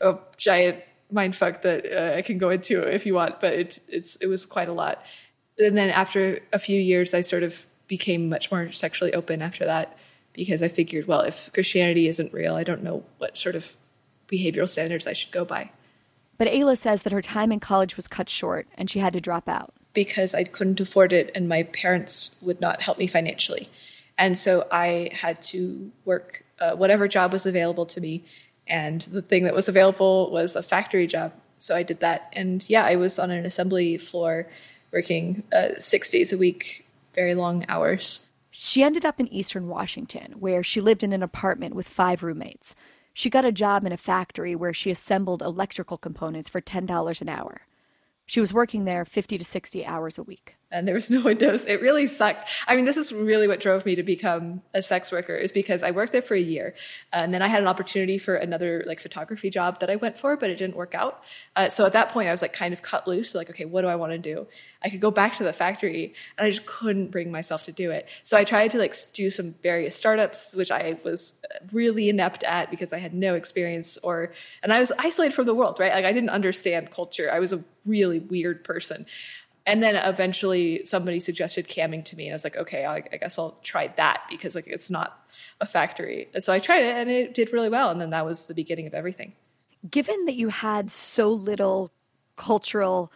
a 0.00 0.18
giant 0.36 0.82
mind 1.10 1.34
fuck 1.34 1.62
that 1.62 1.86
uh, 1.90 2.16
I 2.16 2.22
can 2.22 2.38
go 2.38 2.50
into 2.50 2.82
if 2.82 3.06
you 3.06 3.14
want, 3.14 3.40
but 3.40 3.54
it, 3.54 3.80
it's 3.88 4.16
it 4.16 4.26
was 4.26 4.44
quite 4.44 4.68
a 4.68 4.72
lot. 4.72 5.02
And 5.58 5.76
then 5.76 5.90
after 5.90 6.40
a 6.52 6.58
few 6.58 6.80
years, 6.80 7.14
I 7.14 7.20
sort 7.20 7.42
of 7.42 7.66
became 7.86 8.28
much 8.28 8.50
more 8.50 8.72
sexually 8.72 9.14
open 9.14 9.40
after 9.40 9.64
that 9.64 9.96
because 10.32 10.62
I 10.62 10.68
figured, 10.68 11.06
well, 11.06 11.20
if 11.20 11.52
Christianity 11.52 12.08
isn't 12.08 12.32
real, 12.32 12.56
I 12.56 12.64
don't 12.64 12.82
know 12.82 13.04
what 13.18 13.38
sort 13.38 13.54
of 13.54 13.76
behavioral 14.28 14.68
standards 14.68 15.06
I 15.06 15.12
should 15.12 15.30
go 15.30 15.44
by. 15.44 15.70
But 16.36 16.48
Aella 16.48 16.76
says 16.76 17.02
that 17.02 17.12
her 17.12 17.22
time 17.22 17.52
in 17.52 17.60
college 17.60 17.96
was 17.96 18.08
cut 18.08 18.28
short 18.28 18.66
and 18.76 18.90
she 18.90 18.98
had 18.98 19.12
to 19.12 19.20
drop 19.20 19.48
out. 19.48 19.72
Because 19.92 20.34
I 20.34 20.42
couldn't 20.42 20.80
afford 20.80 21.12
it 21.12 21.30
and 21.36 21.48
my 21.48 21.62
parents 21.62 22.34
would 22.42 22.60
not 22.60 22.82
help 22.82 22.98
me 22.98 23.06
financially. 23.06 23.68
And 24.18 24.36
so 24.36 24.66
I 24.72 25.10
had 25.12 25.40
to 25.42 25.92
work 26.04 26.43
uh, 26.60 26.72
whatever 26.72 27.08
job 27.08 27.32
was 27.32 27.46
available 27.46 27.86
to 27.86 28.00
me. 28.00 28.24
And 28.66 29.02
the 29.02 29.22
thing 29.22 29.44
that 29.44 29.54
was 29.54 29.68
available 29.68 30.30
was 30.30 30.56
a 30.56 30.62
factory 30.62 31.06
job. 31.06 31.32
So 31.58 31.76
I 31.76 31.82
did 31.82 32.00
that. 32.00 32.32
And 32.32 32.68
yeah, 32.68 32.84
I 32.84 32.96
was 32.96 33.18
on 33.18 33.30
an 33.30 33.44
assembly 33.44 33.98
floor 33.98 34.48
working 34.92 35.42
uh, 35.52 35.74
six 35.78 36.10
days 36.10 36.32
a 36.32 36.38
week, 36.38 36.86
very 37.14 37.34
long 37.34 37.64
hours. 37.68 38.26
She 38.50 38.82
ended 38.82 39.04
up 39.04 39.18
in 39.18 39.26
Eastern 39.28 39.66
Washington, 39.66 40.34
where 40.38 40.62
she 40.62 40.80
lived 40.80 41.02
in 41.02 41.12
an 41.12 41.22
apartment 41.22 41.74
with 41.74 41.88
five 41.88 42.22
roommates. 42.22 42.74
she 43.12 43.30
got 43.30 43.44
a 43.44 43.52
job 43.52 43.84
in 43.84 43.92
a 43.92 43.96
factory 43.96 44.56
where 44.56 44.74
she 44.74 44.90
assembled 44.90 45.42
electrical 45.42 45.96
components 45.96 46.48
for 46.48 46.60
$10 46.60 47.20
an 47.20 47.28
hour. 47.28 47.62
She 48.26 48.40
was 48.40 48.52
working 48.52 48.84
there 48.84 49.04
50 49.04 49.38
to 49.38 49.44
60 49.44 49.84
hours 49.84 50.18
a 50.18 50.22
week 50.22 50.56
and 50.74 50.88
there 50.88 50.94
was 50.94 51.08
no 51.08 51.20
windows. 51.24 51.64
It 51.64 51.80
really 51.80 52.06
sucked. 52.06 52.48
I 52.66 52.76
mean, 52.76 52.84
this 52.84 52.96
is 52.96 53.12
really 53.12 53.46
what 53.46 53.60
drove 53.60 53.86
me 53.86 53.94
to 53.94 54.02
become 54.02 54.60
a 54.74 54.82
sex 54.82 55.10
worker 55.12 55.34
is 55.34 55.52
because 55.52 55.82
I 55.82 55.92
worked 55.92 56.12
there 56.12 56.20
for 56.20 56.34
a 56.34 56.40
year 56.40 56.74
and 57.12 57.32
then 57.32 57.40
I 57.40 57.48
had 57.48 57.62
an 57.62 57.68
opportunity 57.68 58.18
for 58.18 58.34
another 58.34 58.82
like 58.86 59.00
photography 59.00 59.48
job 59.48 59.80
that 59.80 59.88
I 59.88 59.96
went 59.96 60.18
for, 60.18 60.36
but 60.36 60.50
it 60.50 60.58
didn't 60.58 60.76
work 60.76 60.94
out. 60.94 61.22
Uh, 61.54 61.68
so 61.68 61.86
at 61.86 61.92
that 61.92 62.10
point 62.10 62.28
I 62.28 62.32
was 62.32 62.42
like 62.42 62.52
kind 62.52 62.74
of 62.74 62.82
cut 62.82 63.06
loose. 63.06 63.34
Like, 63.34 63.48
okay, 63.50 63.64
what 63.64 63.82
do 63.82 63.88
I 63.88 63.94
want 63.94 64.12
to 64.12 64.18
do? 64.18 64.46
I 64.82 64.90
could 64.90 65.00
go 65.00 65.10
back 65.10 65.36
to 65.36 65.44
the 65.44 65.52
factory 65.52 66.12
and 66.36 66.46
I 66.46 66.50
just 66.50 66.66
couldn't 66.66 67.10
bring 67.10 67.30
myself 67.30 67.62
to 67.64 67.72
do 67.72 67.92
it. 67.92 68.08
So 68.24 68.36
I 68.36 68.44
tried 68.44 68.72
to 68.72 68.78
like 68.78 68.94
do 69.12 69.30
some 69.30 69.54
various 69.62 69.94
startups, 69.94 70.54
which 70.54 70.72
I 70.72 70.98
was 71.04 71.40
really 71.72 72.08
inept 72.08 72.42
at 72.44 72.70
because 72.70 72.92
I 72.92 72.98
had 72.98 73.14
no 73.14 73.34
experience 73.34 73.96
or, 73.98 74.32
and 74.62 74.72
I 74.72 74.80
was 74.80 74.92
isolated 74.98 75.34
from 75.34 75.46
the 75.46 75.54
world, 75.54 75.78
right? 75.78 75.92
Like 75.92 76.04
I 76.04 76.12
didn't 76.12 76.30
understand 76.30 76.90
culture. 76.90 77.30
I 77.32 77.38
was 77.38 77.52
a 77.52 77.62
really 77.86 78.18
weird 78.18 78.64
person 78.64 79.06
and 79.66 79.82
then 79.82 79.96
eventually 79.96 80.84
somebody 80.84 81.20
suggested 81.20 81.68
camming 81.68 82.04
to 82.04 82.16
me 82.16 82.26
and 82.26 82.32
i 82.32 82.36
was 82.36 82.44
like 82.44 82.56
okay 82.56 82.84
I, 82.84 82.96
I, 82.96 83.16
guess 83.16 83.38
i'll 83.38 83.58
try 83.62 83.88
that 83.88 84.24
because 84.30 84.54
like 84.54 84.66
it's 84.66 84.90
not 84.90 85.24
a 85.60 85.66
factory. 85.66 86.28
And 86.34 86.42
so 86.42 86.52
i 86.52 86.58
tried 86.58 86.84
it 86.84 86.96
and 86.96 87.10
it 87.10 87.34
did 87.34 87.52
really 87.52 87.68
well 87.68 87.90
and 87.90 88.00
then 88.00 88.10
that 88.10 88.24
was 88.24 88.46
the 88.46 88.54
beginning 88.54 88.86
of 88.86 88.94
everything. 88.94 89.32
Given 89.88 90.24
that 90.24 90.34
you 90.34 90.48
had 90.48 90.90
so 90.90 91.30
little 91.30 91.92
cultural 92.36 93.12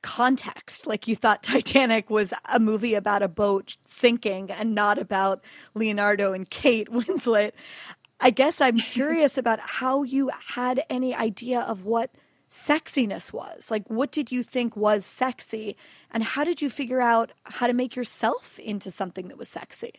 context 0.00 0.86
like 0.86 1.08
you 1.08 1.16
thought 1.16 1.42
titanic 1.54 2.08
was 2.08 2.32
a 2.44 2.60
movie 2.60 2.94
about 2.94 3.20
a 3.20 3.28
boat 3.28 3.76
sinking 3.84 4.48
and 4.48 4.72
not 4.72 4.96
about 4.96 5.42
leonardo 5.74 6.32
and 6.32 6.48
kate 6.50 6.88
winslet 6.92 7.50
i 8.20 8.30
guess 8.30 8.60
i'm 8.60 8.76
curious 8.78 9.36
about 9.36 9.58
how 9.58 10.04
you 10.04 10.30
had 10.54 10.84
any 10.88 11.12
idea 11.16 11.60
of 11.60 11.84
what 11.84 12.12
sexiness 12.50 13.32
was. 13.32 13.70
Like, 13.70 13.88
what 13.88 14.10
did 14.10 14.32
you 14.32 14.42
think 14.42 14.76
was 14.76 15.04
sexy? 15.04 15.76
And 16.10 16.22
how 16.22 16.44
did 16.44 16.62
you 16.62 16.70
figure 16.70 17.00
out 17.00 17.32
how 17.44 17.66
to 17.66 17.72
make 17.72 17.94
yourself 17.94 18.58
into 18.58 18.90
something 18.90 19.28
that 19.28 19.38
was 19.38 19.48
sexy? 19.48 19.94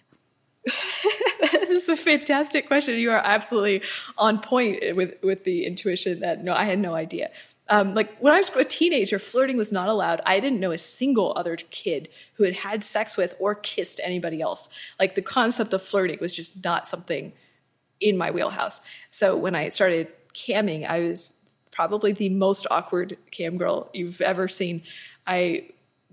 this 0.65 1.69
is 1.69 1.89
a 1.89 1.95
fantastic 1.95 2.67
question. 2.67 2.95
You 2.95 3.11
are 3.11 3.21
absolutely 3.23 3.83
on 4.17 4.39
point 4.39 4.95
with, 4.95 5.15
with 5.23 5.43
the 5.43 5.65
intuition 5.65 6.19
that 6.21 6.43
no, 6.43 6.53
I 6.53 6.65
had 6.65 6.79
no 6.79 6.95
idea. 6.95 7.31
Um, 7.69 7.93
like 7.93 8.17
when 8.17 8.33
I 8.33 8.37
was 8.37 8.49
a 8.49 8.65
teenager, 8.65 9.19
flirting 9.19 9.55
was 9.55 9.71
not 9.71 9.89
allowed. 9.89 10.21
I 10.25 10.39
didn't 10.39 10.59
know 10.59 10.71
a 10.71 10.77
single 10.77 11.33
other 11.35 11.55
kid 11.55 12.09
who 12.33 12.43
had 12.43 12.55
had 12.55 12.83
sex 12.83 13.15
with 13.15 13.35
or 13.39 13.53
kissed 13.53 14.01
anybody 14.03 14.41
else. 14.41 14.69
Like 14.99 15.13
the 15.13 15.21
concept 15.21 15.73
of 15.73 15.83
flirting 15.83 16.17
was 16.19 16.35
just 16.35 16.63
not 16.63 16.87
something 16.87 17.31
in 18.01 18.17
my 18.17 18.31
wheelhouse. 18.31 18.81
So 19.11 19.35
when 19.35 19.53
I 19.53 19.69
started 19.69 20.07
camming, 20.33 20.87
I 20.87 21.01
was 21.01 21.33
probably 21.80 22.11
the 22.11 22.27
most 22.27 22.67
awkward 22.69 23.17
cam 23.32 23.57
girl 23.57 23.89
you've 23.93 24.19
ever 24.19 24.49
seen. 24.49 24.84
I 25.25 25.69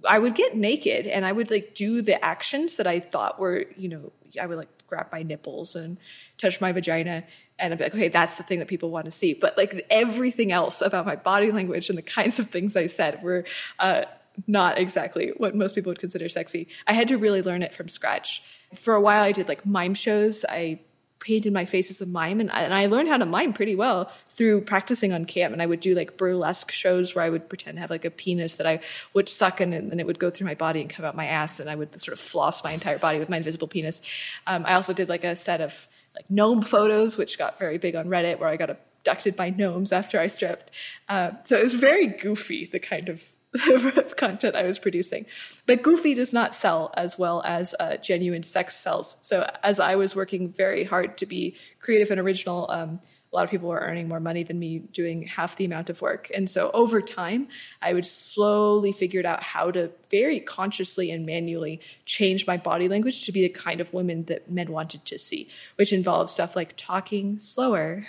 I 0.09 0.21
would 0.21 0.37
get 0.37 0.57
naked 0.57 1.09
and 1.09 1.27
I 1.27 1.33
would 1.33 1.51
like 1.51 1.75
do 1.75 2.03
the 2.03 2.25
actions 2.25 2.77
that 2.77 2.87
I 2.87 3.01
thought 3.01 3.41
were, 3.41 3.64
you 3.77 3.89
know, 3.89 4.12
I 4.41 4.47
would 4.47 4.59
like 4.59 4.69
grab 4.87 5.09
my 5.11 5.25
nipples 5.25 5.75
and 5.75 5.99
touch 6.39 6.61
my 6.61 6.71
vagina 6.71 7.25
and 7.59 7.73
I'd 7.73 7.79
be 7.79 7.85
like, 7.85 7.95
okay, 7.97 8.07
that's 8.07 8.37
the 8.37 8.45
thing 8.45 8.61
that 8.61 8.69
people 8.69 8.91
want 8.91 9.07
to 9.07 9.11
see. 9.11 9.35
But 9.35 9.59
like 9.59 9.85
everything 9.91 10.53
else 10.53 10.83
about 10.83 11.05
my 11.05 11.17
body 11.17 11.51
language 11.51 11.89
and 11.89 11.99
the 11.99 12.03
kinds 12.03 12.39
of 12.39 12.49
things 12.49 12.77
I 12.77 12.87
said 12.87 13.21
were 13.25 13.45
uh, 13.81 14.05
not 14.47 14.79
exactly 14.79 15.33
what 15.37 15.57
most 15.57 15.75
people 15.75 15.91
would 15.91 15.99
consider 15.99 16.29
sexy. 16.29 16.69
I 16.87 16.93
had 16.93 17.09
to 17.09 17.19
really 17.19 17.43
learn 17.43 17.64
it 17.64 17.75
from 17.75 17.89
scratch. 17.89 18.41
For 18.73 18.95
a 18.95 19.01
while, 19.01 19.25
I 19.25 19.33
did 19.33 19.49
like 19.49 19.67
mime 19.67 19.95
shows. 19.95 20.45
I 20.49 20.79
painted 21.19 21.53
my 21.53 21.64
face 21.64 21.91
as 21.91 22.01
a 22.01 22.07
mime 22.07 22.41
and 22.41 22.51
I, 22.51 22.62
and 22.62 22.75
I 22.75 22.87
learned 22.87 23.09
how 23.09 23.17
to 23.17 23.27
mime 23.27 23.53
pretty 23.53 23.75
well 23.75 24.11
through 24.29 24.61
practicing 24.62 25.12
on 25.12 25.25
camp 25.25 25.53
and 25.53 25.62
I 25.62 25.67
would 25.67 25.81
do 25.81 25.95
like 25.95 26.17
burlesque 26.17 26.71
shows 26.71 27.14
where 27.14 27.25
I 27.25 27.31
would 27.31 27.49
pretend 27.49 27.77
to 27.77 27.81
have 27.81 27.91
like 27.91 28.05
a 28.05 28.11
penis 28.11 28.57
that 28.57 28.67
I 28.67 28.81
would 29.14 29.29
suck 29.29 29.61
and 29.61 29.73
then 29.73 29.99
it 29.99 30.07
would 30.07 30.19
go 30.19 30.31
through 30.31 30.47
my 30.47 30.55
body 30.55 30.81
and 30.81 30.91
come 30.91 31.05
out 31.05 31.17
my 31.17 31.27
ass 31.27 31.59
and 31.59 31.71
I 31.71 31.75
would 31.75 32.01
sort 32.01 32.12
of 32.12 32.21
floss 32.21 32.62
my 32.62 32.73
entire 32.73 32.99
body 32.99 33.19
with 33.19 33.29
my 33.29 33.39
invisible 33.39 33.69
penis. 33.69 34.03
Um, 34.47 34.64
I 34.67 34.75
also 34.75 34.93
did 34.93 35.09
like 35.09 35.25
a 35.25 35.37
set 35.37 35.61
of 35.61 35.89
like 36.14 36.31
gnome 36.31 36.62
photos 36.62 37.17
which 37.17 37.39
got 37.39 37.59
very 37.59 37.79
big 37.79 37.97
on 37.97 38.07
Reddit 38.07 38.39
where 38.39 38.49
I 38.49 38.57
got 38.57 38.71
abducted 38.71 39.37
by 39.37 39.51
gnomes 39.51 39.93
after 39.93 40.19
I 40.19 40.27
stripped. 40.27 40.71
Uh, 41.09 41.33
so 41.45 41.57
it 41.57 41.62
was 41.62 41.75
very 41.75 42.07
goofy 42.07 42.67
the 42.67 42.81
kind 42.81 43.09
of 43.09 43.23
content 44.17 44.57
I 44.57 44.65
was 44.65 44.79
producing. 44.79 45.27
But 45.67 45.83
Goofy 45.83 46.15
does 46.15 46.33
not 46.33 46.55
sell 46.55 46.93
as 46.97 47.19
well 47.19 47.43
as 47.45 47.75
uh, 47.79 47.97
genuine 47.97 48.43
sex 48.43 48.77
sells. 48.77 49.17
So 49.23 49.49
as 49.63 49.81
I 49.81 49.97
was 49.97 50.17
working 50.17 50.53
very 50.53 50.85
hard 50.85 51.19
to 51.19 51.27
be 51.27 51.57
creative 51.81 52.11
and 52.11 52.21
original, 52.21 52.71
um, 52.71 53.01
a 53.33 53.37
lot 53.37 53.45
of 53.45 53.51
people 53.51 53.69
were 53.69 53.81
earning 53.81 54.09
more 54.09 54.21
money 54.21 54.45
than 54.45 54.59
me 54.59 54.79
doing 54.79 55.23
half 55.23 55.57
the 55.57 55.65
amount 55.65 55.91
of 55.91 56.01
work. 56.01 56.31
And 56.35 56.49
so 56.49 56.71
over 56.73 57.03
time, 57.03 57.49
I 57.83 57.93
would 57.93 58.07
slowly 58.07 58.93
figured 58.93 59.27
out 59.27 59.43
how 59.43 59.71
to 59.73 59.91
very 60.11 60.41
consciously 60.41 61.11
and 61.11 61.27
manually 61.27 61.81
change 62.05 62.47
my 62.47 62.57
body 62.57 62.89
language 62.89 63.27
to 63.27 63.33
be 63.33 63.43
the 63.43 63.49
kind 63.49 63.81
of 63.81 63.93
women 63.93 64.25
that 64.25 64.51
men 64.51 64.73
wanted 64.73 65.05
to 65.07 65.19
see, 65.19 65.49
which 65.75 65.93
involves 65.93 66.33
stuff 66.33 66.57
like 66.57 66.75
talking 66.77 67.39
slower, 67.39 68.07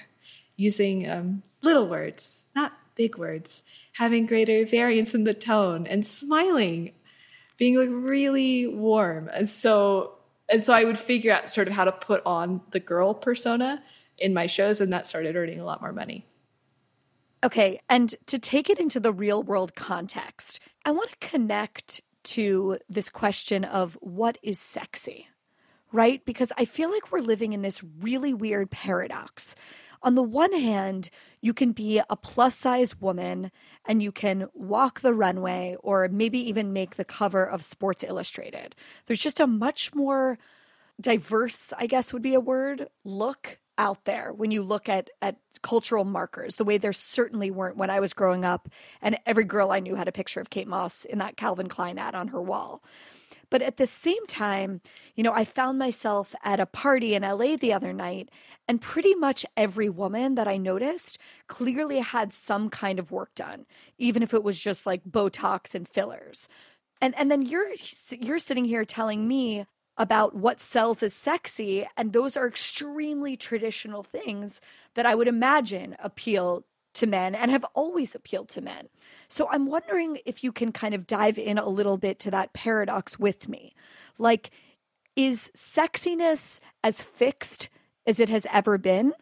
using 0.56 1.10
um, 1.10 1.44
little 1.62 1.88
words, 1.88 2.46
not 2.56 2.74
big 2.96 3.18
words, 3.18 3.64
having 3.98 4.28
greater 4.28 4.64
variance 4.64 5.16
in 5.16 5.24
the 5.24 5.34
tone 5.34 5.88
and 5.88 6.06
smiling, 6.06 6.92
being 7.58 7.76
like 7.76 7.90
really 7.92 8.68
warm. 8.68 9.28
And 9.34 9.50
so 9.50 10.14
and 10.50 10.64
so 10.64 10.74
I 10.74 10.84
would 10.84 10.98
figure 10.98 11.34
out 11.34 11.50
sort 11.50 11.68
of 11.68 11.74
how 11.74 11.84
to 11.84 11.92
put 11.92 12.22
on 12.26 12.62
the 12.72 12.80
girl 12.80 13.14
persona 13.14 13.84
in 14.18 14.34
my 14.34 14.48
shows 14.48 14.80
and 14.80 14.94
that 14.94 15.06
started 15.08 15.36
earning 15.36 15.60
a 15.60 15.66
lot 15.66 15.82
more 15.82 15.92
money. 15.92 16.26
Okay, 17.44 17.80
and 17.90 18.16
to 18.28 18.40
take 18.40 18.70
it 18.70 18.80
into 18.80 19.00
the 19.00 19.12
real 19.12 19.44
world 19.44 19.76
context, 19.76 20.60
I 20.86 20.92
want 20.92 21.10
to 21.10 21.28
connect 21.28 22.02
to 22.24 22.78
this 22.90 23.10
question 23.10 23.64
of 23.64 23.98
what 24.02 24.38
is 24.42 24.60
sexy, 24.60 25.28
right? 25.92 26.24
Because 26.26 26.52
I 26.58 26.66
feel 26.66 26.92
like 26.92 27.12
we're 27.12 27.20
living 27.20 27.54
in 27.54 27.62
this 27.62 27.84
really 28.00 28.34
weird 28.34 28.72
paradox 28.72 29.56
on 30.02 30.16
the 30.16 30.24
one 30.24 30.54
hand, 30.54 31.10
you 31.42 31.54
can 31.54 31.72
be 31.72 32.02
a 32.10 32.16
plus 32.16 32.56
size 32.56 33.00
woman 33.00 33.52
and 33.86 34.02
you 34.02 34.12
can 34.12 34.48
walk 34.54 35.02
the 35.02 35.14
runway 35.14 35.76
or 35.82 36.08
maybe 36.08 36.40
even 36.40 36.74
make 36.74 36.96
the 36.96 37.06
cover 37.06 37.44
of 37.46 37.64
Sports 37.64 38.04
Illustrated. 38.04 38.76
There's 39.06 39.20
just 39.20 39.40
a 39.40 39.48
much 39.48 39.94
more 39.94 40.38
diverse, 41.00 41.74
I 41.78 41.88
guess 41.88 42.14
would 42.14 42.22
be 42.22 42.34
a 42.34 42.40
word, 42.40 42.88
look 43.04 43.60
out 43.78 44.06
there 44.06 44.34
when 44.34 44.50
you 44.50 44.64
look 44.64 44.90
at 44.90 45.10
at 45.22 45.38
cultural 45.62 46.04
markers 46.04 46.56
the 46.56 46.64
way 46.66 46.78
there 46.78 46.94
certainly 46.94 47.52
weren't 47.52 47.78
when 47.78 47.92
I 47.92 48.00
was 48.00 48.14
growing 48.14 48.44
up 48.44 48.70
and 49.02 49.20
every 49.26 49.44
girl 49.44 49.72
I 49.72 49.80
knew 49.80 49.96
had 49.96 50.08
a 50.08 50.12
picture 50.12 50.40
of 50.40 50.50
Kate 50.50 50.68
Moss 50.68 51.06
in 51.06 51.20
that 51.20 51.38
Calvin 51.38 51.70
Klein 51.70 52.00
ad 52.00 52.16
on 52.16 52.30
her 52.30 52.42
wall. 52.42 52.82
But 53.50 53.62
at 53.62 53.78
the 53.78 53.88
same 53.88 54.26
time, 54.28 54.82
you 55.16 55.24
know, 55.24 55.34
I 55.34 55.46
found 55.46 55.80
myself 55.80 56.36
at 56.44 56.60
a 56.60 56.66
party 56.66 57.16
in 57.16 57.24
LA 57.24 57.56
the 57.56 57.74
other 57.74 57.94
night, 57.94 58.30
and 58.68 58.82
pretty 58.82 59.16
much 59.16 59.46
every 59.56 59.90
woman 59.90 60.36
that 60.36 60.48
I 60.48 60.58
noticed 60.58 61.18
clearly 61.48 62.00
had 62.00 62.34
some 62.34 62.70
kind 62.70 63.00
of 63.00 63.12
work 63.12 63.34
done, 63.36 63.66
even 63.98 64.22
if 64.22 64.34
it 64.34 64.44
was 64.44 64.60
just 64.60 64.86
like 64.86 65.06
Botox 65.06 65.74
and 65.74 65.88
fillers. 65.88 66.48
And 67.02 67.16
and 67.16 67.32
then 67.32 67.42
you're 67.42 67.74
you're 68.12 68.40
sitting 68.40 68.66
here 68.66 68.86
telling 68.86 69.28
me 69.28 69.66
about 69.98 70.36
what 70.36 70.62
sells 70.62 71.02
as 71.02 71.14
sexy, 71.14 71.88
and 71.98 72.14
those 72.14 72.38
are 72.38 72.48
extremely 72.48 73.36
traditional 73.36 74.04
things 74.04 74.62
that 74.94 75.06
I 75.06 75.16
would 75.16 75.28
imagine 75.28 75.96
appeal 76.00 76.64
to 76.98 77.08
men 77.08 77.36
and 77.36 77.52
have 77.52 77.66
always 77.74 78.14
appealed 78.16 78.50
to 78.50 78.62
men. 78.62 78.90
So 79.28 79.48
I'm 79.52 79.68
wondering 79.68 80.20
if 80.26 80.44
you 80.44 80.52
can 80.52 80.72
kind 80.72 80.94
of 80.94 81.08
dive 81.08 81.38
in 81.38 81.58
a 81.58 81.68
little 81.68 81.98
bit 81.98 82.20
to 82.20 82.32
that 82.32 82.54
paradox 82.54 83.18
with 83.18 83.50
me. 83.50 83.74
Like, 84.18 84.52
is 85.16 85.52
sexiness 85.56 86.60
as 86.84 87.02
fixed 87.02 87.70
as 88.06 88.20
it 88.20 88.30
has 88.30 88.46
ever 88.52 88.78
been? 88.78 89.14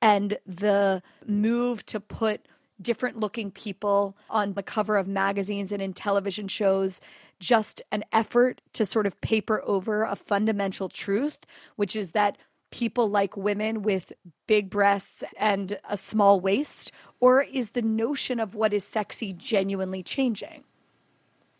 And 0.00 0.38
the 0.46 1.02
move 1.26 1.86
to 1.86 2.00
put 2.00 2.46
different 2.80 3.18
looking 3.18 3.50
people 3.50 4.16
on 4.28 4.54
the 4.54 4.62
cover 4.62 4.96
of 4.96 5.06
magazines 5.06 5.72
and 5.72 5.80
in 5.80 5.92
television 5.92 6.48
shows 6.48 7.00
just 7.40 7.82
an 7.92 8.04
effort 8.12 8.60
to 8.72 8.84
sort 8.84 9.06
of 9.06 9.20
paper 9.20 9.62
over 9.64 10.02
a 10.02 10.16
fundamental 10.16 10.88
truth, 10.88 11.38
which 11.76 11.94
is 11.94 12.12
that 12.12 12.36
people 12.70 13.08
like 13.08 13.36
women 13.36 13.82
with 13.82 14.12
big 14.48 14.68
breasts 14.68 15.22
and 15.38 15.78
a 15.88 15.96
small 15.96 16.40
waist? 16.40 16.90
Or 17.24 17.40
is 17.40 17.70
the 17.70 17.80
notion 17.80 18.38
of 18.38 18.54
what 18.54 18.74
is 18.74 18.86
sexy 18.86 19.32
genuinely 19.32 20.02
changing? 20.02 20.62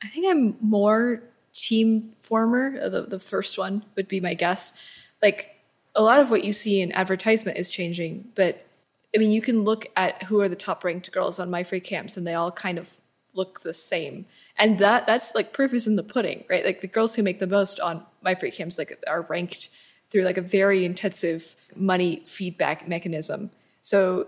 I 0.03 0.09
think 0.09 0.27
I'm 0.31 0.59
more 0.61 1.23
team 1.55 2.13
former. 2.21 2.91
The, 2.91 3.01
the 3.01 3.19
first 3.19 3.57
one 3.57 3.83
would 3.97 4.07
be 4.07 4.21
my 4.21 4.35
guess. 4.35 4.75
Like 5.23 5.59
a 5.95 6.03
lot 6.03 6.21
of 6.21 6.31
what 6.31 6.45
you 6.45 6.53
see 6.53 6.83
in 6.83 6.93
advertisement 6.93 7.57
is 7.57 7.71
changing, 7.71 8.29
but 8.35 8.67
I 9.15 9.19
mean, 9.19 9.31
you 9.31 9.41
can 9.41 9.65
look 9.65 9.87
at 9.97 10.25
who 10.25 10.39
are 10.43 10.51
the 10.51 10.55
top 10.55 10.85
ranked 10.85 11.11
girls 11.13 11.39
on 11.39 11.49
MyFreeCams 11.49 12.19
and 12.19 12.27
they 12.27 12.35
all 12.35 12.51
kind 12.51 12.79
of 12.79 13.01
look 13.33 13.63
the 13.63 13.73
same. 13.73 14.27
And 14.59 14.79
that 14.81 15.07
that's 15.07 15.35
like 15.35 15.55
proof 15.55 15.73
is 15.73 15.87
in 15.87 15.97
the 15.97 16.03
pudding, 16.03 16.45
right? 16.51 16.63
Like 16.63 16.83
the 16.83 16.89
girls 16.89 17.15
who 17.15 17.23
make 17.23 17.39
the 17.39 17.47
most 17.47 17.81
on 17.81 18.05
MyFreeCams 18.23 18.77
like 18.77 19.03
are 19.07 19.23
ranked 19.23 19.71
through 20.11 20.25
like 20.25 20.37
a 20.37 20.43
very 20.43 20.85
intensive 20.85 21.57
money 21.75 22.23
feedback 22.27 22.87
mechanism. 22.87 23.51
So 23.81 24.27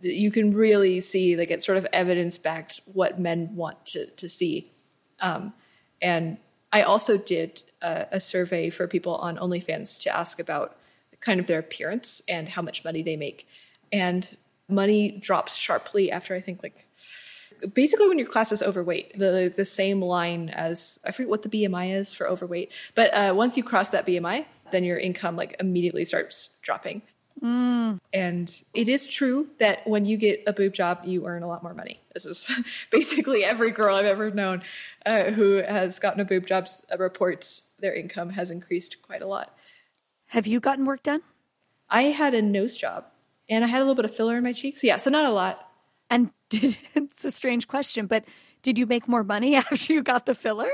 you 0.00 0.30
can 0.30 0.52
really 0.52 1.00
see 1.00 1.36
like 1.36 1.50
it's 1.50 1.64
sort 1.64 1.78
of 1.78 1.86
evidence 1.92 2.38
backed 2.38 2.80
what 2.84 3.20
men 3.20 3.54
want 3.54 3.86
to 3.86 4.06
to 4.06 4.28
see. 4.28 4.70
Um, 5.20 5.54
and 6.02 6.38
I 6.72 6.82
also 6.82 7.16
did 7.16 7.62
a, 7.80 8.06
a 8.12 8.20
survey 8.20 8.70
for 8.70 8.86
people 8.86 9.16
on 9.16 9.38
OnlyFans 9.38 10.00
to 10.02 10.14
ask 10.14 10.38
about 10.38 10.76
kind 11.20 11.40
of 11.40 11.46
their 11.46 11.58
appearance 11.58 12.20
and 12.28 12.48
how 12.48 12.62
much 12.62 12.84
money 12.84 13.02
they 13.02 13.16
make. 13.16 13.48
And 13.92 14.36
money 14.68 15.10
drops 15.10 15.56
sharply 15.56 16.10
after 16.10 16.34
I 16.34 16.40
think 16.40 16.62
like 16.62 16.86
basically 17.72 18.08
when 18.08 18.18
your 18.18 18.28
class 18.28 18.52
is 18.52 18.62
overweight, 18.62 19.18
the 19.18 19.52
the 19.54 19.64
same 19.64 20.02
line 20.02 20.50
as 20.50 20.98
I 21.04 21.12
forget 21.12 21.30
what 21.30 21.42
the 21.42 21.48
BMI 21.48 21.94
is 21.94 22.12
for 22.12 22.28
overweight, 22.28 22.72
but 22.94 23.14
uh, 23.14 23.34
once 23.34 23.56
you 23.56 23.62
cross 23.62 23.90
that 23.90 24.06
BMI, 24.06 24.46
then 24.72 24.84
your 24.84 24.98
income 24.98 25.36
like 25.36 25.56
immediately 25.60 26.04
starts 26.04 26.50
dropping. 26.62 27.02
Mm. 27.42 28.00
And 28.12 28.64
it 28.72 28.88
is 28.88 29.08
true 29.08 29.48
that 29.58 29.86
when 29.86 30.04
you 30.04 30.16
get 30.16 30.42
a 30.46 30.52
boob 30.52 30.72
job, 30.72 31.00
you 31.04 31.26
earn 31.26 31.42
a 31.42 31.48
lot 31.48 31.62
more 31.62 31.74
money. 31.74 32.00
This 32.14 32.26
is 32.26 32.50
basically 32.90 33.44
every 33.44 33.70
girl 33.70 33.94
I've 33.94 34.06
ever 34.06 34.30
known 34.30 34.62
uh, 35.04 35.24
who 35.24 35.56
has 35.56 35.98
gotten 35.98 36.20
a 36.20 36.24
boob 36.24 36.46
job 36.46 36.68
uh, 36.92 36.96
reports 36.98 37.62
their 37.78 37.94
income 37.94 38.30
has 38.30 38.50
increased 38.50 39.02
quite 39.02 39.22
a 39.22 39.26
lot. 39.26 39.54
Have 40.28 40.46
you 40.46 40.60
gotten 40.60 40.86
work 40.86 41.02
done? 41.02 41.22
I 41.90 42.04
had 42.04 42.34
a 42.34 42.42
nose 42.42 42.76
job 42.76 43.04
and 43.48 43.64
I 43.64 43.68
had 43.68 43.78
a 43.78 43.84
little 43.84 43.94
bit 43.94 44.06
of 44.06 44.14
filler 44.14 44.36
in 44.36 44.44
my 44.44 44.52
cheeks. 44.52 44.82
Yeah, 44.82 44.96
so 44.96 45.10
not 45.10 45.26
a 45.26 45.30
lot. 45.30 45.68
And 46.10 46.30
did, 46.48 46.78
it's 46.94 47.24
a 47.24 47.30
strange 47.30 47.68
question, 47.68 48.06
but 48.06 48.24
did 48.62 48.78
you 48.78 48.86
make 48.86 49.06
more 49.06 49.24
money 49.24 49.54
after 49.56 49.92
you 49.92 50.02
got 50.02 50.26
the 50.26 50.34
filler? 50.34 50.70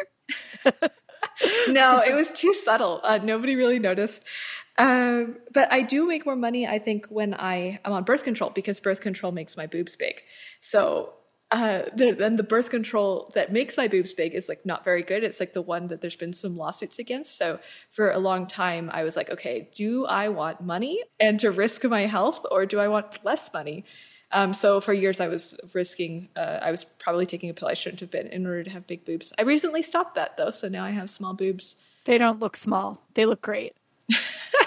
no, 1.69 2.01
it 2.01 2.15
was 2.15 2.31
too 2.31 2.55
subtle. 2.55 3.01
Uh, 3.03 3.19
nobody 3.23 3.57
really 3.57 3.79
noticed. 3.79 4.23
Um, 4.79 5.37
but 5.53 5.73
I 5.73 5.83
do 5.83 6.07
make 6.07 6.25
more 6.25 6.37
money, 6.37 6.67
I 6.67 6.79
think, 6.79 7.07
when 7.07 7.35
I 7.35 7.79
am 7.85 7.93
on 7.93 8.05
birth 8.05 8.25
control 8.25 8.51
because 8.51 8.81
birth 8.81 9.01
control 9.01 9.33
makes 9.33 9.57
my 9.57 9.67
boobs 9.67 9.97
big. 9.97 10.23
So 10.61 11.13
uh, 11.53 11.83
then 11.95 12.37
the 12.37 12.43
birth 12.43 12.71
control 12.71 13.31
that 13.35 13.53
makes 13.53 13.77
my 13.77 13.87
boobs 13.87 14.15
big 14.15 14.35
is 14.35 14.49
like 14.49 14.65
not 14.65 14.85
very 14.85 15.03
good. 15.03 15.23
It's 15.23 15.39
like 15.39 15.53
the 15.53 15.61
one 15.61 15.89
that 15.89 16.01
there's 16.01 16.17
been 16.17 16.33
some 16.33 16.57
lawsuits 16.57 16.99
against. 16.99 17.37
So 17.37 17.61
for 17.91 18.11
a 18.11 18.19
long 18.19 18.47
time, 18.47 18.91
I 18.91 19.05
was 19.05 19.17
like, 19.17 19.29
okay, 19.29 19.69
do 19.71 20.07
I 20.07 20.31
want 20.31 20.63
money 20.63 21.03
and 21.21 21.39
to 21.41 21.51
risk 21.51 21.85
my 21.85 22.07
health, 22.07 22.47
or 22.51 22.65
do 22.65 22.81
I 22.81 22.89
want 22.89 23.23
less 23.23 23.53
money? 23.53 23.85
Um, 24.31 24.55
so 24.55 24.81
for 24.81 24.95
years, 24.95 25.21
I 25.21 25.29
was 25.29 25.55
risking. 25.75 26.31
Uh, 26.35 26.61
I 26.63 26.71
was 26.71 26.85
probably 26.85 27.27
taking 27.27 27.51
a 27.51 27.55
pill 27.55 27.69
I 27.69 27.75
shouldn't 27.75 28.01
have 28.01 28.11
been 28.11 28.29
in 28.29 28.47
order 28.47 28.65
to 28.65 28.71
have 28.71 28.87
big 28.87 29.05
boobs. 29.05 29.35
I 29.39 29.43
recently 29.43 29.83
stopped 29.83 30.15
that 30.15 30.39
though, 30.39 30.53
so 30.53 30.69
now 30.69 30.85
I 30.85 30.91
have 30.91 31.11
small 31.11 31.35
boobs. 31.35 31.77
They 32.07 32.17
don't 32.17 32.41
look 32.41 32.57
small. 32.57 33.03
They 33.13 33.27
look 33.27 33.43
great. 33.43 33.75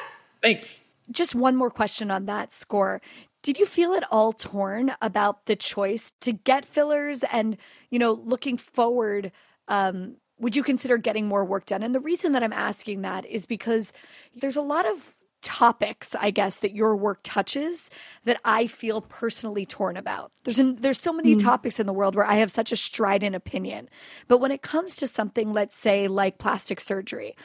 Thanks. 0.45 0.81
Just 1.09 1.33
one 1.33 1.55
more 1.55 1.71
question 1.71 2.11
on 2.11 2.25
that 2.25 2.53
score. 2.53 3.01
Did 3.41 3.57
you 3.57 3.65
feel 3.65 3.93
at 3.93 4.07
all 4.11 4.31
torn 4.31 4.93
about 5.01 5.47
the 5.47 5.55
choice 5.55 6.13
to 6.21 6.33
get 6.33 6.65
fillers 6.65 7.23
and, 7.31 7.57
you 7.89 7.97
know, 7.97 8.11
looking 8.13 8.57
forward, 8.57 9.31
um, 9.67 10.17
would 10.39 10.55
you 10.55 10.61
consider 10.61 10.97
getting 10.97 11.27
more 11.27 11.43
work 11.43 11.65
done? 11.65 11.81
And 11.81 11.95
the 11.95 11.99
reason 11.99 12.33
that 12.33 12.43
I'm 12.43 12.53
asking 12.53 13.01
that 13.01 13.25
is 13.25 13.47
because 13.47 13.91
there's 14.35 14.57
a 14.57 14.61
lot 14.61 14.85
of 14.85 15.15
topics, 15.41 16.15
I 16.19 16.31
guess, 16.31 16.57
that 16.57 16.75
your 16.75 16.95
work 16.95 17.19
touches 17.23 17.89
that 18.25 18.39
I 18.43 18.67
feel 18.67 18.99
personally 18.99 19.65
torn 19.65 19.95
about. 19.95 20.31
There's 20.43 20.59
an, 20.59 20.77
there's 20.77 20.99
so 20.99 21.13
many 21.13 21.35
mm. 21.35 21.41
topics 21.41 21.79
in 21.79 21.85
the 21.85 21.93
world 21.93 22.15
where 22.15 22.25
I 22.25 22.35
have 22.35 22.51
such 22.51 22.71
a 22.71 22.75
strident 22.75 23.35
opinion. 23.35 23.87
But 24.27 24.39
when 24.39 24.51
it 24.51 24.63
comes 24.63 24.95
to 24.97 25.07
something, 25.07 25.53
let's 25.53 25.77
say 25.77 26.07
like 26.07 26.39
plastic 26.39 26.79
surgery, 26.79 27.35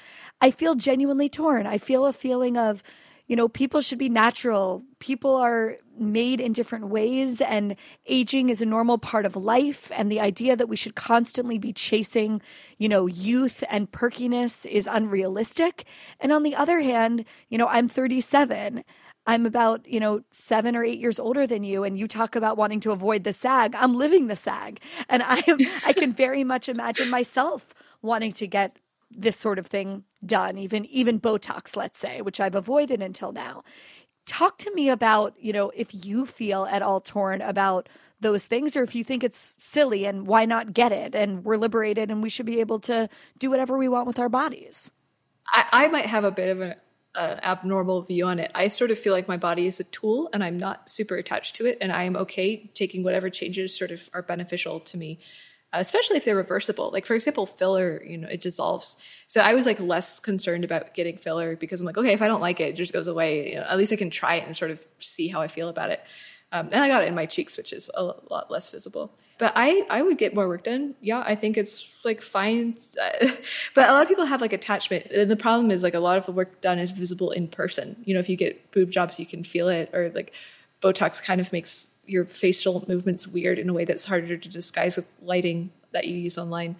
I 0.40 0.50
feel 0.50 0.74
genuinely 0.74 1.28
torn. 1.28 1.66
I 1.66 1.78
feel 1.78 2.06
a 2.06 2.12
feeling 2.12 2.56
of, 2.56 2.82
you 3.26 3.36
know, 3.36 3.48
people 3.48 3.80
should 3.80 3.98
be 3.98 4.08
natural. 4.08 4.82
People 4.98 5.36
are 5.36 5.76
made 5.98 6.40
in 6.40 6.52
different 6.52 6.88
ways, 6.88 7.40
and 7.40 7.76
aging 8.06 8.48
is 8.48 8.62
a 8.62 8.66
normal 8.66 8.98
part 8.98 9.26
of 9.26 9.36
life. 9.36 9.92
And 9.94 10.10
the 10.10 10.20
idea 10.20 10.56
that 10.56 10.68
we 10.68 10.76
should 10.76 10.94
constantly 10.94 11.58
be 11.58 11.72
chasing, 11.72 12.40
you 12.78 12.88
know, 12.88 13.06
youth 13.06 13.62
and 13.68 13.92
perkiness 13.92 14.64
is 14.66 14.88
unrealistic. 14.90 15.84
And 16.18 16.32
on 16.32 16.42
the 16.42 16.56
other 16.56 16.80
hand, 16.80 17.24
you 17.50 17.58
know, 17.58 17.68
I'm 17.68 17.88
37. 17.88 18.82
I'm 19.26 19.46
about, 19.46 19.86
you 19.86 20.00
know, 20.00 20.22
seven 20.32 20.74
or 20.74 20.82
eight 20.82 20.98
years 20.98 21.18
older 21.20 21.46
than 21.46 21.62
you, 21.62 21.84
and 21.84 21.98
you 21.98 22.06
talk 22.06 22.34
about 22.34 22.56
wanting 22.56 22.80
to 22.80 22.92
avoid 22.92 23.24
the 23.24 23.34
sag. 23.34 23.74
I'm 23.76 23.94
living 23.94 24.26
the 24.26 24.36
sag. 24.36 24.80
And 25.08 25.22
I 25.26 25.42
am 25.46 25.58
I 25.84 25.92
can 25.92 26.12
very 26.12 26.44
much 26.44 26.68
imagine 26.68 27.10
myself 27.10 27.74
wanting 28.00 28.32
to 28.32 28.46
get 28.46 28.78
this 29.10 29.36
sort 29.36 29.58
of 29.58 29.66
thing 29.66 30.04
done, 30.24 30.58
even 30.58 30.84
even 30.86 31.20
Botox, 31.20 31.76
let's 31.76 31.98
say, 31.98 32.20
which 32.20 32.40
I've 32.40 32.54
avoided 32.54 33.02
until 33.02 33.32
now. 33.32 33.64
Talk 34.26 34.58
to 34.58 34.74
me 34.74 34.88
about, 34.88 35.34
you 35.40 35.52
know, 35.52 35.72
if 35.74 35.88
you 35.92 36.26
feel 36.26 36.66
at 36.70 36.82
all 36.82 37.00
torn 37.00 37.40
about 37.40 37.88
those 38.20 38.46
things 38.46 38.76
or 38.76 38.82
if 38.82 38.94
you 38.94 39.02
think 39.02 39.24
it's 39.24 39.54
silly 39.58 40.04
and 40.04 40.26
why 40.26 40.44
not 40.44 40.72
get 40.74 40.92
it 40.92 41.14
and 41.14 41.44
we're 41.44 41.56
liberated 41.56 42.10
and 42.10 42.22
we 42.22 42.28
should 42.28 42.46
be 42.46 42.60
able 42.60 42.78
to 42.78 43.08
do 43.38 43.50
whatever 43.50 43.78
we 43.78 43.88
want 43.88 44.06
with 44.06 44.18
our 44.18 44.28
bodies. 44.28 44.90
I, 45.48 45.66
I 45.72 45.88
might 45.88 46.06
have 46.06 46.24
a 46.24 46.30
bit 46.30 46.50
of 46.50 46.60
an 46.60 46.74
uh, 47.14 47.36
abnormal 47.42 48.02
view 48.02 48.26
on 48.26 48.38
it. 48.38 48.50
I 48.54 48.68
sort 48.68 48.90
of 48.90 48.98
feel 48.98 49.12
like 49.12 49.26
my 49.26 49.38
body 49.38 49.66
is 49.66 49.80
a 49.80 49.84
tool 49.84 50.28
and 50.32 50.44
I'm 50.44 50.58
not 50.58 50.90
super 50.90 51.16
attached 51.16 51.56
to 51.56 51.66
it 51.66 51.78
and 51.80 51.90
I 51.90 52.04
am 52.04 52.16
okay 52.16 52.70
taking 52.74 53.02
whatever 53.02 53.30
changes 53.30 53.76
sort 53.76 53.90
of 53.90 54.08
are 54.12 54.22
beneficial 54.22 54.80
to 54.80 54.96
me 54.96 55.18
especially 55.72 56.16
if 56.16 56.24
they're 56.24 56.36
reversible. 56.36 56.90
Like 56.92 57.06
for 57.06 57.14
example, 57.14 57.46
filler, 57.46 58.02
you 58.04 58.18
know, 58.18 58.28
it 58.28 58.40
dissolves. 58.40 58.96
So 59.26 59.40
I 59.40 59.54
was 59.54 59.66
like 59.66 59.80
less 59.80 60.20
concerned 60.20 60.64
about 60.64 60.94
getting 60.94 61.16
filler 61.16 61.56
because 61.56 61.80
I'm 61.80 61.86
like, 61.86 61.98
okay, 61.98 62.12
if 62.12 62.22
I 62.22 62.28
don't 62.28 62.40
like 62.40 62.60
it, 62.60 62.70
it 62.70 62.76
just 62.76 62.92
goes 62.92 63.06
away. 63.06 63.50
You 63.50 63.56
know, 63.56 63.66
at 63.68 63.78
least 63.78 63.92
I 63.92 63.96
can 63.96 64.10
try 64.10 64.36
it 64.36 64.46
and 64.46 64.56
sort 64.56 64.70
of 64.70 64.86
see 64.98 65.28
how 65.28 65.40
I 65.40 65.48
feel 65.48 65.68
about 65.68 65.90
it. 65.90 66.02
Um, 66.52 66.68
and 66.72 66.82
I 66.82 66.88
got 66.88 67.04
it 67.04 67.08
in 67.08 67.14
my 67.14 67.26
cheeks, 67.26 67.56
which 67.56 67.72
is 67.72 67.90
a 67.94 68.02
lot 68.02 68.50
less 68.50 68.70
visible. 68.70 69.12
But 69.38 69.52
I, 69.56 69.86
I 69.88 70.02
would 70.02 70.18
get 70.18 70.34
more 70.34 70.48
work 70.48 70.64
done. 70.64 70.96
Yeah, 71.00 71.22
I 71.24 71.34
think 71.34 71.56
it's 71.56 71.88
like 72.04 72.20
fine. 72.20 72.76
but 73.74 73.88
a 73.88 73.92
lot 73.92 74.02
of 74.02 74.08
people 74.08 74.26
have 74.26 74.40
like 74.40 74.52
attachment. 74.52 75.06
And 75.06 75.30
the 75.30 75.36
problem 75.36 75.70
is 75.70 75.82
like 75.82 75.94
a 75.94 76.00
lot 76.00 76.18
of 76.18 76.26
the 76.26 76.32
work 76.32 76.60
done 76.60 76.78
is 76.78 76.90
visible 76.90 77.30
in 77.30 77.48
person. 77.48 77.96
You 78.04 78.14
know, 78.14 78.20
if 78.20 78.28
you 78.28 78.36
get 78.36 78.70
boob 78.72 78.90
jobs, 78.90 79.18
you 79.18 79.26
can 79.26 79.44
feel 79.44 79.68
it 79.68 79.90
or 79.94 80.10
like 80.10 80.32
Botox 80.82 81.22
kind 81.22 81.40
of 81.40 81.52
makes 81.52 81.88
your 82.10 82.24
facial 82.24 82.84
movements 82.88 83.28
weird 83.28 83.58
in 83.58 83.68
a 83.68 83.72
way 83.72 83.84
that's 83.84 84.04
harder 84.04 84.36
to 84.36 84.48
disguise 84.48 84.96
with 84.96 85.08
lighting 85.22 85.70
that 85.92 86.06
you 86.08 86.16
use 86.16 86.36
online. 86.36 86.76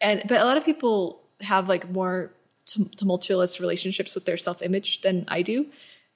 And 0.00 0.22
but 0.28 0.40
a 0.40 0.44
lot 0.44 0.56
of 0.56 0.64
people 0.64 1.22
have 1.40 1.68
like 1.68 1.90
more 1.90 2.30
tumultuous 2.66 3.60
relationships 3.60 4.14
with 4.14 4.24
their 4.24 4.36
self-image 4.36 5.00
than 5.00 5.24
I 5.28 5.42
do, 5.42 5.66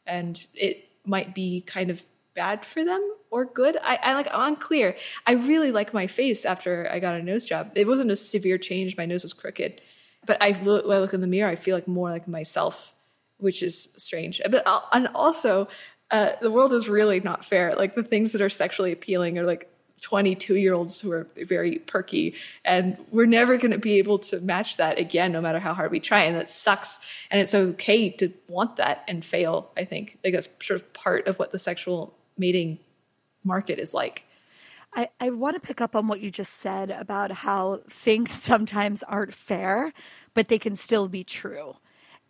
and 0.06 0.46
it 0.54 0.88
might 1.04 1.34
be 1.34 1.62
kind 1.62 1.90
of 1.90 2.04
bad 2.34 2.64
for 2.64 2.84
them 2.84 3.02
or 3.30 3.44
good. 3.44 3.76
I, 3.82 3.98
I 4.02 4.14
like 4.14 4.28
I'm 4.30 4.52
unclear. 4.52 4.96
I 5.26 5.32
really 5.32 5.72
like 5.72 5.94
my 5.94 6.06
face 6.06 6.44
after 6.44 6.88
I 6.90 6.98
got 7.00 7.18
a 7.18 7.22
nose 7.22 7.44
job. 7.44 7.72
It 7.74 7.86
wasn't 7.86 8.10
a 8.10 8.16
severe 8.16 8.58
change. 8.58 8.96
My 8.96 9.06
nose 9.06 9.22
was 9.22 9.32
crooked, 9.32 9.80
but 10.26 10.36
I 10.42 10.50
look, 10.62 10.86
when 10.86 10.98
I 10.98 11.00
look 11.00 11.14
in 11.14 11.22
the 11.22 11.26
mirror, 11.26 11.50
I 11.50 11.56
feel 11.56 11.76
like 11.76 11.88
more 11.88 12.10
like 12.10 12.28
myself, 12.28 12.94
which 13.38 13.62
is 13.62 13.88
strange. 13.96 14.40
But 14.50 14.66
uh, 14.66 14.80
and 14.92 15.08
also 15.14 15.68
uh, 16.10 16.32
the 16.40 16.50
world 16.50 16.72
is 16.72 16.88
really 16.88 17.20
not 17.20 17.44
fair. 17.44 17.74
Like 17.74 17.94
the 17.94 18.02
things 18.02 18.32
that 18.32 18.40
are 18.40 18.48
sexually 18.48 18.92
appealing 18.92 19.38
are 19.38 19.44
like 19.44 19.70
22 20.00 20.56
year 20.56 20.74
olds 20.74 21.00
who 21.00 21.10
are 21.12 21.26
very 21.36 21.78
perky 21.80 22.34
and 22.64 22.96
we're 23.10 23.26
never 23.26 23.56
going 23.56 23.72
to 23.72 23.78
be 23.78 23.98
able 23.98 24.18
to 24.18 24.40
match 24.40 24.76
that 24.76 24.98
again 24.98 25.32
no 25.32 25.40
matter 25.40 25.58
how 25.58 25.74
hard 25.74 25.90
we 25.90 25.98
try 26.00 26.22
and 26.22 26.36
that 26.36 26.48
sucks 26.48 27.00
and 27.30 27.40
it's 27.40 27.54
okay 27.54 28.08
to 28.08 28.32
want 28.48 28.76
that 28.76 29.02
and 29.08 29.24
fail 29.24 29.70
i 29.76 29.84
think 29.84 30.18
like 30.22 30.32
that's 30.32 30.48
sort 30.60 30.80
of 30.80 30.92
part 30.92 31.26
of 31.26 31.38
what 31.38 31.50
the 31.50 31.58
sexual 31.58 32.14
mating 32.36 32.78
market 33.44 33.78
is 33.78 33.92
like 33.92 34.24
I, 34.94 35.10
I 35.20 35.30
want 35.30 35.54
to 35.54 35.60
pick 35.60 35.80
up 35.80 35.94
on 35.94 36.08
what 36.08 36.20
you 36.20 36.30
just 36.30 36.54
said 36.54 36.90
about 36.90 37.30
how 37.30 37.80
things 37.90 38.32
sometimes 38.42 39.02
aren't 39.02 39.34
fair, 39.34 39.92
but 40.32 40.48
they 40.48 40.58
can 40.58 40.76
still 40.76 41.08
be 41.08 41.24
true. 41.24 41.76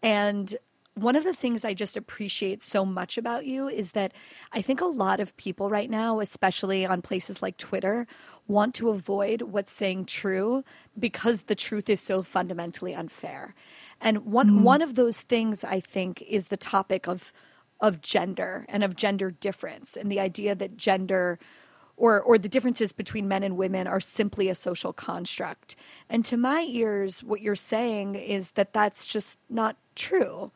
And 0.03 0.55
one 1.03 1.17
of 1.17 1.25
the 1.25 1.35
things 1.35 1.65
I 1.65 1.75
just 1.75 1.97
appreciate 1.97 2.63
so 2.63 2.85
much 2.85 3.19
about 3.19 3.47
you 3.47 3.69
is 3.69 3.93
that 3.93 4.13
I 4.53 4.63
think 4.63 4.81
a 4.81 4.87
lot 4.87 5.21
of 5.21 5.37
people 5.37 5.71
right 5.71 5.91
now, 5.91 6.21
especially 6.21 6.85
on 6.85 7.03
places 7.03 7.43
like 7.43 7.57
Twitter, 7.57 8.07
want 8.47 8.75
to 8.77 8.91
avoid 8.91 9.43
what's 9.43 9.73
saying 9.73 10.07
true 10.07 10.65
because 10.99 11.43
the 11.43 11.55
truth 11.55 11.89
is 11.89 12.01
so 12.01 12.23
fundamentally 12.23 12.95
unfair. 12.95 13.55
And 14.01 14.27
one 14.27 14.51
mm. 14.51 14.63
one 14.63 14.83
of 14.83 14.95
those 14.95 15.21
things 15.21 15.65
I 15.65 15.81
think 15.81 16.23
is 16.23 16.49
the 16.49 16.57
topic 16.57 17.07
of 17.07 17.33
of 17.81 18.01
gender 18.01 18.67
and 18.69 18.83
of 18.83 18.97
gender 18.97 19.31
difference 19.31 19.97
and 19.97 20.11
the 20.11 20.21
idea 20.21 20.55
that 20.55 20.77
gender 20.77 21.39
or 21.97 22.21
or 22.21 22.39
the 22.39 22.49
differences 22.49 22.93
between 22.93 23.29
men 23.29 23.43
and 23.43 23.57
women 23.57 23.87
are 23.87 24.01
simply 24.01 24.49
a 24.49 24.55
social 24.55 24.93
construct. 24.93 25.77
And 26.09 26.25
to 26.25 26.37
my 26.37 26.63
ears 26.63 27.23
what 27.23 27.41
you're 27.41 27.57
saying 27.57 28.15
is 28.15 28.53
that 28.53 28.73
that's 28.73 29.07
just 29.07 29.39
not 29.49 29.77
true 29.95 30.53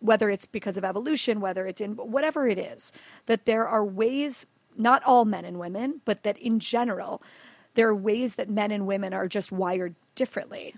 whether 0.00 0.30
it's 0.30 0.46
because 0.46 0.76
of 0.76 0.84
evolution, 0.84 1.40
whether 1.40 1.66
it's 1.66 1.80
in 1.80 1.92
whatever 1.92 2.46
it 2.46 2.58
is, 2.58 2.92
that 3.26 3.46
there 3.46 3.66
are 3.66 3.84
ways, 3.84 4.46
not 4.76 5.02
all 5.04 5.24
men 5.24 5.44
and 5.44 5.58
women, 5.58 6.00
but 6.04 6.22
that 6.22 6.38
in 6.38 6.58
general, 6.60 7.22
there 7.74 7.88
are 7.88 7.94
ways 7.94 8.34
that 8.36 8.50
men 8.50 8.70
and 8.70 8.86
women 8.86 9.12
are 9.12 9.28
just 9.28 9.52
wired 9.52 9.94
differently. 10.14 10.74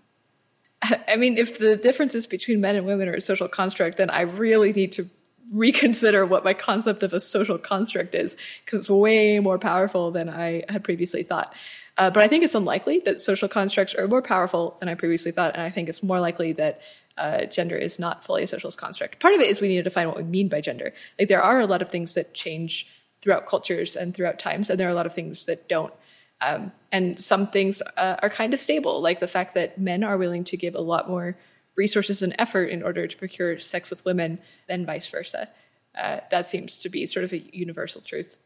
I 1.08 1.16
mean, 1.16 1.36
if 1.36 1.58
the 1.58 1.76
differences 1.76 2.26
between 2.26 2.60
men 2.60 2.76
and 2.76 2.86
women 2.86 3.08
are 3.08 3.14
a 3.14 3.20
social 3.20 3.48
construct, 3.48 3.96
then 3.96 4.10
I 4.10 4.22
really 4.22 4.72
need 4.72 4.92
to 4.92 5.08
reconsider 5.54 6.26
what 6.26 6.44
my 6.44 6.52
concept 6.54 7.02
of 7.02 7.12
a 7.12 7.20
social 7.20 7.58
construct 7.58 8.14
is 8.14 8.36
because 8.64 8.80
it's 8.80 8.90
way 8.90 9.38
more 9.38 9.58
powerful 9.58 10.10
than 10.10 10.28
I 10.28 10.64
had 10.68 10.84
previously 10.84 11.22
thought. 11.22 11.54
Uh, 11.96 12.10
but 12.10 12.22
I 12.22 12.28
think 12.28 12.44
it's 12.44 12.54
unlikely 12.54 13.00
that 13.00 13.18
social 13.18 13.48
constructs 13.48 13.94
are 13.94 14.06
more 14.06 14.22
powerful 14.22 14.76
than 14.78 14.88
I 14.88 14.94
previously 14.94 15.32
thought, 15.32 15.54
and 15.54 15.62
I 15.62 15.70
think 15.70 15.88
it's 15.88 16.02
more 16.02 16.20
likely 16.20 16.52
that 16.52 16.80
uh, 17.18 17.44
gender 17.46 17.76
is 17.76 17.98
not 17.98 18.24
fully 18.24 18.42
a 18.42 18.46
social 18.46 18.70
construct. 18.70 19.20
Part 19.20 19.34
of 19.34 19.40
it 19.40 19.48
is 19.48 19.60
we 19.60 19.68
need 19.68 19.76
to 19.76 19.82
define 19.82 20.08
what 20.08 20.16
we 20.16 20.22
mean 20.22 20.48
by 20.48 20.60
gender. 20.60 20.94
Like 21.18 21.28
there 21.28 21.42
are 21.42 21.60
a 21.60 21.66
lot 21.66 21.82
of 21.82 21.90
things 21.90 22.14
that 22.14 22.34
change 22.34 22.86
throughout 23.20 23.46
cultures 23.46 23.96
and 23.96 24.14
throughout 24.14 24.38
times, 24.38 24.70
and 24.70 24.78
there 24.78 24.88
are 24.88 24.92
a 24.92 24.94
lot 24.94 25.06
of 25.06 25.14
things 25.14 25.46
that 25.46 25.68
don't. 25.68 25.92
Um, 26.40 26.72
and 26.92 27.22
some 27.22 27.48
things 27.48 27.82
uh, 27.96 28.16
are 28.22 28.30
kind 28.30 28.54
of 28.54 28.60
stable, 28.60 29.00
like 29.00 29.18
the 29.18 29.26
fact 29.26 29.54
that 29.54 29.78
men 29.78 30.04
are 30.04 30.16
willing 30.16 30.44
to 30.44 30.56
give 30.56 30.76
a 30.76 30.80
lot 30.80 31.08
more 31.08 31.36
resources 31.74 32.22
and 32.22 32.34
effort 32.38 32.64
in 32.64 32.82
order 32.82 33.06
to 33.06 33.16
procure 33.16 33.58
sex 33.58 33.90
with 33.90 34.04
women 34.04 34.38
than 34.68 34.86
vice 34.86 35.08
versa. 35.08 35.48
Uh, 35.96 36.20
that 36.30 36.48
seems 36.48 36.78
to 36.78 36.88
be 36.88 37.06
sort 37.06 37.24
of 37.24 37.32
a 37.32 37.38
universal 37.52 38.00
truth. 38.00 38.38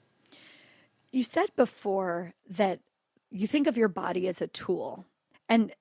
You 1.10 1.22
said 1.22 1.50
before 1.54 2.32
that 2.48 2.80
you 3.32 3.46
think 3.46 3.66
of 3.66 3.76
your 3.76 3.88
body 3.88 4.28
as 4.28 4.40
a 4.40 4.46
tool. 4.46 5.06
And 5.48 5.72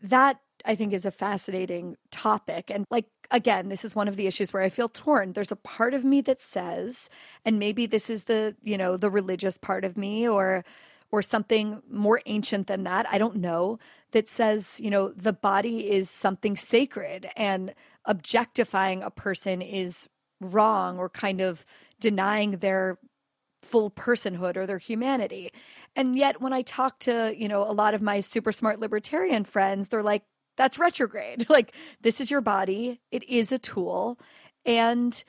that 0.00 0.40
I 0.64 0.74
think 0.74 0.92
is 0.92 1.06
a 1.06 1.10
fascinating 1.10 1.96
topic. 2.10 2.70
And 2.70 2.86
like, 2.90 3.06
again, 3.30 3.68
this 3.68 3.84
is 3.84 3.96
one 3.96 4.08
of 4.08 4.16
the 4.16 4.26
issues 4.26 4.52
where 4.52 4.62
I 4.62 4.68
feel 4.68 4.88
torn. 4.88 5.32
There's 5.32 5.52
a 5.52 5.56
part 5.56 5.94
of 5.94 6.04
me 6.04 6.20
that 6.22 6.40
says, 6.40 7.08
and 7.44 7.58
maybe 7.58 7.86
this 7.86 8.10
is 8.10 8.24
the, 8.24 8.56
you 8.62 8.76
know, 8.78 8.96
the 8.96 9.10
religious 9.10 9.58
part 9.58 9.84
of 9.84 9.96
me 9.96 10.28
or, 10.28 10.64
or 11.10 11.22
something 11.22 11.82
more 11.90 12.20
ancient 12.26 12.66
than 12.66 12.84
that. 12.84 13.06
I 13.10 13.18
don't 13.18 13.36
know 13.36 13.78
that 14.12 14.28
says, 14.28 14.80
you 14.80 14.90
know, 14.90 15.08
the 15.10 15.32
body 15.32 15.90
is 15.90 16.08
something 16.10 16.56
sacred 16.56 17.28
and 17.36 17.74
objectifying 18.04 19.02
a 19.02 19.10
person 19.10 19.62
is 19.62 20.08
wrong 20.40 20.98
or 20.98 21.08
kind 21.08 21.40
of 21.40 21.64
denying 22.00 22.52
their 22.58 22.98
full 23.62 23.90
personhood 23.90 24.56
or 24.56 24.66
their 24.66 24.78
humanity. 24.78 25.50
And 25.94 26.16
yet 26.16 26.40
when 26.40 26.52
I 26.52 26.62
talk 26.62 26.98
to, 27.00 27.32
you 27.36 27.46
know, 27.46 27.62
a 27.62 27.72
lot 27.72 27.94
of 27.94 28.02
my 28.02 28.20
super 28.20 28.50
smart 28.50 28.80
libertarian 28.80 29.44
friends, 29.44 29.88
they're 29.88 30.02
like 30.02 30.24
that's 30.56 30.78
retrograde. 30.78 31.46
like 31.50 31.74
this 32.00 32.20
is 32.20 32.30
your 32.30 32.40
body, 32.40 33.00
it 33.10 33.22
is 33.28 33.52
a 33.52 33.58
tool 33.58 34.18
and 34.64 35.24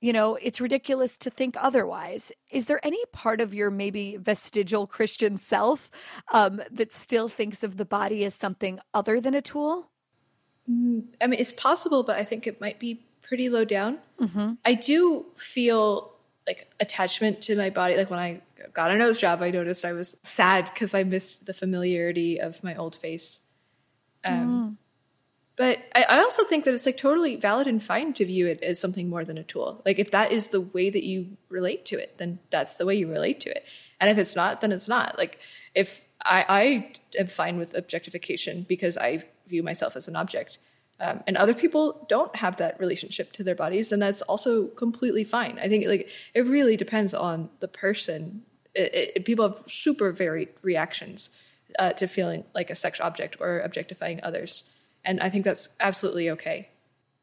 you 0.00 0.12
know, 0.12 0.34
it's 0.42 0.60
ridiculous 0.60 1.16
to 1.16 1.30
think 1.30 1.56
otherwise. 1.58 2.30
Is 2.50 2.66
there 2.66 2.78
any 2.84 3.02
part 3.14 3.40
of 3.40 3.54
your 3.54 3.70
maybe 3.70 4.18
vestigial 4.18 4.86
Christian 4.86 5.38
self 5.38 5.90
um, 6.30 6.60
that 6.70 6.92
still 6.92 7.30
thinks 7.30 7.62
of 7.62 7.78
the 7.78 7.86
body 7.86 8.22
as 8.26 8.34
something 8.34 8.80
other 8.92 9.18
than 9.18 9.32
a 9.32 9.40
tool? 9.40 9.90
Mm, 10.70 11.04
I 11.22 11.26
mean, 11.26 11.40
it's 11.40 11.54
possible, 11.54 12.02
but 12.02 12.18
I 12.18 12.24
think 12.24 12.46
it 12.46 12.60
might 12.60 12.78
be 12.78 13.06
pretty 13.22 13.48
low 13.48 13.64
down. 13.64 13.98
Mm-hmm. 14.20 14.52
I 14.66 14.74
do 14.74 15.24
feel 15.36 16.12
like 16.46 16.70
attachment 16.80 17.40
to 17.42 17.56
my 17.56 17.70
body. 17.70 17.96
Like 17.96 18.10
when 18.10 18.18
I 18.18 18.42
got 18.72 18.90
a 18.90 18.96
nose 18.98 19.16
job, 19.16 19.42
I 19.42 19.50
noticed 19.50 19.84
I 19.84 19.92
was 19.92 20.16
sad 20.22 20.70
because 20.72 20.94
I 20.94 21.04
missed 21.04 21.46
the 21.46 21.54
familiarity 21.54 22.38
of 22.38 22.62
my 22.62 22.74
old 22.74 22.94
face. 22.94 23.40
Um, 24.24 24.48
mm. 24.48 24.76
But 25.56 25.84
I, 25.94 26.04
I 26.08 26.18
also 26.18 26.44
think 26.44 26.64
that 26.64 26.74
it's 26.74 26.86
like 26.86 26.96
totally 26.96 27.36
valid 27.36 27.66
and 27.66 27.82
fine 27.82 28.12
to 28.14 28.24
view 28.24 28.46
it 28.46 28.62
as 28.62 28.80
something 28.80 29.08
more 29.08 29.24
than 29.24 29.38
a 29.38 29.44
tool. 29.44 29.82
Like 29.84 29.98
if 29.98 30.10
that 30.10 30.32
is 30.32 30.48
the 30.48 30.60
way 30.60 30.90
that 30.90 31.04
you 31.04 31.36
relate 31.48 31.84
to 31.86 31.98
it, 31.98 32.18
then 32.18 32.40
that's 32.50 32.76
the 32.76 32.86
way 32.86 32.94
you 32.96 33.08
relate 33.08 33.40
to 33.40 33.50
it. 33.50 33.66
And 34.00 34.10
if 34.10 34.18
it's 34.18 34.34
not, 34.34 34.60
then 34.60 34.72
it's 34.72 34.88
not. 34.88 35.16
Like 35.16 35.38
if 35.74 36.04
I, 36.24 36.44
I 36.48 37.18
am 37.18 37.28
fine 37.28 37.56
with 37.56 37.76
objectification 37.76 38.66
because 38.68 38.96
I 38.96 39.22
view 39.46 39.62
myself 39.62 39.94
as 39.94 40.08
an 40.08 40.16
object. 40.16 40.58
Um, 41.00 41.22
and 41.26 41.36
other 41.36 41.54
people 41.54 42.06
don't 42.08 42.34
have 42.36 42.56
that 42.56 42.78
relationship 42.78 43.32
to 43.32 43.42
their 43.42 43.56
bodies 43.56 43.90
and 43.90 44.00
that's 44.00 44.22
also 44.22 44.68
completely 44.68 45.24
fine 45.24 45.58
i 45.58 45.66
think 45.66 45.84
like 45.88 46.08
it 46.34 46.46
really 46.46 46.76
depends 46.76 47.12
on 47.12 47.50
the 47.58 47.66
person 47.66 48.42
it, 48.76 49.12
it, 49.16 49.24
people 49.24 49.48
have 49.48 49.58
super 49.66 50.12
varied 50.12 50.50
reactions 50.62 51.30
uh, 51.78 51.92
to 51.92 52.06
feeling 52.06 52.44
like 52.54 52.70
a 52.70 52.76
sex 52.76 53.00
object 53.00 53.36
or 53.40 53.60
objectifying 53.60 54.20
others 54.22 54.64
and 55.04 55.20
i 55.20 55.28
think 55.28 55.44
that's 55.44 55.68
absolutely 55.80 56.30
okay 56.30 56.68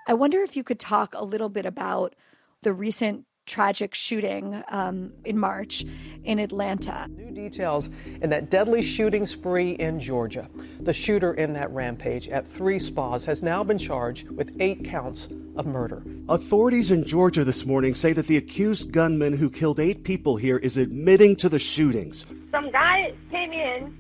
i 0.07 0.13
wonder 0.13 0.39
if 0.41 0.55
you 0.55 0.63
could 0.63 0.79
talk 0.79 1.13
a 1.15 1.23
little 1.23 1.49
bit 1.49 1.65
about 1.65 2.15
the 2.61 2.73
recent 2.73 3.25
tragic 3.45 3.93
shooting 3.93 4.63
um, 4.69 5.11
in 5.25 5.37
March 5.37 5.83
in 6.23 6.39
Atlanta. 6.39 7.07
New 7.09 7.31
details 7.31 7.89
in 8.21 8.29
that 8.29 8.49
deadly 8.49 8.81
shooting 8.81 9.25
spree 9.25 9.71
in 9.71 9.99
Georgia. 9.99 10.49
The 10.79 10.93
shooter 10.93 11.33
in 11.33 11.53
that 11.53 11.71
rampage 11.71 12.29
at 12.29 12.47
three 12.47 12.79
spas 12.79 13.25
has 13.25 13.43
now 13.43 13.63
been 13.63 13.77
charged 13.77 14.29
with 14.29 14.55
eight 14.59 14.85
counts 14.85 15.27
of 15.55 15.65
murder. 15.65 16.03
Authorities 16.29 16.91
in 16.91 17.05
Georgia 17.05 17.43
this 17.43 17.65
morning 17.65 17.95
say 17.95 18.13
that 18.13 18.27
the 18.27 18.37
accused 18.37 18.91
gunman 18.91 19.37
who 19.37 19.49
killed 19.49 19.79
eight 19.79 20.03
people 20.03 20.37
here 20.37 20.57
is 20.57 20.77
admitting 20.77 21.35
to 21.37 21.49
the 21.49 21.59
shootings. 21.59 22.25
Some 22.51 22.71
guy 22.71 23.13
came 23.31 23.51
in 23.51 23.93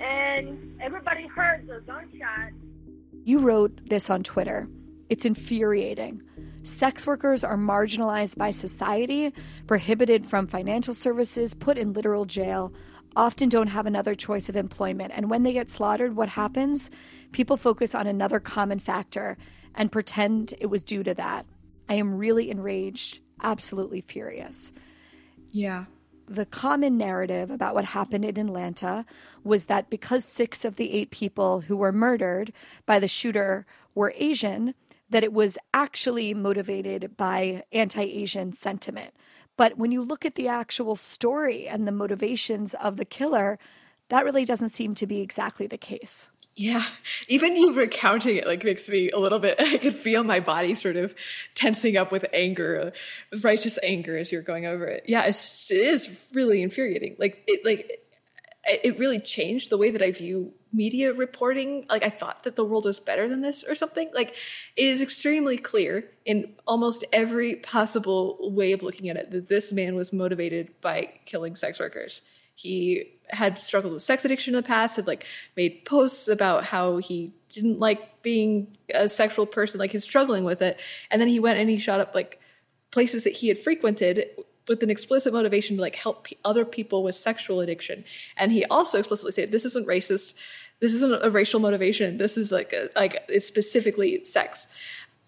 and 0.00 0.80
everybody 0.80 1.26
heard 1.26 1.66
the 1.66 1.80
gunshot. 1.86 2.52
You 3.24 3.40
wrote 3.40 3.88
this 3.88 4.10
on 4.10 4.22
Twitter. 4.22 4.68
It's 5.08 5.24
infuriating. 5.24 6.22
Sex 6.62 7.06
workers 7.06 7.44
are 7.44 7.56
marginalized 7.56 8.36
by 8.36 8.50
society, 8.50 9.32
prohibited 9.66 10.26
from 10.26 10.46
financial 10.46 10.92
services, 10.92 11.54
put 11.54 11.78
in 11.78 11.92
literal 11.92 12.26
jail, 12.26 12.72
often 13.16 13.48
don't 13.48 13.68
have 13.68 13.86
another 13.86 14.14
choice 14.14 14.48
of 14.48 14.56
employment. 14.56 15.12
And 15.14 15.30
when 15.30 15.42
they 15.42 15.52
get 15.52 15.70
slaughtered, 15.70 16.14
what 16.14 16.28
happens? 16.28 16.90
People 17.32 17.56
focus 17.56 17.94
on 17.94 18.06
another 18.06 18.38
common 18.38 18.78
factor 18.78 19.36
and 19.74 19.90
pretend 19.90 20.54
it 20.60 20.66
was 20.66 20.82
due 20.82 21.02
to 21.02 21.14
that. 21.14 21.46
I 21.88 21.94
am 21.94 22.16
really 22.16 22.50
enraged, 22.50 23.20
absolutely 23.42 24.02
furious. 24.02 24.72
Yeah. 25.50 25.86
The 26.28 26.44
common 26.44 26.98
narrative 26.98 27.50
about 27.50 27.74
what 27.74 27.86
happened 27.86 28.24
in 28.24 28.36
Atlanta 28.36 29.06
was 29.42 29.64
that 29.64 29.88
because 29.88 30.26
six 30.26 30.62
of 30.64 30.76
the 30.76 30.92
eight 30.92 31.10
people 31.10 31.62
who 31.62 31.76
were 31.76 31.92
murdered 31.92 32.52
by 32.84 32.98
the 32.98 33.08
shooter 33.08 33.64
were 33.94 34.12
Asian, 34.14 34.74
that 35.08 35.24
it 35.24 35.32
was 35.32 35.56
actually 35.72 36.34
motivated 36.34 37.16
by 37.16 37.64
anti 37.72 38.02
Asian 38.02 38.52
sentiment. 38.52 39.14
But 39.56 39.78
when 39.78 39.90
you 39.90 40.02
look 40.02 40.26
at 40.26 40.34
the 40.34 40.48
actual 40.48 40.96
story 40.96 41.66
and 41.66 41.86
the 41.86 41.92
motivations 41.92 42.74
of 42.74 42.98
the 42.98 43.06
killer, 43.06 43.58
that 44.10 44.24
really 44.24 44.44
doesn't 44.44 44.68
seem 44.68 44.94
to 44.96 45.06
be 45.06 45.20
exactly 45.20 45.66
the 45.66 45.78
case. 45.78 46.28
Yeah, 46.58 46.84
even 47.28 47.54
you 47.54 47.72
recounting 47.72 48.36
it 48.38 48.46
like 48.46 48.64
makes 48.64 48.88
me 48.88 49.10
a 49.10 49.18
little 49.18 49.38
bit. 49.38 49.54
I 49.60 49.78
could 49.78 49.94
feel 49.94 50.24
my 50.24 50.40
body 50.40 50.74
sort 50.74 50.96
of 50.96 51.14
tensing 51.54 51.96
up 51.96 52.10
with 52.10 52.26
anger, 52.32 52.92
righteous 53.44 53.78
anger 53.80 54.18
as 54.18 54.32
you're 54.32 54.42
going 54.42 54.66
over 54.66 54.84
it. 54.84 55.04
Yeah, 55.06 55.24
it's, 55.26 55.70
it 55.70 55.80
is 55.80 56.28
really 56.34 56.60
infuriating. 56.60 57.14
Like 57.16 57.44
it, 57.46 57.64
like 57.64 58.00
it 58.66 58.98
really 58.98 59.20
changed 59.20 59.70
the 59.70 59.78
way 59.78 59.92
that 59.92 60.02
I 60.02 60.10
view 60.10 60.52
media 60.72 61.12
reporting. 61.12 61.86
Like 61.88 62.02
I 62.02 62.10
thought 62.10 62.42
that 62.42 62.56
the 62.56 62.64
world 62.64 62.86
was 62.86 62.98
better 62.98 63.28
than 63.28 63.40
this 63.40 63.62
or 63.62 63.76
something. 63.76 64.10
Like 64.12 64.34
it 64.74 64.86
is 64.86 65.00
extremely 65.00 65.58
clear 65.58 66.10
in 66.24 66.54
almost 66.66 67.04
every 67.12 67.54
possible 67.54 68.36
way 68.52 68.72
of 68.72 68.82
looking 68.82 69.08
at 69.08 69.16
it 69.16 69.30
that 69.30 69.48
this 69.48 69.70
man 69.70 69.94
was 69.94 70.12
motivated 70.12 70.72
by 70.80 71.20
killing 71.24 71.54
sex 71.54 71.78
workers. 71.78 72.22
He 72.58 73.12
had 73.30 73.58
struggled 73.58 73.92
with 73.92 74.02
sex 74.02 74.24
addiction 74.24 74.52
in 74.52 74.60
the 74.60 74.66
past, 74.66 74.96
had 74.96 75.06
like 75.06 75.24
made 75.56 75.84
posts 75.84 76.26
about 76.26 76.64
how 76.64 76.96
he 76.96 77.32
didn't 77.50 77.78
like 77.78 78.20
being 78.22 78.76
a 78.92 79.08
sexual 79.08 79.46
person, 79.46 79.78
like 79.78 79.92
he's 79.92 80.02
struggling 80.02 80.42
with 80.42 80.60
it. 80.60 80.80
And 81.08 81.20
then 81.20 81.28
he 81.28 81.38
went 81.38 81.60
and 81.60 81.70
he 81.70 81.78
shot 81.78 82.00
up 82.00 82.16
like 82.16 82.40
places 82.90 83.22
that 83.22 83.34
he 83.34 83.46
had 83.46 83.58
frequented 83.58 84.26
with 84.66 84.82
an 84.82 84.90
explicit 84.90 85.32
motivation 85.32 85.76
to 85.76 85.82
like 85.82 85.94
help 85.94 86.24
p- 86.24 86.36
other 86.44 86.64
people 86.64 87.04
with 87.04 87.14
sexual 87.14 87.60
addiction. 87.60 88.04
And 88.36 88.50
he 88.50 88.64
also 88.64 88.98
explicitly 88.98 89.30
said, 89.30 89.52
"This 89.52 89.64
isn't 89.64 89.86
racist. 89.86 90.34
This 90.80 90.92
isn't 90.94 91.24
a 91.24 91.30
racial 91.30 91.60
motivation. 91.60 92.18
This 92.18 92.36
is 92.36 92.50
like 92.50 92.72
a, 92.72 92.88
like 92.96 93.24
it's 93.28 93.46
specifically 93.46 94.24
sex." 94.24 94.66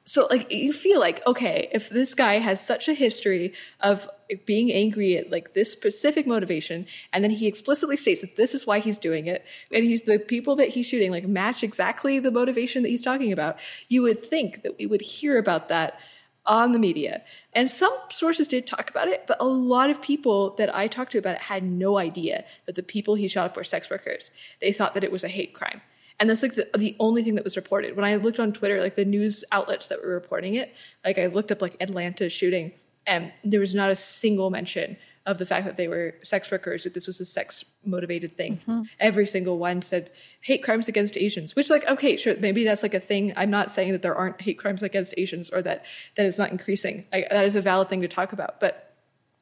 So 0.05 0.27
like 0.29 0.51
you 0.51 0.73
feel 0.73 0.99
like 0.99 1.25
okay, 1.29 1.69
if 1.71 1.91
this 1.91 2.15
guy 2.15 2.41
has 2.41 2.61
such 2.65 2.89
a 2.89 2.93
history 2.95 3.53
of 3.79 4.09
being 4.47 4.73
angry 4.73 5.17
at 5.17 5.31
like 5.31 5.55
this 5.55 5.71
specific 5.73 6.27
motivation, 6.27 6.87
and 7.13 7.23
then 7.25 7.31
he 7.31 7.47
explicitly 7.47 7.97
states 7.97 8.21
that 8.21 8.37
this 8.37 8.55
is 8.55 8.67
why 8.67 8.79
he's 8.79 8.99
doing 8.99 9.27
it, 9.27 9.45
and 9.73 9.85
he's 9.85 10.05
the 10.05 10.19
people 10.19 10.57
that 10.57 10.69
he's 10.69 10.87
shooting 10.87 11.11
like 11.11 11.27
match 11.27 11.63
exactly 11.63 12.19
the 12.19 12.31
motivation 12.31 12.83
that 12.83 12.89
he's 12.89 13.03
talking 13.03 13.33
about, 13.33 13.59
you 13.89 14.03
would 14.03 14.19
think 14.19 14.63
that 14.63 14.79
we 14.79 14.87
would 14.87 15.03
hear 15.03 15.39
about 15.39 15.69
that 15.69 15.99
on 16.47 16.73
the 16.73 16.79
media. 16.79 17.23
And 17.53 17.71
some 17.71 17.97
sources 18.11 18.49
did 18.49 18.67
talk 18.67 18.91
about 18.91 19.09
it, 19.09 19.27
but 19.27 19.37
a 19.41 19.45
lot 19.47 19.91
of 19.91 20.01
people 20.01 20.55
that 20.57 20.75
I 20.75 20.87
talked 20.87 21.13
to 21.13 21.19
about 21.19 21.37
it 21.37 21.43
had 21.43 21.63
no 21.63 21.99
idea 21.99 22.45
that 22.67 22.75
the 22.75 22.83
people 22.83 23.15
he 23.15 23.29
shot 23.29 23.47
up 23.47 23.57
were 23.57 23.65
sex 23.65 23.91
workers. 23.91 24.31
They 24.61 24.73
thought 24.73 24.95
that 24.95 25.05
it 25.05 25.13
was 25.13 25.25
a 25.25 25.29
hate 25.29 25.55
crime. 25.55 25.81
And 26.19 26.29
that's 26.29 26.43
like 26.43 26.55
the, 26.55 26.69
the 26.77 26.97
only 27.01 27.23
thing 27.23 27.35
that 27.37 27.45
was 27.45 27.57
reported. 27.57 27.97
When 27.97 28.05
I 28.05 28.17
looked 28.17 28.39
on 28.39 28.53
Twitter, 28.53 28.81
like 28.81 28.95
the 28.95 29.05
news 29.07 29.43
outlets 29.53 29.89
that 29.89 30.03
were 30.03 30.13
reporting 30.13 30.55
it, 30.55 30.75
like 31.05 31.19
I 31.19 31.27
looked 31.27 31.51
up 31.51 31.63
like 31.63 31.77
Atlanta 31.81 32.29
shooting, 32.29 32.73
and 33.07 33.33
there 33.45 33.61
was 33.61 33.75
not 33.75 33.91
a 33.91 33.97
single 33.97 34.51
mention 34.51 34.97
of 35.27 35.39
the 35.39 35.47
fact 35.47 35.67
that 35.67 35.77
they 35.77 35.87
were 35.87 36.15
sex 36.23 36.51
workers, 36.51 36.85
that 36.85 36.95
this 36.95 37.07
was 37.07 37.21
a 37.21 37.25
sex 37.25 37.65
motivated 37.85 38.33
thing. 38.33 38.57
Mm-hmm. 38.67 38.83
Every 38.99 39.27
single 39.27 39.59
one 39.59 39.83
said 39.83 40.11
hate 40.41 40.63
crimes 40.63 40.89
against 40.89 41.17
Asians, 41.17 41.55
which 41.55 41.69
like, 41.69 41.87
okay, 41.87 42.17
sure, 42.17 42.37
maybe 42.39 42.65
that's 42.65 42.83
like 42.83 42.95
a 42.95 43.01
thing. 43.01 43.33
I'm 43.37 43.51
not 43.51 43.71
saying 43.71 43.93
that 43.93 44.03
there 44.03 44.15
aren't 44.15 44.41
hate 44.41 44.59
crimes 44.59 44.83
against 44.83 45.15
Asians 45.19 45.51
or 45.51 45.61
that, 45.63 45.85
that 46.17 46.27
it's 46.27 46.39
not 46.39 46.51
increasing. 46.51 47.05
I, 47.13 47.27
that 47.31 47.45
is 47.45 47.55
a 47.55 47.61
valid 47.61 47.89
thing 47.89 48.01
to 48.01 48.09
talk 48.09 48.33
about. 48.33 48.61
But 48.61 48.95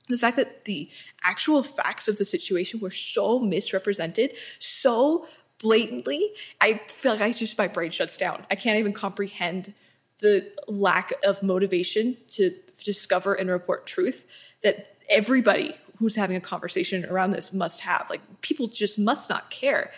the 0.08 0.18
fact 0.18 0.36
that 0.36 0.64
the 0.64 0.90
actual 1.22 1.62
facts 1.62 2.08
of 2.08 2.18
the 2.18 2.24
situation 2.24 2.80
were 2.80 2.90
so 2.90 3.38
misrepresented, 3.38 4.32
so 4.58 5.26
blatantly, 5.58 6.32
I 6.60 6.80
feel 6.88 7.12
like 7.12 7.20
I 7.20 7.32
just 7.32 7.56
my 7.56 7.68
brain 7.68 7.90
shuts 7.90 8.16
down. 8.16 8.44
I 8.50 8.56
can't 8.56 8.78
even 8.78 8.92
comprehend 8.92 9.74
the 10.18 10.50
lack 10.66 11.12
of 11.24 11.42
motivation 11.42 12.16
to 12.28 12.54
discover 12.84 13.34
and 13.34 13.50
report 13.50 13.86
truth 13.86 14.26
that 14.62 14.96
everybody 15.08 15.74
who's 15.96 16.16
having 16.16 16.36
a 16.36 16.40
conversation 16.40 17.04
around 17.04 17.32
this 17.32 17.52
must 17.52 17.80
have. 17.80 18.06
Like 18.08 18.40
people 18.40 18.68
just 18.68 18.98
must 18.98 19.28
not 19.28 19.50
care. 19.50 19.92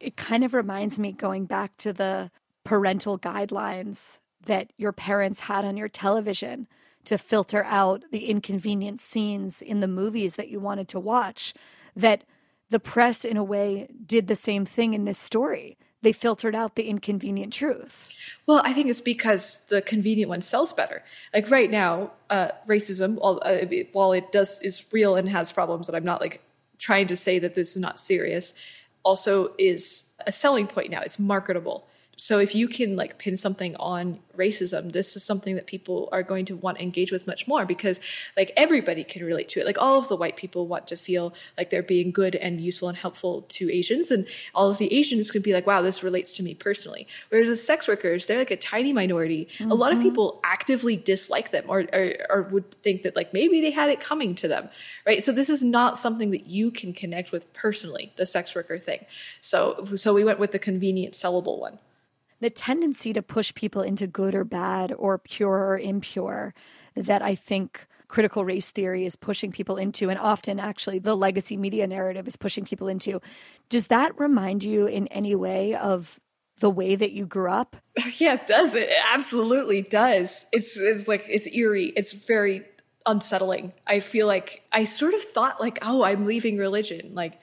it 0.00 0.16
kind 0.16 0.44
of 0.44 0.54
reminds 0.54 0.98
me 0.98 1.12
going 1.12 1.46
back 1.46 1.76
to 1.78 1.92
the 1.92 2.30
parental 2.64 3.18
guidelines 3.18 4.18
that 4.44 4.72
your 4.76 4.92
parents 4.92 5.40
had 5.40 5.64
on 5.64 5.76
your 5.76 5.88
television 5.88 6.66
to 7.04 7.18
filter 7.18 7.64
out 7.64 8.04
the 8.12 8.26
inconvenient 8.26 9.00
scenes 9.00 9.60
in 9.60 9.80
the 9.80 9.88
movies 9.88 10.36
that 10.36 10.48
you 10.48 10.60
wanted 10.60 10.88
to 10.88 11.00
watch 11.00 11.52
that 11.96 12.24
the 12.70 12.80
press 12.80 13.24
in 13.24 13.36
a 13.36 13.44
way 13.44 13.88
did 14.06 14.28
the 14.28 14.36
same 14.36 14.64
thing 14.64 14.94
in 14.94 15.04
this 15.04 15.18
story 15.18 15.76
they 16.02 16.12
filtered 16.12 16.54
out 16.54 16.74
the 16.74 16.88
inconvenient 16.88 17.52
truth. 17.52 18.10
Well 18.46 18.60
i 18.64 18.72
think 18.72 18.88
it's 18.88 19.00
because 19.00 19.60
the 19.68 19.82
convenient 19.82 20.28
one 20.28 20.42
sells 20.42 20.72
better. 20.72 21.02
Like 21.32 21.50
right 21.50 21.70
now 21.70 22.12
uh, 22.30 22.48
racism 22.68 23.18
uh, 23.22 23.84
while 23.92 24.12
it 24.12 24.32
does 24.32 24.60
is 24.60 24.84
real 24.92 25.16
and 25.16 25.28
has 25.28 25.52
problems 25.52 25.88
and 25.88 25.96
i'm 25.96 26.04
not 26.04 26.20
like 26.20 26.42
trying 26.78 27.06
to 27.06 27.16
say 27.16 27.38
that 27.38 27.54
this 27.54 27.70
is 27.70 27.76
not 27.76 27.98
serious 27.98 28.54
also 29.04 29.54
is 29.58 30.04
a 30.26 30.32
selling 30.32 30.66
point 30.66 30.90
now. 30.90 31.00
It's 31.00 31.18
marketable 31.18 31.86
so 32.22 32.38
if 32.38 32.54
you 32.54 32.68
can 32.68 32.94
like 32.94 33.18
pin 33.18 33.36
something 33.36 33.74
on 33.80 34.20
racism, 34.36 34.92
this 34.92 35.16
is 35.16 35.24
something 35.24 35.56
that 35.56 35.66
people 35.66 36.08
are 36.12 36.22
going 36.22 36.44
to 36.44 36.54
want 36.54 36.78
to 36.78 36.84
engage 36.84 37.10
with 37.10 37.26
much 37.26 37.48
more 37.48 37.66
because 37.66 37.98
like 38.36 38.52
everybody 38.56 39.02
can 39.02 39.24
relate 39.24 39.48
to 39.48 39.60
it. 39.60 39.66
Like 39.66 39.82
all 39.82 39.98
of 39.98 40.06
the 40.06 40.14
white 40.14 40.36
people 40.36 40.68
want 40.68 40.86
to 40.86 40.96
feel 40.96 41.34
like 41.58 41.70
they're 41.70 41.82
being 41.82 42.12
good 42.12 42.36
and 42.36 42.60
useful 42.60 42.88
and 42.88 42.96
helpful 42.96 43.42
to 43.48 43.74
Asians 43.74 44.12
and 44.12 44.28
all 44.54 44.70
of 44.70 44.78
the 44.78 44.94
Asians 44.94 45.32
could 45.32 45.42
be 45.42 45.52
like, 45.52 45.66
wow, 45.66 45.82
this 45.82 46.04
relates 46.04 46.32
to 46.34 46.44
me 46.44 46.54
personally. 46.54 47.08
Whereas 47.28 47.48
the 47.48 47.56
sex 47.56 47.88
workers, 47.88 48.28
they're 48.28 48.38
like 48.38 48.52
a 48.52 48.56
tiny 48.56 48.92
minority. 48.92 49.48
Mm-hmm. 49.58 49.72
A 49.72 49.74
lot 49.74 49.92
of 49.92 50.00
people 50.00 50.38
actively 50.44 50.94
dislike 50.94 51.50
them 51.50 51.64
or, 51.66 51.86
or, 51.92 52.14
or 52.30 52.42
would 52.42 52.70
think 52.70 53.02
that 53.02 53.16
like 53.16 53.34
maybe 53.34 53.60
they 53.60 53.72
had 53.72 53.90
it 53.90 53.98
coming 53.98 54.36
to 54.36 54.46
them, 54.46 54.68
right? 55.04 55.24
So 55.24 55.32
this 55.32 55.50
is 55.50 55.64
not 55.64 55.98
something 55.98 56.30
that 56.30 56.46
you 56.46 56.70
can 56.70 56.92
connect 56.92 57.32
with 57.32 57.52
personally, 57.52 58.12
the 58.14 58.26
sex 58.26 58.54
worker 58.54 58.78
thing. 58.78 59.06
So, 59.40 59.84
so 59.96 60.14
we 60.14 60.22
went 60.22 60.38
with 60.38 60.52
the 60.52 60.60
convenient 60.60 61.14
sellable 61.14 61.58
one 61.58 61.80
the 62.42 62.50
tendency 62.50 63.12
to 63.12 63.22
push 63.22 63.54
people 63.54 63.82
into 63.82 64.08
good 64.08 64.34
or 64.34 64.42
bad 64.42 64.92
or 64.98 65.16
pure 65.16 65.68
or 65.68 65.78
impure 65.78 66.52
that 66.96 67.22
I 67.22 67.36
think 67.36 67.86
critical 68.08 68.44
race 68.44 68.68
theory 68.70 69.06
is 69.06 69.14
pushing 69.14 69.52
people 69.52 69.76
into, 69.76 70.10
and 70.10 70.18
often 70.18 70.58
actually 70.58 70.98
the 70.98 71.16
legacy 71.16 71.56
media 71.56 71.86
narrative 71.86 72.26
is 72.26 72.34
pushing 72.34 72.64
people 72.64 72.88
into. 72.88 73.20
Does 73.68 73.86
that 73.86 74.18
remind 74.18 74.64
you 74.64 74.86
in 74.86 75.06
any 75.06 75.36
way 75.36 75.76
of 75.76 76.18
the 76.58 76.68
way 76.68 76.96
that 76.96 77.12
you 77.12 77.26
grew 77.26 77.50
up? 77.50 77.76
Yeah, 78.18 78.34
it 78.34 78.48
does. 78.48 78.74
It 78.74 78.90
absolutely 79.12 79.82
does. 79.82 80.44
It's, 80.52 80.76
it's 80.76 81.06
like, 81.06 81.24
it's 81.28 81.46
eerie. 81.46 81.92
It's 81.96 82.12
very 82.12 82.64
unsettling. 83.06 83.72
I 83.86 84.00
feel 84.00 84.26
like 84.26 84.62
I 84.72 84.84
sort 84.84 85.14
of 85.14 85.22
thought 85.22 85.60
like, 85.60 85.78
oh, 85.82 86.02
I'm 86.02 86.24
leaving 86.24 86.58
religion. 86.58 87.14
Like, 87.14 87.38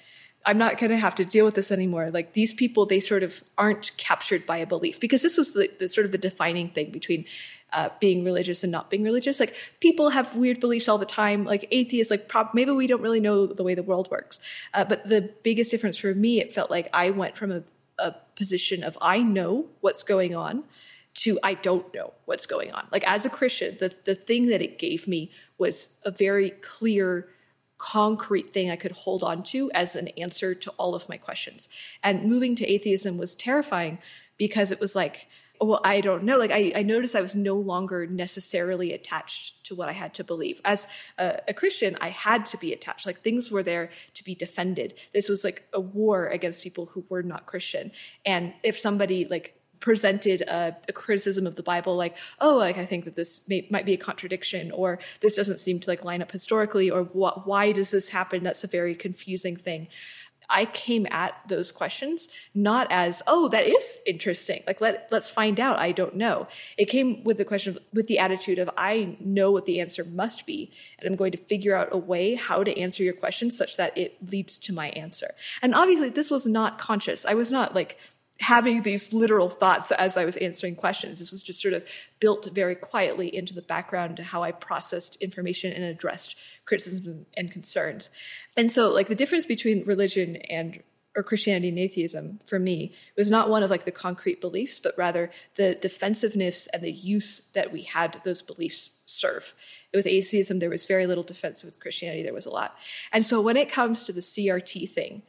I'm 0.46 0.58
not 0.58 0.78
going 0.78 0.92
to 0.92 0.98
have 0.98 1.16
to 1.16 1.26
deal 1.26 1.46
with 1.46 1.56
this 1.56 1.72
anymore. 1.72 2.12
Like 2.12 2.34
these 2.34 2.54
people, 2.54 2.86
they 2.86 3.00
sort 3.00 3.24
of 3.24 3.44
aren't 3.58 3.92
captured 3.98 4.46
by 4.46 4.58
a 4.58 4.66
belief 4.66 5.00
because 5.00 5.22
this 5.22 5.38
was 5.38 5.54
the, 5.54 5.70
the 5.80 5.90
sort 5.90 6.06
of 6.06 6.12
the 6.12 6.18
defining 6.18 6.70
thing 6.70 6.92
between 6.92 7.26
uh, 7.74 7.90
being 8.00 8.24
religious 8.24 8.64
and 8.64 8.72
not 8.72 8.90
being 8.90 9.04
religious. 9.04 9.40
Like 9.40 9.56
people 9.80 10.10
have 10.10 10.36
weird 10.36 10.60
beliefs 10.60 10.88
all 10.88 10.98
the 10.98 11.06
time. 11.06 11.46
Like 11.46 11.68
atheists, 11.72 12.10
like 12.10 12.28
prob- 12.28 12.54
maybe 12.54 12.72
we 12.72 12.88
don't 12.88 13.02
really 13.02 13.20
know 13.20 13.46
the 13.48 13.64
way 13.64 13.76
the 13.76 13.84
world 13.84 14.10
works. 14.10 14.40
Uh, 14.74 14.86
but 14.86 15.08
the 15.08 15.30
biggest 15.44 15.72
difference 15.72 15.98
for 15.98 16.14
me, 16.16 16.40
it 16.40 16.52
felt 16.52 16.72
like 16.72 16.88
I 16.94 17.10
went 17.12 17.38
from 17.38 17.52
a, 17.52 17.64
a 18.00 18.16
position 18.36 18.84
of 18.84 18.98
I 19.02 19.22
know 19.22 19.68
what's 19.82 20.04
going 20.04 20.36
on 20.36 20.64
to 21.16 21.38
I 21.44 21.56
don't 21.56 21.94
know 21.94 22.14
what's 22.26 22.46
going 22.46 22.72
on. 22.72 22.88
Like 22.92 23.04
as 23.08 23.26
a 23.26 23.30
Christian, 23.30 23.78
the 23.80 23.94
the 24.06 24.16
thing 24.16 24.48
that 24.48 24.62
it 24.62 24.80
gave 24.80 25.08
me 25.08 25.32
was 25.58 25.90
a 26.04 26.12
very 26.12 26.52
clear 26.52 27.28
concrete 27.80 28.52
thing 28.52 28.70
I 28.70 28.76
could 28.76 28.92
hold 28.92 29.24
on 29.24 29.42
to 29.44 29.72
as 29.74 29.96
an 29.96 30.10
answer 30.10 30.54
to 30.54 30.70
all 30.72 30.94
of 30.94 31.10
my 31.10 31.18
questions. 31.18 31.68
And 32.04 32.26
moving 32.26 32.54
to 32.56 32.68
atheism 32.68 33.18
was 33.18 33.34
terrifying 33.34 33.98
because 34.38 34.72
it 34.72 34.80
was 34.80 34.96
like, 34.96 35.28
well, 35.62 35.82
I 35.84 36.00
don't 36.02 36.24
know. 36.24 36.38
Like, 36.38 36.52
I, 36.52 36.72
I 36.76 36.84
noticed 36.84 37.16
I 37.16 37.22
was 37.22 37.36
no 37.36 37.56
longer 37.56 38.08
necessarily 38.08 38.94
attached 38.94 39.66
to 39.66 39.76
what 39.76 39.90
I 39.90 39.92
had 39.92 40.14
to 40.16 40.24
believe. 40.24 40.62
As 40.64 40.88
a, 41.18 41.40
a, 41.50 41.54
Christian, 41.54 41.98
I 42.00 42.10
had 42.10 42.46
to 42.48 42.58
be 42.58 42.72
attached. 42.72 43.06
Like, 43.06 43.22
things 43.22 43.52
were 43.52 43.64
there 43.64 43.90
to 44.14 44.24
be 44.24 44.36
defended. 44.36 44.94
This 45.14 45.28
was 45.28 45.44
like 45.44 45.68
a 45.74 45.80
war 45.82 46.28
against 46.28 46.64
people 46.64 46.86
who 46.86 47.06
were 47.10 47.24
not 47.24 47.46
Christian. 47.46 47.92
And 48.26 48.54
if 48.64 48.78
somebody, 48.78 49.26
like, 49.26 49.59
presented 49.80 50.42
a, 50.42 50.76
a, 50.88 50.94
criticism 50.94 51.48
of 51.48 51.56
the 51.56 51.64
Bible, 51.64 51.96
like, 51.96 52.18
oh, 52.40 52.58
like 52.58 52.78
I 52.78 52.86
think 52.86 53.06
that 53.06 53.16
this 53.16 53.48
may, 53.48 53.68
might 53.70 53.86
be 53.86 53.94
a 53.94 53.98
contradiction, 53.98 54.72
or 54.72 55.00
this 55.22 55.36
doesn't 55.36 55.60
seem 55.60 55.80
to 55.80 55.90
like 55.90 56.04
line 56.04 56.22
up 56.22 56.32
historically, 56.32 56.90
or 56.90 57.04
what, 57.04 57.48
why 57.48 57.72
does 57.72 57.92
this 57.92 58.10
happen? 58.10 58.44
That's 58.44 58.64
a 58.64 58.68
very 58.68 58.96
confusing 58.96 59.56
thing. 59.56 59.88
I 60.50 60.66
came 60.66 61.06
at 61.12 61.36
those 61.48 61.72
questions 61.72 62.28
not 62.56 62.88
as, 62.90 63.22
oh, 63.28 63.50
that 63.50 63.68
is 63.68 64.00
interesting. 64.06 64.64
Like 64.66 64.82
let 64.82 65.08
let's 65.12 65.30
find 65.30 65.60
out. 65.60 65.78
I 65.78 65.92
don't 65.92 66.16
know. 66.16 66.48
It 66.78 66.86
came 66.86 67.24
with 67.24 67.38
the 67.38 67.46
question 67.46 67.76
of, 67.76 67.84
with 67.94 68.08
the 68.08 68.20
attitude 68.20 68.58
of 68.58 68.70
I 68.76 69.18
know 69.20 69.52
what 69.52 69.66
the 69.66 69.80
answer 69.80 70.04
must 70.04 70.46
be, 70.46 70.72
and 70.98 71.08
I'm 71.08 71.16
going 71.16 71.32
to 71.34 71.38
figure 71.38 71.76
out 71.76 71.90
a 71.92 71.98
way 71.98 72.36
how 72.36 72.64
to 72.64 72.78
answer 72.80 73.04
your 73.04 73.14
question 73.14 73.52
such 73.52 73.78
that 73.78 73.96
it 73.98 74.18
leads 74.32 74.58
to 74.60 74.74
my 74.74 74.90
answer. 74.90 75.36
And 75.62 75.76
obviously, 75.76 76.10
this 76.10 76.32
was 76.32 76.48
not 76.48 76.80
conscious. 76.80 77.26
I 77.26 77.36
was 77.36 77.52
not 77.52 77.76
like 77.76 77.98
having 78.40 78.84
these 78.84 79.12
literal 79.12 79.50
thoughts 79.50 79.92
as 79.92 80.16
I 80.16 80.26
was 80.26 80.38
answering 80.38 80.76
questions. 80.76 81.20
This 81.20 81.32
was 81.32 81.44
just 81.44 81.62
sort 81.62 81.74
of 81.74 81.84
built 82.20 82.48
very 82.54 82.76
quietly 82.76 83.34
into 83.34 83.54
the 83.54 83.62
background 83.62 84.18
to 84.18 84.24
how 84.24 84.44
I 84.44 84.52
processed 84.52 85.18
information 85.18 85.74
and 85.74 85.84
addressed 85.84 86.36
criticism 86.66 87.26
and 87.36 87.52
concerns. 87.52 88.10
And 88.56 88.72
so, 88.72 88.90
like, 88.90 89.08
the 89.08 89.16
difference 89.16 89.46
between 89.46 89.86
religion 89.86 90.38
and 90.38 90.82
or 91.16 91.24
Christianity 91.24 91.70
and 91.70 91.80
atheism 91.80 92.40
for 92.46 92.60
me 92.60 92.94
was 93.18 93.32
not 93.32 93.50
one 93.50 93.64
of 93.64 93.70
like 93.70 93.84
the 93.84 93.92
concrete 93.92 94.40
beliefs, 94.40 94.80
but 94.80 94.98
rather 94.98 95.32
the 95.56 95.76
defensiveness 95.76 96.68
and 96.68 96.84
the 96.84 96.92
use 96.92 97.40
that 97.54 97.74
we 97.74 97.82
had 97.82 98.22
those 98.24 98.42
beliefs 98.42 98.92
serve. 99.06 99.56
With 99.94 100.06
atheism, 100.06 100.60
there 100.60 100.70
was 100.70 100.86
very 100.86 101.08
little 101.08 101.24
defense. 101.24 101.64
With 101.64 101.80
Christianity, 101.80 102.24
there 102.24 102.34
was 102.34 102.46
a 102.46 102.52
lot. 102.52 102.76
And 103.12 103.26
so 103.26 103.42
when 103.42 103.58
it 103.58 103.72
comes 103.72 104.04
to 104.04 104.14
the 104.14 104.22
CRT 104.22 104.90
thing, 104.90 105.24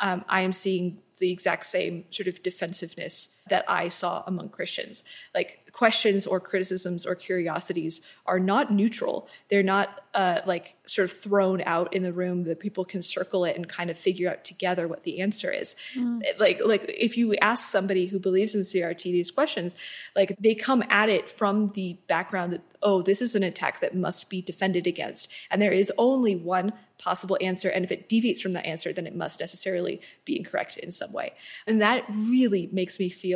um, 0.00 0.24
I 0.28 0.42
am 0.42 0.52
seeing 0.52 1.00
the 1.22 1.30
exact 1.30 1.64
same 1.64 2.04
sort 2.10 2.26
of 2.26 2.42
defensiveness 2.42 3.28
that 3.48 3.64
I 3.68 3.88
saw 3.88 4.22
among 4.26 4.50
Christians. 4.50 5.02
Like 5.34 5.70
questions 5.72 6.26
or 6.26 6.38
criticisms 6.38 7.04
or 7.04 7.14
curiosities 7.14 8.00
are 8.26 8.38
not 8.38 8.72
neutral. 8.72 9.28
They're 9.48 9.62
not 9.62 10.00
uh, 10.14 10.40
like 10.46 10.76
sort 10.86 11.10
of 11.10 11.16
thrown 11.16 11.62
out 11.62 11.94
in 11.94 12.02
the 12.02 12.12
room 12.12 12.44
that 12.44 12.60
people 12.60 12.84
can 12.84 13.02
circle 13.02 13.44
it 13.44 13.56
and 13.56 13.68
kind 13.68 13.90
of 13.90 13.98
figure 13.98 14.30
out 14.30 14.44
together 14.44 14.86
what 14.86 15.02
the 15.02 15.20
answer 15.20 15.50
is. 15.50 15.74
Mm. 15.96 16.22
Like 16.38 16.60
like 16.64 16.84
if 16.88 17.16
you 17.16 17.34
ask 17.36 17.68
somebody 17.68 18.06
who 18.06 18.18
believes 18.18 18.54
in 18.54 18.60
CRT 18.60 19.02
these 19.02 19.30
questions, 19.30 19.74
like 20.14 20.36
they 20.38 20.54
come 20.54 20.84
at 20.88 21.08
it 21.08 21.28
from 21.28 21.70
the 21.72 21.98
background 22.06 22.52
that 22.52 22.62
oh 22.82 23.02
this 23.02 23.22
is 23.22 23.34
an 23.34 23.42
attack 23.42 23.80
that 23.80 23.94
must 23.94 24.28
be 24.28 24.42
defended 24.42 24.86
against, 24.86 25.28
and 25.50 25.60
there 25.60 25.72
is 25.72 25.90
only 25.98 26.36
one 26.36 26.72
possible 27.02 27.36
answer. 27.40 27.68
And 27.68 27.84
if 27.84 27.90
it 27.90 28.08
deviates 28.08 28.40
from 28.40 28.52
that 28.52 28.64
answer, 28.64 28.92
then 28.92 29.08
it 29.08 29.16
must 29.16 29.40
necessarily 29.40 30.00
be 30.24 30.36
incorrect 30.36 30.76
in 30.76 30.92
some 30.92 31.12
way. 31.12 31.32
And 31.66 31.80
that 31.80 32.04
really 32.08 32.68
makes 32.72 33.00
me 33.00 33.08
feel 33.08 33.31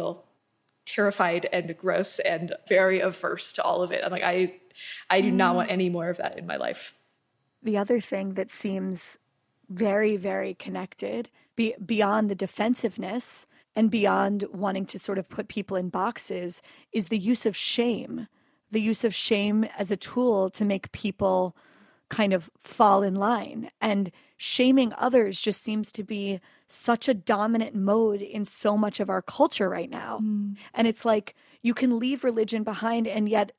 terrified 0.85 1.47
and 1.53 1.77
gross 1.77 2.19
and 2.21 2.55
very 2.69 3.01
averse 3.01 3.53
to 3.55 3.63
all 3.63 3.83
of 3.83 3.93
it. 3.93 4.03
I'm 4.05 4.13
like, 4.13 4.23
I, 4.23 4.55
I 5.11 5.21
do 5.21 5.31
not 5.31 5.53
mm. 5.53 5.57
want 5.57 5.71
any 5.71 5.91
more 5.91 6.09
of 6.09 6.19
that 6.19 6.39
in 6.39 6.47
my 6.47 6.57
life. 6.57 6.95
The 7.63 7.77
other 7.77 8.01
thing 8.01 8.35
that 8.35 8.51
seems 8.51 9.19
very, 9.69 10.17
very 10.17 10.55
connected 10.55 11.29
be, 11.57 11.75
beyond 11.85 12.31
the 12.31 12.35
defensiveness 12.35 13.47
and 13.75 13.91
beyond 13.91 14.45
wanting 14.53 14.87
to 14.87 14.99
sort 14.99 15.19
of 15.19 15.29
put 15.29 15.49
people 15.49 15.77
in 15.77 15.89
boxes 15.89 16.63
is 16.93 17.09
the 17.09 17.19
use 17.19 17.45
of 17.45 17.57
shame. 17.57 18.29
The 18.71 18.81
use 18.81 19.05
of 19.05 19.15
shame 19.15 19.65
as 19.77 19.91
a 19.91 19.97
tool 19.97 20.51
to 20.51 20.65
make 20.65 20.93
people 20.93 21.57
kind 22.09 22.33
of 22.33 22.51
fall 22.63 23.03
in 23.03 23.15
line. 23.15 23.71
And 23.81 24.11
shaming 24.37 24.93
others 24.99 25.41
just 25.41 25.65
seems 25.65 25.91
to 25.93 26.03
be 26.03 26.41
such 26.69 27.09
a 27.09 27.15
dominant 27.15 27.75
mode 27.75 28.21
in 28.21 28.45
so 28.45 28.77
much 28.77 29.01
of 29.01 29.09
our 29.09 29.23
culture 29.23 29.69
right 29.69 29.91
now. 29.91 30.21
Mm. 30.23 30.57
And 30.75 30.87
it's 30.87 31.05
like 31.05 31.35
you 31.63 31.75
can 31.75 31.99
leave 31.99 32.25
religion 32.25 32.63
behind, 32.63 33.07
and 33.07 33.29
yet 33.29 33.53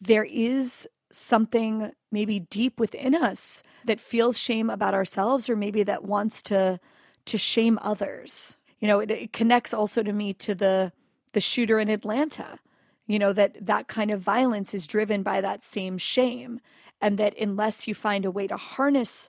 there 0.00 0.24
is 0.24 0.88
something 1.10 1.92
maybe 2.12 2.40
deep 2.40 2.78
within 2.78 3.14
us 3.14 3.62
that 3.84 4.00
feels 4.00 4.38
shame 4.38 4.70
about 4.70 4.94
ourselves 4.94 5.48
or 5.50 5.56
maybe 5.56 5.82
that 5.82 6.04
wants 6.04 6.42
to 6.42 6.78
to 7.26 7.38
shame 7.38 7.78
others. 7.82 8.56
You 8.78 8.88
know, 8.88 9.00
it, 9.00 9.10
it 9.10 9.32
connects 9.32 9.74
also 9.74 10.02
to 10.02 10.12
me 10.12 10.32
to 10.34 10.54
the 10.54 10.92
the 11.32 11.40
shooter 11.40 11.78
in 11.78 11.88
Atlanta. 11.88 12.58
You 13.06 13.18
know 13.18 13.32
that 13.32 13.66
that 13.66 13.88
kind 13.88 14.10
of 14.10 14.20
violence 14.20 14.74
is 14.74 14.86
driven 14.86 15.22
by 15.22 15.40
that 15.40 15.64
same 15.64 15.98
shame 15.98 16.60
and 17.00 17.18
that 17.18 17.36
unless 17.38 17.88
you 17.88 17.94
find 17.94 18.24
a 18.24 18.30
way 18.30 18.46
to 18.46 18.56
harness 18.56 19.28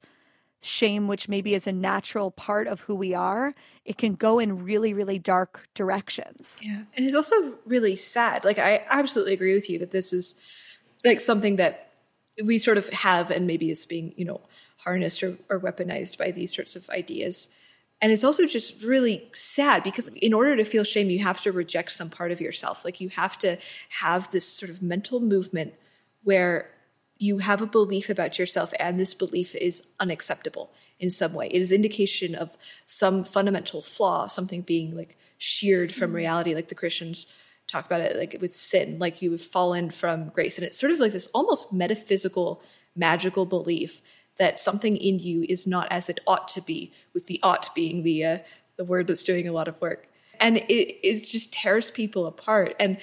shame, 0.61 1.07
which 1.07 1.27
maybe 1.27 1.53
is 1.53 1.67
a 1.67 1.71
natural 1.71 2.31
part 2.31 2.67
of 2.67 2.81
who 2.81 2.95
we 2.95 3.13
are, 3.13 3.53
it 3.83 3.97
can 3.97 4.13
go 4.13 4.39
in 4.39 4.63
really, 4.63 4.93
really 4.93 5.17
dark 5.17 5.67
directions. 5.73 6.59
Yeah. 6.63 6.83
And 6.95 7.05
it's 7.05 7.15
also 7.15 7.55
really 7.65 7.95
sad. 7.95 8.45
Like, 8.45 8.59
I 8.59 8.85
absolutely 8.89 9.33
agree 9.33 9.55
with 9.55 9.69
you 9.69 9.79
that 9.79 9.91
this 9.91 10.13
is 10.13 10.35
like 11.03 11.19
something 11.19 11.55
that 11.55 11.91
we 12.43 12.59
sort 12.59 12.77
of 12.77 12.87
have 12.89 13.31
and 13.31 13.47
maybe 13.47 13.71
is 13.71 13.85
being, 13.85 14.13
you 14.15 14.25
know, 14.25 14.41
harnessed 14.77 15.23
or, 15.23 15.37
or 15.49 15.59
weaponized 15.59 16.17
by 16.17 16.31
these 16.31 16.55
sorts 16.55 16.75
of 16.75 16.89
ideas. 16.89 17.49
And 18.01 18.11
it's 18.11 18.23
also 18.23 18.45
just 18.45 18.83
really 18.83 19.29
sad 19.33 19.83
because 19.83 20.07
in 20.09 20.33
order 20.33 20.55
to 20.55 20.65
feel 20.65 20.83
shame, 20.83 21.09
you 21.09 21.19
have 21.19 21.41
to 21.41 21.51
reject 21.51 21.91
some 21.91 22.09
part 22.09 22.31
of 22.31 22.41
yourself. 22.41 22.83
Like 22.83 22.99
you 22.99 23.09
have 23.09 23.37
to 23.39 23.57
have 23.89 24.31
this 24.31 24.47
sort 24.47 24.71
of 24.71 24.81
mental 24.81 25.19
movement 25.19 25.73
where 26.23 26.69
you 27.21 27.37
have 27.37 27.61
a 27.61 27.67
belief 27.67 28.09
about 28.09 28.39
yourself 28.39 28.73
and 28.79 28.99
this 28.99 29.13
belief 29.13 29.53
is 29.53 29.83
unacceptable 29.99 30.71
in 30.99 31.11
some 31.11 31.33
way. 31.33 31.47
It 31.51 31.61
is 31.61 31.71
indication 31.71 32.33
of 32.33 32.57
some 32.87 33.23
fundamental 33.23 33.83
flaw, 33.83 34.25
something 34.25 34.61
being 34.61 34.97
like 34.97 35.15
sheared 35.37 35.93
from 35.93 36.13
reality, 36.13 36.55
like 36.55 36.69
the 36.69 36.75
Christians 36.75 37.27
talk 37.67 37.85
about 37.85 38.01
it, 38.01 38.17
like 38.17 38.37
with 38.41 38.55
sin, 38.55 38.97
like 38.97 39.21
you 39.21 39.29
have 39.33 39.41
fallen 39.41 39.91
from 39.91 40.29
grace. 40.29 40.57
And 40.57 40.65
it's 40.65 40.79
sort 40.79 40.91
of 40.91 40.99
like 40.99 41.11
this 41.11 41.27
almost 41.27 41.71
metaphysical, 41.71 42.63
magical 42.95 43.45
belief 43.45 44.01
that 44.39 44.59
something 44.59 44.97
in 44.97 45.19
you 45.19 45.45
is 45.47 45.67
not 45.67 45.87
as 45.91 46.09
it 46.09 46.21
ought 46.25 46.47
to 46.47 46.61
be, 46.61 46.91
with 47.13 47.27
the 47.27 47.39
ought 47.43 47.73
being 47.75 48.01
the 48.01 48.25
uh, 48.25 48.37
the 48.77 48.83
word 48.83 49.05
that's 49.05 49.23
doing 49.23 49.47
a 49.47 49.51
lot 49.51 49.67
of 49.67 49.79
work, 49.79 50.07
and 50.39 50.57
it 50.57 51.07
it 51.07 51.23
just 51.23 51.53
tears 51.53 51.91
people 51.91 52.25
apart. 52.25 52.75
And 52.79 52.97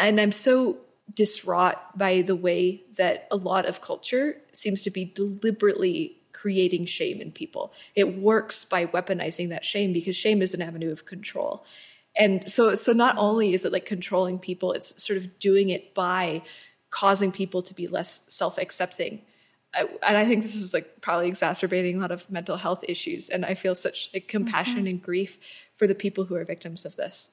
and 0.00 0.20
I'm 0.20 0.30
so 0.30 0.78
distraught 1.12 1.76
by 1.96 2.22
the 2.22 2.36
way 2.36 2.84
that 2.96 3.26
a 3.30 3.36
lot 3.36 3.66
of 3.66 3.80
culture 3.80 4.36
seems 4.52 4.82
to 4.82 4.90
be 4.90 5.04
deliberately 5.04 6.18
creating 6.32 6.86
shame 6.86 7.20
in 7.20 7.30
people. 7.30 7.72
It 7.94 8.18
works 8.18 8.64
by 8.64 8.86
weaponizing 8.86 9.50
that 9.50 9.64
shame 9.64 9.92
because 9.92 10.16
shame 10.16 10.40
is 10.40 10.54
an 10.54 10.62
avenue 10.62 10.90
of 10.92 11.04
control. 11.04 11.64
And 12.16 12.50
so 12.50 12.74
so 12.74 12.92
not 12.92 13.16
only 13.18 13.54
is 13.54 13.64
it 13.64 13.72
like 13.72 13.86
controlling 13.86 14.38
people, 14.38 14.72
it's 14.72 15.02
sort 15.02 15.16
of 15.16 15.38
doing 15.38 15.70
it 15.70 15.94
by 15.94 16.42
causing 16.90 17.32
people 17.32 17.62
to 17.62 17.74
be 17.74 17.86
less 17.86 18.20
self-accepting 18.28 19.22
and 19.74 20.16
I 20.16 20.24
think 20.24 20.42
this 20.42 20.54
is 20.54 20.74
like 20.74 21.00
probably 21.00 21.28
exacerbating 21.28 21.96
a 21.96 22.00
lot 22.00 22.12
of 22.12 22.30
mental 22.30 22.56
health 22.56 22.84
issues. 22.88 23.28
And 23.28 23.44
I 23.44 23.54
feel 23.54 23.74
such 23.74 24.10
like 24.12 24.28
compassion 24.28 24.80
mm-hmm. 24.80 24.86
and 24.86 25.02
grief 25.02 25.38
for 25.74 25.86
the 25.86 25.94
people 25.94 26.24
who 26.24 26.34
are 26.34 26.44
victims 26.44 26.84
of 26.84 26.96
this. 26.96 27.30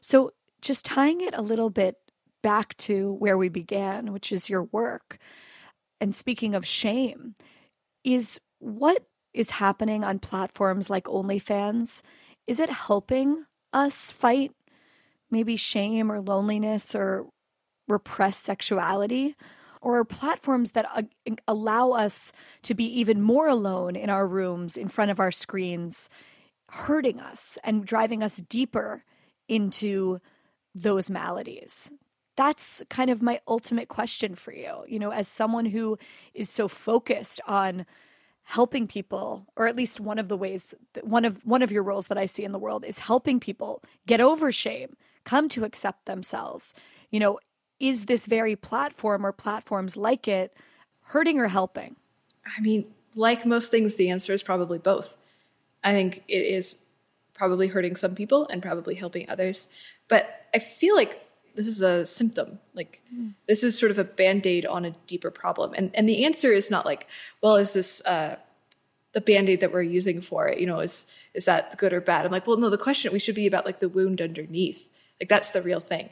So, 0.00 0.32
just 0.60 0.84
tying 0.84 1.20
it 1.20 1.34
a 1.34 1.42
little 1.42 1.70
bit 1.70 1.96
back 2.42 2.76
to 2.78 3.12
where 3.14 3.38
we 3.38 3.48
began, 3.48 4.12
which 4.12 4.32
is 4.32 4.48
your 4.48 4.64
work, 4.64 5.18
and 6.00 6.16
speaking 6.16 6.54
of 6.54 6.66
shame, 6.66 7.34
is 8.04 8.40
what 8.58 9.04
is 9.34 9.50
happening 9.50 10.02
on 10.02 10.18
platforms 10.18 10.90
like 10.90 11.04
OnlyFans? 11.04 12.02
Is 12.46 12.58
it 12.58 12.70
helping 12.70 13.44
us 13.72 14.10
fight 14.10 14.52
maybe 15.30 15.56
shame 15.56 16.10
or 16.10 16.20
loneliness 16.20 16.94
or 16.94 17.26
repressed 17.88 18.42
sexuality? 18.42 19.36
or 19.82 20.04
platforms 20.04 20.72
that 20.72 20.86
uh, 20.94 21.02
allow 21.48 21.92
us 21.92 22.32
to 22.62 22.74
be 22.74 22.84
even 22.84 23.22
more 23.22 23.48
alone 23.48 23.96
in 23.96 24.10
our 24.10 24.26
rooms 24.26 24.76
in 24.76 24.88
front 24.88 25.10
of 25.10 25.18
our 25.18 25.30
screens 25.30 26.10
hurting 26.68 27.18
us 27.18 27.58
and 27.64 27.84
driving 27.86 28.22
us 28.22 28.36
deeper 28.36 29.04
into 29.48 30.20
those 30.74 31.10
maladies 31.10 31.90
that's 32.40 32.82
kind 32.88 33.10
of 33.10 33.20
my 33.20 33.40
ultimate 33.46 33.88
question 33.88 34.34
for 34.34 34.52
you 34.52 34.84
you 34.88 34.98
know 34.98 35.10
as 35.10 35.28
someone 35.28 35.66
who 35.66 35.98
is 36.32 36.48
so 36.48 36.68
focused 36.68 37.40
on 37.46 37.84
helping 38.44 38.86
people 38.86 39.46
or 39.56 39.66
at 39.66 39.76
least 39.76 40.00
one 40.00 40.18
of 40.18 40.28
the 40.28 40.36
ways 40.36 40.74
one 41.02 41.24
of 41.24 41.44
one 41.44 41.62
of 41.62 41.70
your 41.70 41.82
roles 41.82 42.06
that 42.08 42.18
i 42.18 42.26
see 42.26 42.44
in 42.44 42.52
the 42.52 42.58
world 42.58 42.84
is 42.84 43.00
helping 43.00 43.38
people 43.38 43.82
get 44.06 44.20
over 44.20 44.50
shame 44.50 44.96
come 45.24 45.48
to 45.48 45.64
accept 45.64 46.06
themselves 46.06 46.74
you 47.10 47.20
know 47.20 47.38
is 47.80 48.04
this 48.04 48.26
very 48.26 48.54
platform 48.54 49.24
or 49.24 49.32
platforms 49.32 49.96
like 49.96 50.28
it 50.28 50.54
hurting 51.10 51.40
or 51.40 51.48
helping? 51.48 51.96
I 52.56 52.60
mean, 52.60 52.86
like 53.16 53.44
most 53.44 53.70
things, 53.70 53.96
the 53.96 54.10
answer 54.10 54.32
is 54.32 54.42
probably 54.42 54.78
both. 54.78 55.16
I 55.82 55.92
think 55.92 56.22
it 56.28 56.44
is 56.46 56.76
probably 57.34 57.66
hurting 57.66 57.96
some 57.96 58.14
people 58.14 58.46
and 58.48 58.62
probably 58.62 58.94
helping 58.94 59.28
others. 59.28 59.66
But 60.08 60.46
I 60.54 60.58
feel 60.58 60.94
like 60.94 61.26
this 61.54 61.66
is 61.66 61.82
a 61.82 62.06
symptom. 62.06 62.58
Like 62.74 63.02
mm. 63.14 63.34
this 63.46 63.62
is 63.64 63.78
sort 63.78 63.90
of 63.90 63.98
a 63.98 64.04
band-aid 64.04 64.66
on 64.66 64.84
a 64.84 64.94
deeper 65.06 65.30
problem. 65.30 65.72
And 65.76 65.94
and 65.94 66.08
the 66.08 66.24
answer 66.24 66.52
is 66.52 66.70
not 66.70 66.86
like, 66.86 67.06
well, 67.42 67.56
is 67.56 67.72
this 67.72 68.04
uh 68.06 68.36
the 69.12 69.20
band-aid 69.20 69.60
that 69.60 69.72
we're 69.72 69.82
using 69.82 70.20
for 70.20 70.48
it, 70.48 70.60
you 70.60 70.66
know, 70.66 70.80
is 70.80 71.06
is 71.34 71.44
that 71.44 71.76
good 71.78 71.92
or 71.92 72.00
bad? 72.00 72.24
I'm 72.24 72.32
like, 72.32 72.46
well, 72.46 72.56
no, 72.56 72.70
the 72.70 72.78
question 72.78 73.12
we 73.12 73.18
should 73.18 73.34
be 73.34 73.46
about 73.46 73.66
like 73.66 73.80
the 73.80 73.88
wound 73.88 74.20
underneath. 74.20 74.88
Like 75.20 75.28
that's 75.28 75.50
the 75.50 75.62
real 75.62 75.80
thing. 75.80 76.10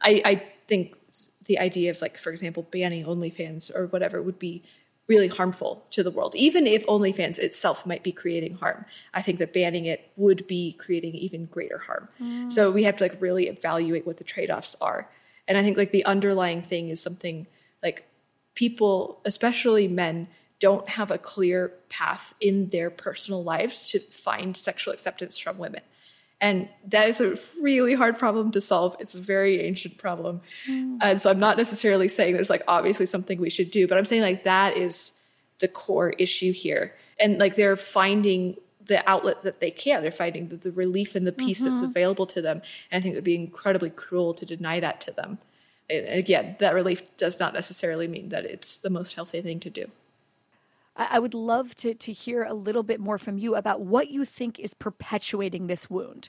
I, 0.00 0.22
I 0.24 0.42
think 0.66 0.96
the 1.44 1.58
idea 1.58 1.90
of 1.90 2.00
like, 2.00 2.16
for 2.16 2.30
example, 2.30 2.62
banning 2.62 3.04
OnlyFans 3.04 3.74
or 3.74 3.86
whatever 3.86 4.22
would 4.22 4.38
be 4.38 4.62
really 5.08 5.28
harmful 5.28 5.84
to 5.90 6.02
the 6.02 6.10
world. 6.10 6.34
Even 6.34 6.66
if 6.66 6.86
OnlyFans 6.86 7.38
itself 7.38 7.86
might 7.86 8.02
be 8.02 8.12
creating 8.12 8.56
harm, 8.56 8.84
I 9.14 9.22
think 9.22 9.38
that 9.38 9.52
banning 9.52 9.86
it 9.86 10.10
would 10.16 10.46
be 10.46 10.72
creating 10.72 11.14
even 11.14 11.46
greater 11.46 11.78
harm. 11.78 12.08
Mm. 12.20 12.52
So 12.52 12.70
we 12.70 12.82
have 12.84 12.96
to 12.96 13.04
like 13.04 13.20
really 13.20 13.46
evaluate 13.46 14.06
what 14.06 14.16
the 14.16 14.24
trade-offs 14.24 14.74
are. 14.80 15.08
And 15.46 15.56
I 15.56 15.62
think 15.62 15.76
like 15.76 15.92
the 15.92 16.04
underlying 16.04 16.62
thing 16.62 16.88
is 16.88 17.00
something 17.00 17.46
like 17.82 18.08
people, 18.54 19.20
especially 19.24 19.86
men, 19.86 20.28
don't 20.58 20.88
have 20.88 21.10
a 21.10 21.18
clear 21.18 21.72
path 21.88 22.34
in 22.40 22.70
their 22.70 22.90
personal 22.90 23.44
lives 23.44 23.88
to 23.90 24.00
find 24.00 24.56
sexual 24.56 24.92
acceptance 24.92 25.38
from 25.38 25.58
women. 25.58 25.82
And 26.40 26.68
that 26.88 27.08
is 27.08 27.20
a 27.20 27.34
really 27.62 27.94
hard 27.94 28.18
problem 28.18 28.50
to 28.52 28.60
solve. 28.60 28.94
It's 29.00 29.14
a 29.14 29.18
very 29.18 29.62
ancient 29.62 29.96
problem. 29.96 30.42
Mm. 30.68 30.98
And 31.00 31.20
so 31.20 31.30
I'm 31.30 31.38
not 31.38 31.56
necessarily 31.56 32.08
saying 32.08 32.34
there's 32.34 32.50
like 32.50 32.62
obviously 32.68 33.06
something 33.06 33.40
we 33.40 33.50
should 33.50 33.70
do, 33.70 33.86
but 33.88 33.96
I'm 33.96 34.04
saying 34.04 34.22
like 34.22 34.44
that 34.44 34.76
is 34.76 35.12
the 35.60 35.68
core 35.68 36.10
issue 36.18 36.52
here. 36.52 36.94
And 37.18 37.38
like 37.38 37.56
they're 37.56 37.76
finding 37.76 38.56
the 38.84 39.08
outlet 39.08 39.42
that 39.42 39.60
they 39.60 39.70
can. 39.70 40.02
They're 40.02 40.12
finding 40.12 40.48
the, 40.48 40.56
the 40.56 40.72
relief 40.72 41.14
and 41.14 41.26
the 41.26 41.32
peace 41.32 41.62
mm-hmm. 41.62 41.70
that's 41.70 41.82
available 41.82 42.26
to 42.26 42.42
them. 42.42 42.62
And 42.90 43.00
I 43.00 43.02
think 43.02 43.14
it 43.14 43.16
would 43.16 43.24
be 43.24 43.34
incredibly 43.34 43.90
cruel 43.90 44.34
to 44.34 44.46
deny 44.46 44.80
that 44.80 45.00
to 45.02 45.12
them. 45.12 45.38
And 45.88 46.06
again, 46.06 46.56
that 46.58 46.74
relief 46.74 47.02
does 47.16 47.38
not 47.38 47.54
necessarily 47.54 48.08
mean 48.08 48.28
that 48.30 48.44
it's 48.44 48.78
the 48.78 48.90
most 48.90 49.14
healthy 49.14 49.40
thing 49.40 49.60
to 49.60 49.70
do. 49.70 49.90
I 50.96 51.18
would 51.18 51.34
love 51.34 51.74
to, 51.76 51.94
to 51.94 52.12
hear 52.12 52.42
a 52.42 52.54
little 52.54 52.82
bit 52.82 53.00
more 53.00 53.18
from 53.18 53.38
you 53.38 53.54
about 53.54 53.82
what 53.82 54.08
you 54.08 54.24
think 54.24 54.58
is 54.58 54.74
perpetuating 54.74 55.66
this 55.66 55.90
wound. 55.90 56.28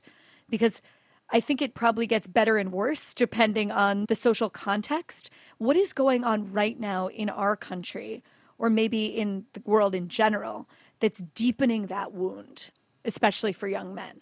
Because 0.50 0.82
I 1.30 1.40
think 1.40 1.62
it 1.62 1.74
probably 1.74 2.08
gets 2.08 2.28
better 2.28 2.58
and 2.58 2.72
worse 2.72 3.14
depending 3.14 3.72
on 3.72 4.06
the 4.08 4.16
social 4.16 4.50
context. 4.50 5.30
What 5.58 5.76
is 5.76 5.94
going 5.94 6.24
on 6.24 6.52
right 6.52 6.80
now 6.80 7.08
in 7.08 7.30
our 7.30 7.56
country, 7.56 8.24
or 8.58 8.70
maybe 8.70 9.06
in 9.06 9.46
the 9.54 9.62
world 9.66 9.96
in 9.96 10.10
general, 10.10 10.68
that's 11.00 11.20
deepening 11.36 11.88
that 11.88 12.14
wound, 12.14 12.72
especially 13.06 13.54
for 13.54 13.68
young 13.68 13.94
men? 13.96 14.22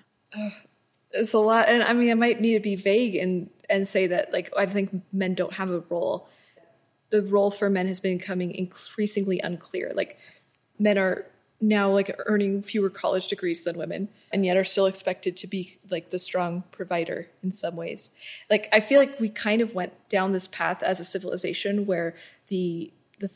It's 1.11 1.33
a 1.33 1.39
lot. 1.39 1.69
And 1.69 1.83
I 1.83 1.93
mean, 1.93 2.11
I 2.11 2.15
might 2.15 2.41
need 2.41 2.53
to 2.53 2.59
be 2.59 2.75
vague 2.75 3.15
and, 3.15 3.49
and 3.69 3.87
say 3.87 4.07
that, 4.07 4.33
like, 4.33 4.51
I 4.57 4.65
think 4.65 5.01
men 5.13 5.33
don't 5.33 5.53
have 5.53 5.69
a 5.69 5.79
role. 5.89 6.27
The 7.09 7.21
role 7.21 7.51
for 7.51 7.69
men 7.69 7.87
has 7.87 7.99
been 7.99 8.17
becoming 8.17 8.53
increasingly 8.53 9.39
unclear. 9.39 9.91
Like, 9.95 10.17
men 10.79 10.97
are 10.97 11.25
now 11.61 11.89
like 11.89 12.13
earning 12.25 12.61
fewer 12.61 12.89
college 12.89 13.27
degrees 13.27 13.63
than 13.63 13.77
women 13.77 14.09
and 14.31 14.45
yet 14.45 14.57
are 14.57 14.63
still 14.63 14.85
expected 14.85 15.37
to 15.37 15.47
be 15.47 15.77
like 15.89 16.09
the 16.09 16.19
strong 16.19 16.63
provider 16.71 17.27
in 17.43 17.51
some 17.51 17.75
ways. 17.75 18.11
Like 18.49 18.67
i 18.73 18.79
feel 18.79 18.99
like 18.99 19.19
we 19.19 19.29
kind 19.29 19.61
of 19.61 19.73
went 19.73 19.93
down 20.09 20.31
this 20.31 20.47
path 20.47 20.83
as 20.83 20.99
a 20.99 21.05
civilization 21.05 21.85
where 21.85 22.15
the 22.47 22.91
the, 23.19 23.31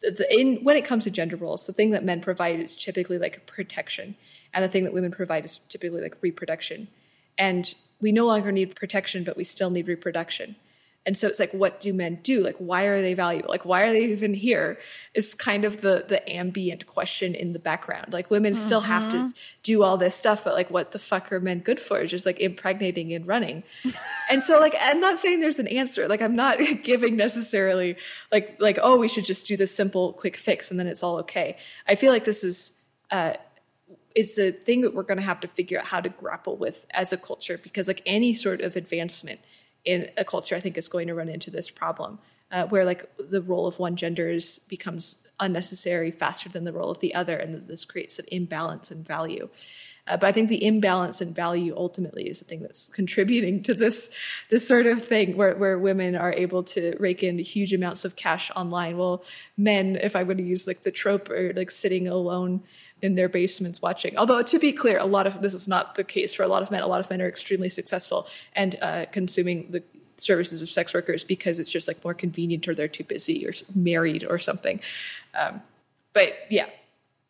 the 0.00 0.26
in 0.30 0.62
when 0.62 0.76
it 0.76 0.84
comes 0.84 1.04
to 1.04 1.10
gender 1.10 1.36
roles 1.36 1.66
the 1.66 1.72
thing 1.72 1.90
that 1.90 2.04
men 2.04 2.20
provide 2.20 2.60
is 2.60 2.76
typically 2.76 3.18
like 3.18 3.46
protection 3.46 4.14
and 4.54 4.64
the 4.64 4.68
thing 4.68 4.84
that 4.84 4.92
women 4.92 5.10
provide 5.10 5.44
is 5.44 5.58
typically 5.68 6.00
like 6.00 6.16
reproduction. 6.22 6.88
And 7.36 7.74
we 8.00 8.12
no 8.12 8.26
longer 8.26 8.52
need 8.52 8.76
protection 8.76 9.24
but 9.24 9.36
we 9.36 9.44
still 9.44 9.70
need 9.70 9.88
reproduction 9.88 10.56
And 11.06 11.16
so 11.16 11.28
it's 11.28 11.38
like, 11.38 11.52
what 11.52 11.78
do 11.78 11.94
men 11.94 12.18
do? 12.24 12.42
Like, 12.42 12.56
why 12.56 12.86
are 12.86 13.00
they 13.00 13.14
valuable? 13.14 13.48
Like, 13.48 13.64
why 13.64 13.84
are 13.84 13.92
they 13.92 14.06
even 14.06 14.34
here? 14.34 14.78
Is 15.14 15.34
kind 15.34 15.64
of 15.64 15.80
the 15.80 16.04
the 16.06 16.28
ambient 16.28 16.86
question 16.86 17.36
in 17.36 17.52
the 17.52 17.60
background. 17.60 18.12
Like, 18.12 18.28
women 18.28 18.54
mm-hmm. 18.54 18.62
still 18.62 18.80
have 18.80 19.08
to 19.12 19.16
mm-hmm. 19.16 19.28
do 19.62 19.84
all 19.84 19.96
this 19.96 20.16
stuff, 20.16 20.42
but 20.42 20.54
like, 20.54 20.68
what 20.68 20.90
the 20.90 20.98
fuck 20.98 21.30
are 21.30 21.38
men 21.38 21.60
good 21.60 21.78
for? 21.78 22.04
Just 22.06 22.26
like 22.26 22.40
impregnating 22.40 23.12
and 23.14 23.24
running. 23.24 23.62
and 24.30 24.42
so, 24.42 24.58
like, 24.58 24.74
I'm 24.80 25.00
not 25.00 25.20
saying 25.20 25.38
there's 25.38 25.60
an 25.60 25.68
answer. 25.68 26.08
Like, 26.08 26.20
I'm 26.20 26.34
not 26.34 26.58
giving 26.82 27.16
necessarily 27.16 27.96
like 28.32 28.60
like 28.60 28.78
oh, 28.82 28.98
we 28.98 29.06
should 29.06 29.24
just 29.24 29.46
do 29.46 29.56
this 29.56 29.72
simple 29.72 30.12
quick 30.12 30.36
fix 30.36 30.72
and 30.72 30.80
then 30.80 30.88
it's 30.88 31.04
all 31.04 31.18
okay. 31.18 31.56
I 31.86 31.94
feel 31.94 32.12
like 32.12 32.24
this 32.24 32.42
is. 32.42 32.72
Uh, 33.12 33.34
it's 34.16 34.38
a 34.38 34.50
thing 34.50 34.80
that 34.80 34.94
we're 34.94 35.02
going 35.02 35.18
to 35.18 35.22
have 35.22 35.40
to 35.40 35.48
figure 35.48 35.78
out 35.78 35.84
how 35.84 36.00
to 36.00 36.08
grapple 36.08 36.56
with 36.56 36.86
as 36.94 37.12
a 37.12 37.18
culture 37.18 37.58
because 37.58 37.86
like 37.86 38.00
any 38.06 38.32
sort 38.32 38.62
of 38.62 38.74
advancement 38.74 39.40
in 39.86 40.10
a 40.18 40.24
culture, 40.24 40.54
I 40.54 40.60
think 40.60 40.76
is 40.76 40.88
going 40.88 41.06
to 41.08 41.14
run 41.14 41.30
into 41.30 41.50
this 41.50 41.70
problem 41.70 42.18
uh, 42.52 42.66
where 42.66 42.84
like 42.84 43.10
the 43.18 43.42
role 43.42 43.66
of 43.66 43.78
one 43.78 43.96
gender 43.96 44.30
is, 44.30 44.60
becomes 44.60 45.16
unnecessary 45.40 46.10
faster 46.10 46.48
than 46.48 46.64
the 46.64 46.72
role 46.72 46.90
of 46.90 47.00
the 47.00 47.14
other, 47.14 47.36
and 47.36 47.66
this 47.66 47.84
creates 47.84 48.18
an 48.18 48.26
imbalance 48.30 48.90
in 48.90 49.02
value. 49.02 49.48
Uh, 50.08 50.16
but 50.16 50.28
I 50.28 50.32
think 50.32 50.48
the 50.48 50.64
imbalance 50.64 51.20
in 51.20 51.34
value 51.34 51.74
ultimately 51.76 52.28
is 52.28 52.38
the 52.38 52.44
thing 52.44 52.60
that's 52.60 52.88
contributing 52.88 53.64
to 53.64 53.74
this 53.74 54.08
this 54.50 54.66
sort 54.66 54.86
of 54.86 55.04
thing 55.04 55.36
where, 55.36 55.56
where 55.56 55.76
women 55.78 56.14
are 56.14 56.32
able 56.32 56.62
to 56.62 56.96
rake 57.00 57.24
in 57.24 57.38
huge 57.38 57.74
amounts 57.74 58.04
of 58.04 58.14
cash 58.14 58.52
online. 58.54 58.96
Well, 58.96 59.24
men, 59.56 59.96
if 59.96 60.14
I 60.14 60.22
were 60.22 60.36
to 60.36 60.42
use 60.42 60.68
like 60.68 60.84
the 60.84 60.92
trope, 60.92 61.28
are 61.28 61.52
like 61.54 61.72
sitting 61.72 62.06
alone 62.06 62.62
in 63.02 63.14
their 63.14 63.28
basements 63.28 63.82
watching. 63.82 64.16
Although 64.16 64.42
to 64.42 64.58
be 64.58 64.72
clear, 64.72 64.98
a 64.98 65.04
lot 65.04 65.26
of 65.26 65.42
this 65.42 65.54
is 65.54 65.68
not 65.68 65.94
the 65.94 66.04
case 66.04 66.34
for 66.34 66.42
a 66.42 66.48
lot 66.48 66.62
of 66.62 66.70
men. 66.70 66.82
A 66.82 66.86
lot 66.86 67.00
of 67.00 67.10
men 67.10 67.20
are 67.20 67.28
extremely 67.28 67.68
successful 67.68 68.26
and 68.54 68.76
uh, 68.80 69.06
consuming 69.12 69.70
the 69.70 69.82
services 70.16 70.62
of 70.62 70.68
sex 70.68 70.94
workers 70.94 71.24
because 71.24 71.58
it's 71.58 71.68
just 71.68 71.88
like 71.88 72.02
more 72.04 72.14
convenient 72.14 72.66
or 72.68 72.74
they're 72.74 72.88
too 72.88 73.04
busy 73.04 73.46
or 73.46 73.52
married 73.74 74.24
or 74.28 74.38
something. 74.38 74.80
Um, 75.34 75.62
but 76.12 76.34
yeah. 76.50 76.66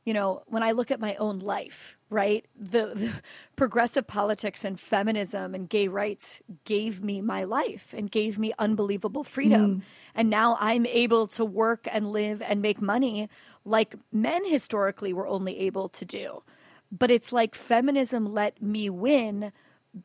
You 0.05 0.15
know, 0.15 0.45
when 0.47 0.63
I 0.63 0.71
look 0.71 0.93
at 0.93 1.01
my 1.01 1.17
own 1.17 1.41
life, 1.41 1.99
right, 2.11 2.45
the, 2.57 2.93
the 2.95 3.13
progressive 3.57 4.07
politics 4.07 4.65
and 4.65 4.79
feminism 4.79 5.53
and 5.53 5.69
gay 5.69 5.89
rights 5.89 6.41
gave 6.65 7.03
me 7.03 7.21
my 7.21 7.43
life 7.43 7.93
and 7.97 8.09
gave 8.09 8.39
me 8.39 8.53
unbelievable 8.57 9.25
freedom. 9.25 9.79
Mm. 9.79 9.83
And 10.15 10.31
now 10.31 10.57
I'm 10.61 10.87
able 10.87 11.27
to 11.29 11.45
work 11.45 11.89
and 11.91 12.13
live 12.13 12.41
and 12.41 12.63
make 12.63 12.81
money 12.81 13.29
like 13.67 13.97
men 14.13 14.49
historically 14.49 15.13
were 15.13 15.27
only 15.27 15.59
able 15.61 15.89
to 15.91 16.05
do. 16.05 16.43
But 16.91 17.11
it's 17.11 17.33
like 17.33 17.55
feminism 17.55 18.33
let 18.33 18.63
me 18.63 18.89
win, 18.89 19.53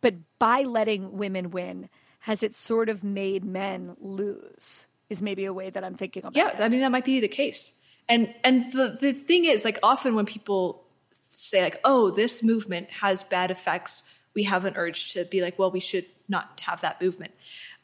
but 0.01 0.15
by 0.39 0.63
letting 0.63 1.13
women 1.13 1.51
win, 1.51 1.89
has 2.21 2.43
it 2.43 2.55
sort 2.55 2.89
of 2.89 3.03
made 3.03 3.45
men 3.45 3.95
lose? 3.99 4.87
Is 5.09 5.21
maybe 5.21 5.45
a 5.45 5.53
way 5.53 5.69
that 5.69 5.83
I'm 5.83 5.95
thinking 5.95 6.23
about 6.23 6.35
yeah, 6.35 6.49
it. 6.49 6.61
I 6.61 6.69
mean 6.69 6.79
that 6.79 6.91
might 6.91 7.05
be 7.05 7.19
the 7.19 7.27
case. 7.27 7.73
And 8.07 8.33
and 8.43 8.71
the 8.71 8.97
the 8.99 9.13
thing 9.13 9.45
is 9.45 9.65
like 9.65 9.77
often 9.83 10.15
when 10.15 10.25
people 10.25 10.83
say 11.11 11.61
like, 11.61 11.79
"Oh, 11.83 12.11
this 12.11 12.41
movement 12.41 12.89
has 12.91 13.23
bad 13.23 13.51
effects," 13.51 14.03
we 14.33 14.43
have 14.43 14.65
an 14.65 14.73
urge 14.77 15.13
to 15.13 15.25
be 15.25 15.41
like, 15.41 15.59
"Well, 15.59 15.69
we 15.69 15.81
should 15.81 16.05
not 16.29 16.61
have 16.61 16.81
that 16.81 17.01
movement." 17.01 17.33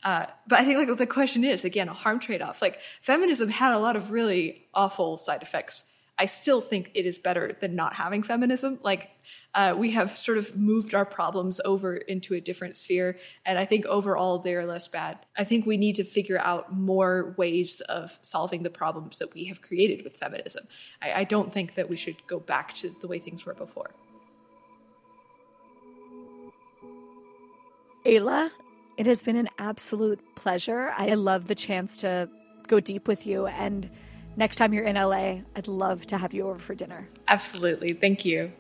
Uh, 0.04 0.26
but 0.48 0.60
I 0.60 0.66
think 0.66 0.78
like 0.78 0.98
the 0.98 1.08
question 1.08 1.44
is 1.44 1.66
again 1.66 1.90
a 1.90 1.94
harm 1.94 2.20
trade 2.20 2.42
off. 2.42 2.62
Like 2.62 2.80
feminism 3.02 3.50
had 3.50 3.74
a 3.74 3.80
lot 3.80 3.96
of 3.96 4.12
really 4.12 4.68
awful 4.74 5.18
side 5.18 5.42
effects. 5.42 5.84
I 6.20 6.26
still 6.26 6.62
think 6.62 6.92
it 6.96 7.06
is 7.06 7.20
better 7.20 7.52
than 7.60 7.76
not 7.76 7.94
having 7.94 8.24
feminism. 8.24 8.80
Like 8.82 9.12
uh, 9.54 9.76
we 9.78 9.92
have 9.92 10.18
sort 10.18 10.38
of 10.38 10.56
moved 10.56 10.94
our 10.96 11.06
problems 11.06 11.62
over 11.64 11.96
into 11.96 12.34
a 12.34 12.42
different 12.42 12.76
sphere, 12.76 13.18
and 13.46 13.60
I 13.60 13.66
think 13.66 13.86
overall 13.86 14.40
they're 14.40 14.66
less 14.66 14.88
bad. 14.88 15.20
I 15.38 15.44
think 15.44 15.66
we 15.66 15.78
need 15.78 15.96
to 15.98 16.04
figure 16.04 16.40
out 16.40 16.74
more 16.74 17.36
ways 17.38 17.82
of 17.82 18.18
solving 18.22 18.64
the 18.64 18.70
problems 18.70 19.20
that 19.20 19.34
we 19.34 19.46
have 19.46 19.62
created 19.62 20.04
with 20.04 20.18
feminism. 20.18 20.68
I, 21.02 21.14
I 21.14 21.24
don't 21.24 21.54
think 21.54 21.76
that 21.76 21.90
we 21.90 21.98
should 21.98 22.26
go 22.28 22.40
back 22.40 22.74
to 22.76 22.96
the 23.00 23.08
way 23.08 23.20
things 23.20 23.46
were 23.46 23.54
before. 23.54 23.92
Aella, 28.06 28.52
it 28.98 29.06
has 29.06 29.22
been 29.22 29.36
an 29.36 29.48
absolute 29.60 30.20
pleasure. 30.36 30.92
I 30.98 31.14
love 31.14 31.48
the 31.48 31.56
chance 31.56 31.98
to 31.98 32.28
go 32.68 32.80
deep 32.80 33.08
with 33.08 33.28
you. 33.28 33.46
And 33.46 33.90
next 34.36 34.56
time 34.56 34.74
you're 34.74 34.86
in 34.86 34.96
LA, 34.96 35.42
I'd 35.56 35.68
love 35.68 36.08
to 36.08 36.18
have 36.18 36.34
you 36.34 36.50
over 36.50 36.58
for 36.58 36.74
dinner. 36.74 37.08
Absolutely. 37.28 37.94
Thank 37.94 38.26
you. 38.26 38.52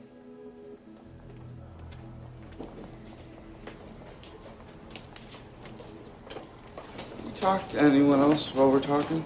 You 7.25 7.31
talk 7.35 7.67
to 7.71 7.81
anyone 7.81 8.19
else 8.19 8.53
while 8.53 8.71
we're 8.71 8.79
talking? 8.79 9.25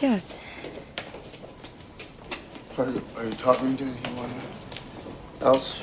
Yes. 0.00 0.38
Are 2.78 2.88
you, 2.88 3.02
are 3.16 3.24
you 3.24 3.32
talking 3.32 3.76
to 3.76 3.84
anyone 3.84 4.30
else? 5.42 5.80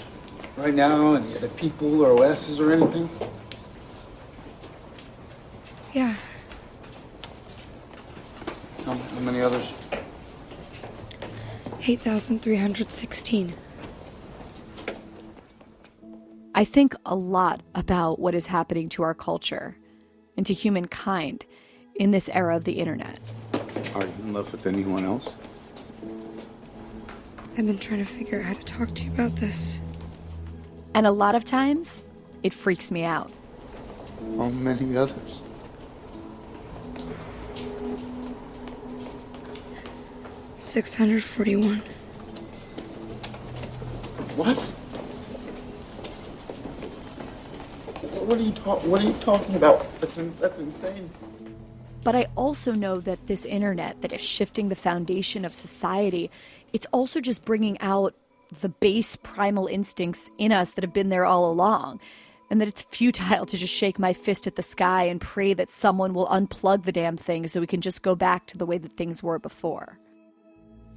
Right 0.57 0.73
now? 0.73 1.15
Any 1.15 1.35
other 1.35 1.49
people 1.49 2.01
or 2.01 2.23
OSs 2.23 2.59
or 2.59 2.71
anything? 2.71 3.09
Yeah. 5.93 6.15
How, 8.85 8.93
how 8.93 9.19
many 9.19 9.41
others? 9.41 9.73
8,316. 11.87 13.53
I 16.53 16.63
think 16.65 16.95
a 17.05 17.15
lot 17.15 17.61
about 17.75 18.19
what 18.19 18.33
is 18.33 18.47
happening 18.47 18.89
to 18.89 19.03
our 19.03 19.13
culture 19.13 19.77
and 20.37 20.45
to 20.45 20.53
humankind 20.53 21.45
in 21.95 22.11
this 22.11 22.29
era 22.29 22.55
of 22.55 22.63
the 22.63 22.73
internet. 22.73 23.19
Are 23.93 24.03
you 24.03 24.13
in 24.23 24.33
love 24.33 24.51
with 24.51 24.65
anyone 24.65 25.05
else? 25.05 25.33
I've 27.57 27.65
been 27.65 27.77
trying 27.77 27.99
to 27.99 28.05
figure 28.05 28.39
out 28.39 28.45
how 28.45 28.53
to 28.53 28.63
talk 28.63 28.95
to 28.95 29.03
you 29.03 29.11
about 29.11 29.35
this. 29.35 29.79
And 30.95 31.05
a 31.05 31.11
lot 31.11 31.35
of 31.35 31.43
times, 31.43 32.01
it 32.41 32.53
freaks 32.53 32.89
me 32.89 33.03
out. 33.03 33.29
How 34.37 34.47
many 34.47 34.95
others? 34.95 35.41
Six 40.59 40.95
hundred 40.95 41.21
forty-one. 41.21 41.81
What? 44.37 44.55
What 48.25 48.37
are 48.37 48.41
you 48.41 48.51
talking? 48.53 48.89
What 48.89 49.01
are 49.01 49.07
you 49.07 49.13
talking 49.19 49.55
about? 49.55 49.85
That's 49.99 50.17
in- 50.17 50.33
that's 50.39 50.59
insane. 50.59 51.09
But 52.05 52.15
I 52.15 52.27
also 52.37 52.71
know 52.71 53.01
that 53.01 53.27
this 53.27 53.43
internet 53.43 54.01
that 54.01 54.13
is 54.13 54.21
shifting 54.21 54.69
the 54.69 54.75
foundation 54.75 55.43
of 55.43 55.53
society, 55.53 56.31
it's 56.71 56.87
also 56.93 57.19
just 57.19 57.43
bringing 57.43 57.79
out 57.81 58.15
the 58.61 58.69
base 58.69 59.15
primal 59.15 59.67
instincts 59.67 60.29
in 60.37 60.51
us 60.51 60.73
that 60.73 60.83
have 60.83 60.93
been 60.93 61.09
there 61.09 61.25
all 61.25 61.49
along, 61.49 61.99
and 62.49 62.61
that 62.61 62.67
it's 62.67 62.83
futile 62.83 63.45
to 63.45 63.57
just 63.57 63.73
shake 63.73 63.97
my 63.97 64.13
fist 64.13 64.47
at 64.47 64.55
the 64.55 64.63
sky 64.63 65.03
and 65.03 65.19
pray 65.19 65.53
that 65.53 65.71
someone 65.71 66.13
will 66.13 66.27
unplug 66.27 66.83
the 66.83 66.91
damn 66.91 67.17
thing 67.17 67.47
so 67.47 67.59
we 67.59 67.67
can 67.67 67.81
just 67.81 68.01
go 68.01 68.15
back 68.15 68.45
to 68.47 68.57
the 68.57 68.65
way 68.65 68.77
that 68.77 68.93
things 68.93 69.23
were 69.23 69.39
before. 69.39 69.97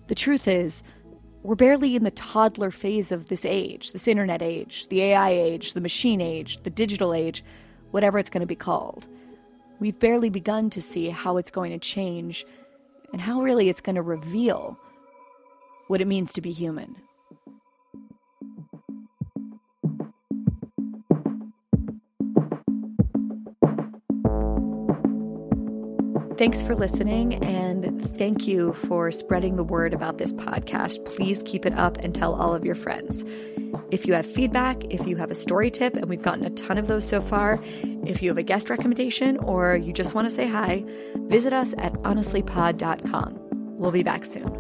The 0.09 0.15
truth 0.15 0.49
is, 0.49 0.83
we're 1.43 1.55
barely 1.55 1.95
in 1.95 2.05
the 2.05 2.11
toddler 2.11 2.71
phase 2.71 3.13
of 3.13 3.29
this 3.29 3.45
age, 3.45 3.93
this 3.93 4.09
internet 4.09 4.43
age, 4.43 4.87
the 4.91 5.03
AI 5.03 5.31
age, 5.31 5.73
the 5.73 5.81
machine 5.81 6.21
age, 6.21 6.63
the 6.63 6.71
digital 6.71 7.15
age, 7.15 7.45
whatever 7.91 8.19
it's 8.19 8.31
going 8.31 8.41
to 8.41 8.47
be 8.47 8.57
called. 8.57 9.07
We've 9.81 9.99
barely 9.99 10.31
begun 10.31 10.71
to 10.71 10.83
see 10.83 11.09
how 11.09 11.37
it's 11.37 11.51
going 11.51 11.71
to 11.73 11.79
change 11.79 12.45
and 13.13 13.21
how 13.21 13.43
really 13.43 13.69
it's 13.69 13.81
going 13.81 13.97
to 13.97 14.03
reveal 14.03 14.79
what 15.87 16.01
it 16.01 16.09
means 16.09 16.33
to 16.35 16.41
be 16.41 16.53
human. 16.53 16.97
Thanks 26.39 26.63
for 26.63 26.77
listening, 26.77 27.35
and 27.45 28.01
thank 28.17 28.47
you 28.47 28.73
for 28.73 29.11
spreading 29.11 29.57
the 29.57 29.65
word 29.65 29.93
about 29.93 30.19
this 30.19 30.33
podcast. 30.33 31.05
Please 31.05 31.43
keep 31.43 31.67
it 31.67 31.73
up 31.73 31.99
and 31.99 32.15
tell 32.15 32.33
all 32.33 32.55
of 32.55 32.65
your 32.65 32.77
friends. 32.77 33.25
If 33.91 34.07
you 34.07 34.15
have 34.15 34.25
feedback, 34.25 34.85
if 34.85 35.05
you 35.05 35.17
have 35.17 35.33
a 35.33 35.35
story 35.35 35.69
tip, 35.69 35.97
and 35.97 36.09
we've 36.09 36.23
gotten 36.23 36.45
a 36.45 36.51
ton 36.51 36.79
of 36.79 36.87
those 36.87 37.05
so 37.09 37.21
far, 37.21 37.59
if 37.83 38.23
you 38.23 38.29
have 38.29 38.39
a 38.39 38.45
guest 38.45 38.71
recommendation 38.71 39.37
or 39.39 39.75
you 39.75 39.93
just 39.93 40.15
want 40.15 40.27
to 40.27 40.31
say 40.31 40.47
hi, 40.47 40.85
visit 41.27 41.53
us 41.53 41.75
at 41.77 41.93
honestlypod.com. 42.05 43.41
We'll 43.77 43.91
be 43.91 44.05
back 44.05 44.25
soon. 44.25 44.58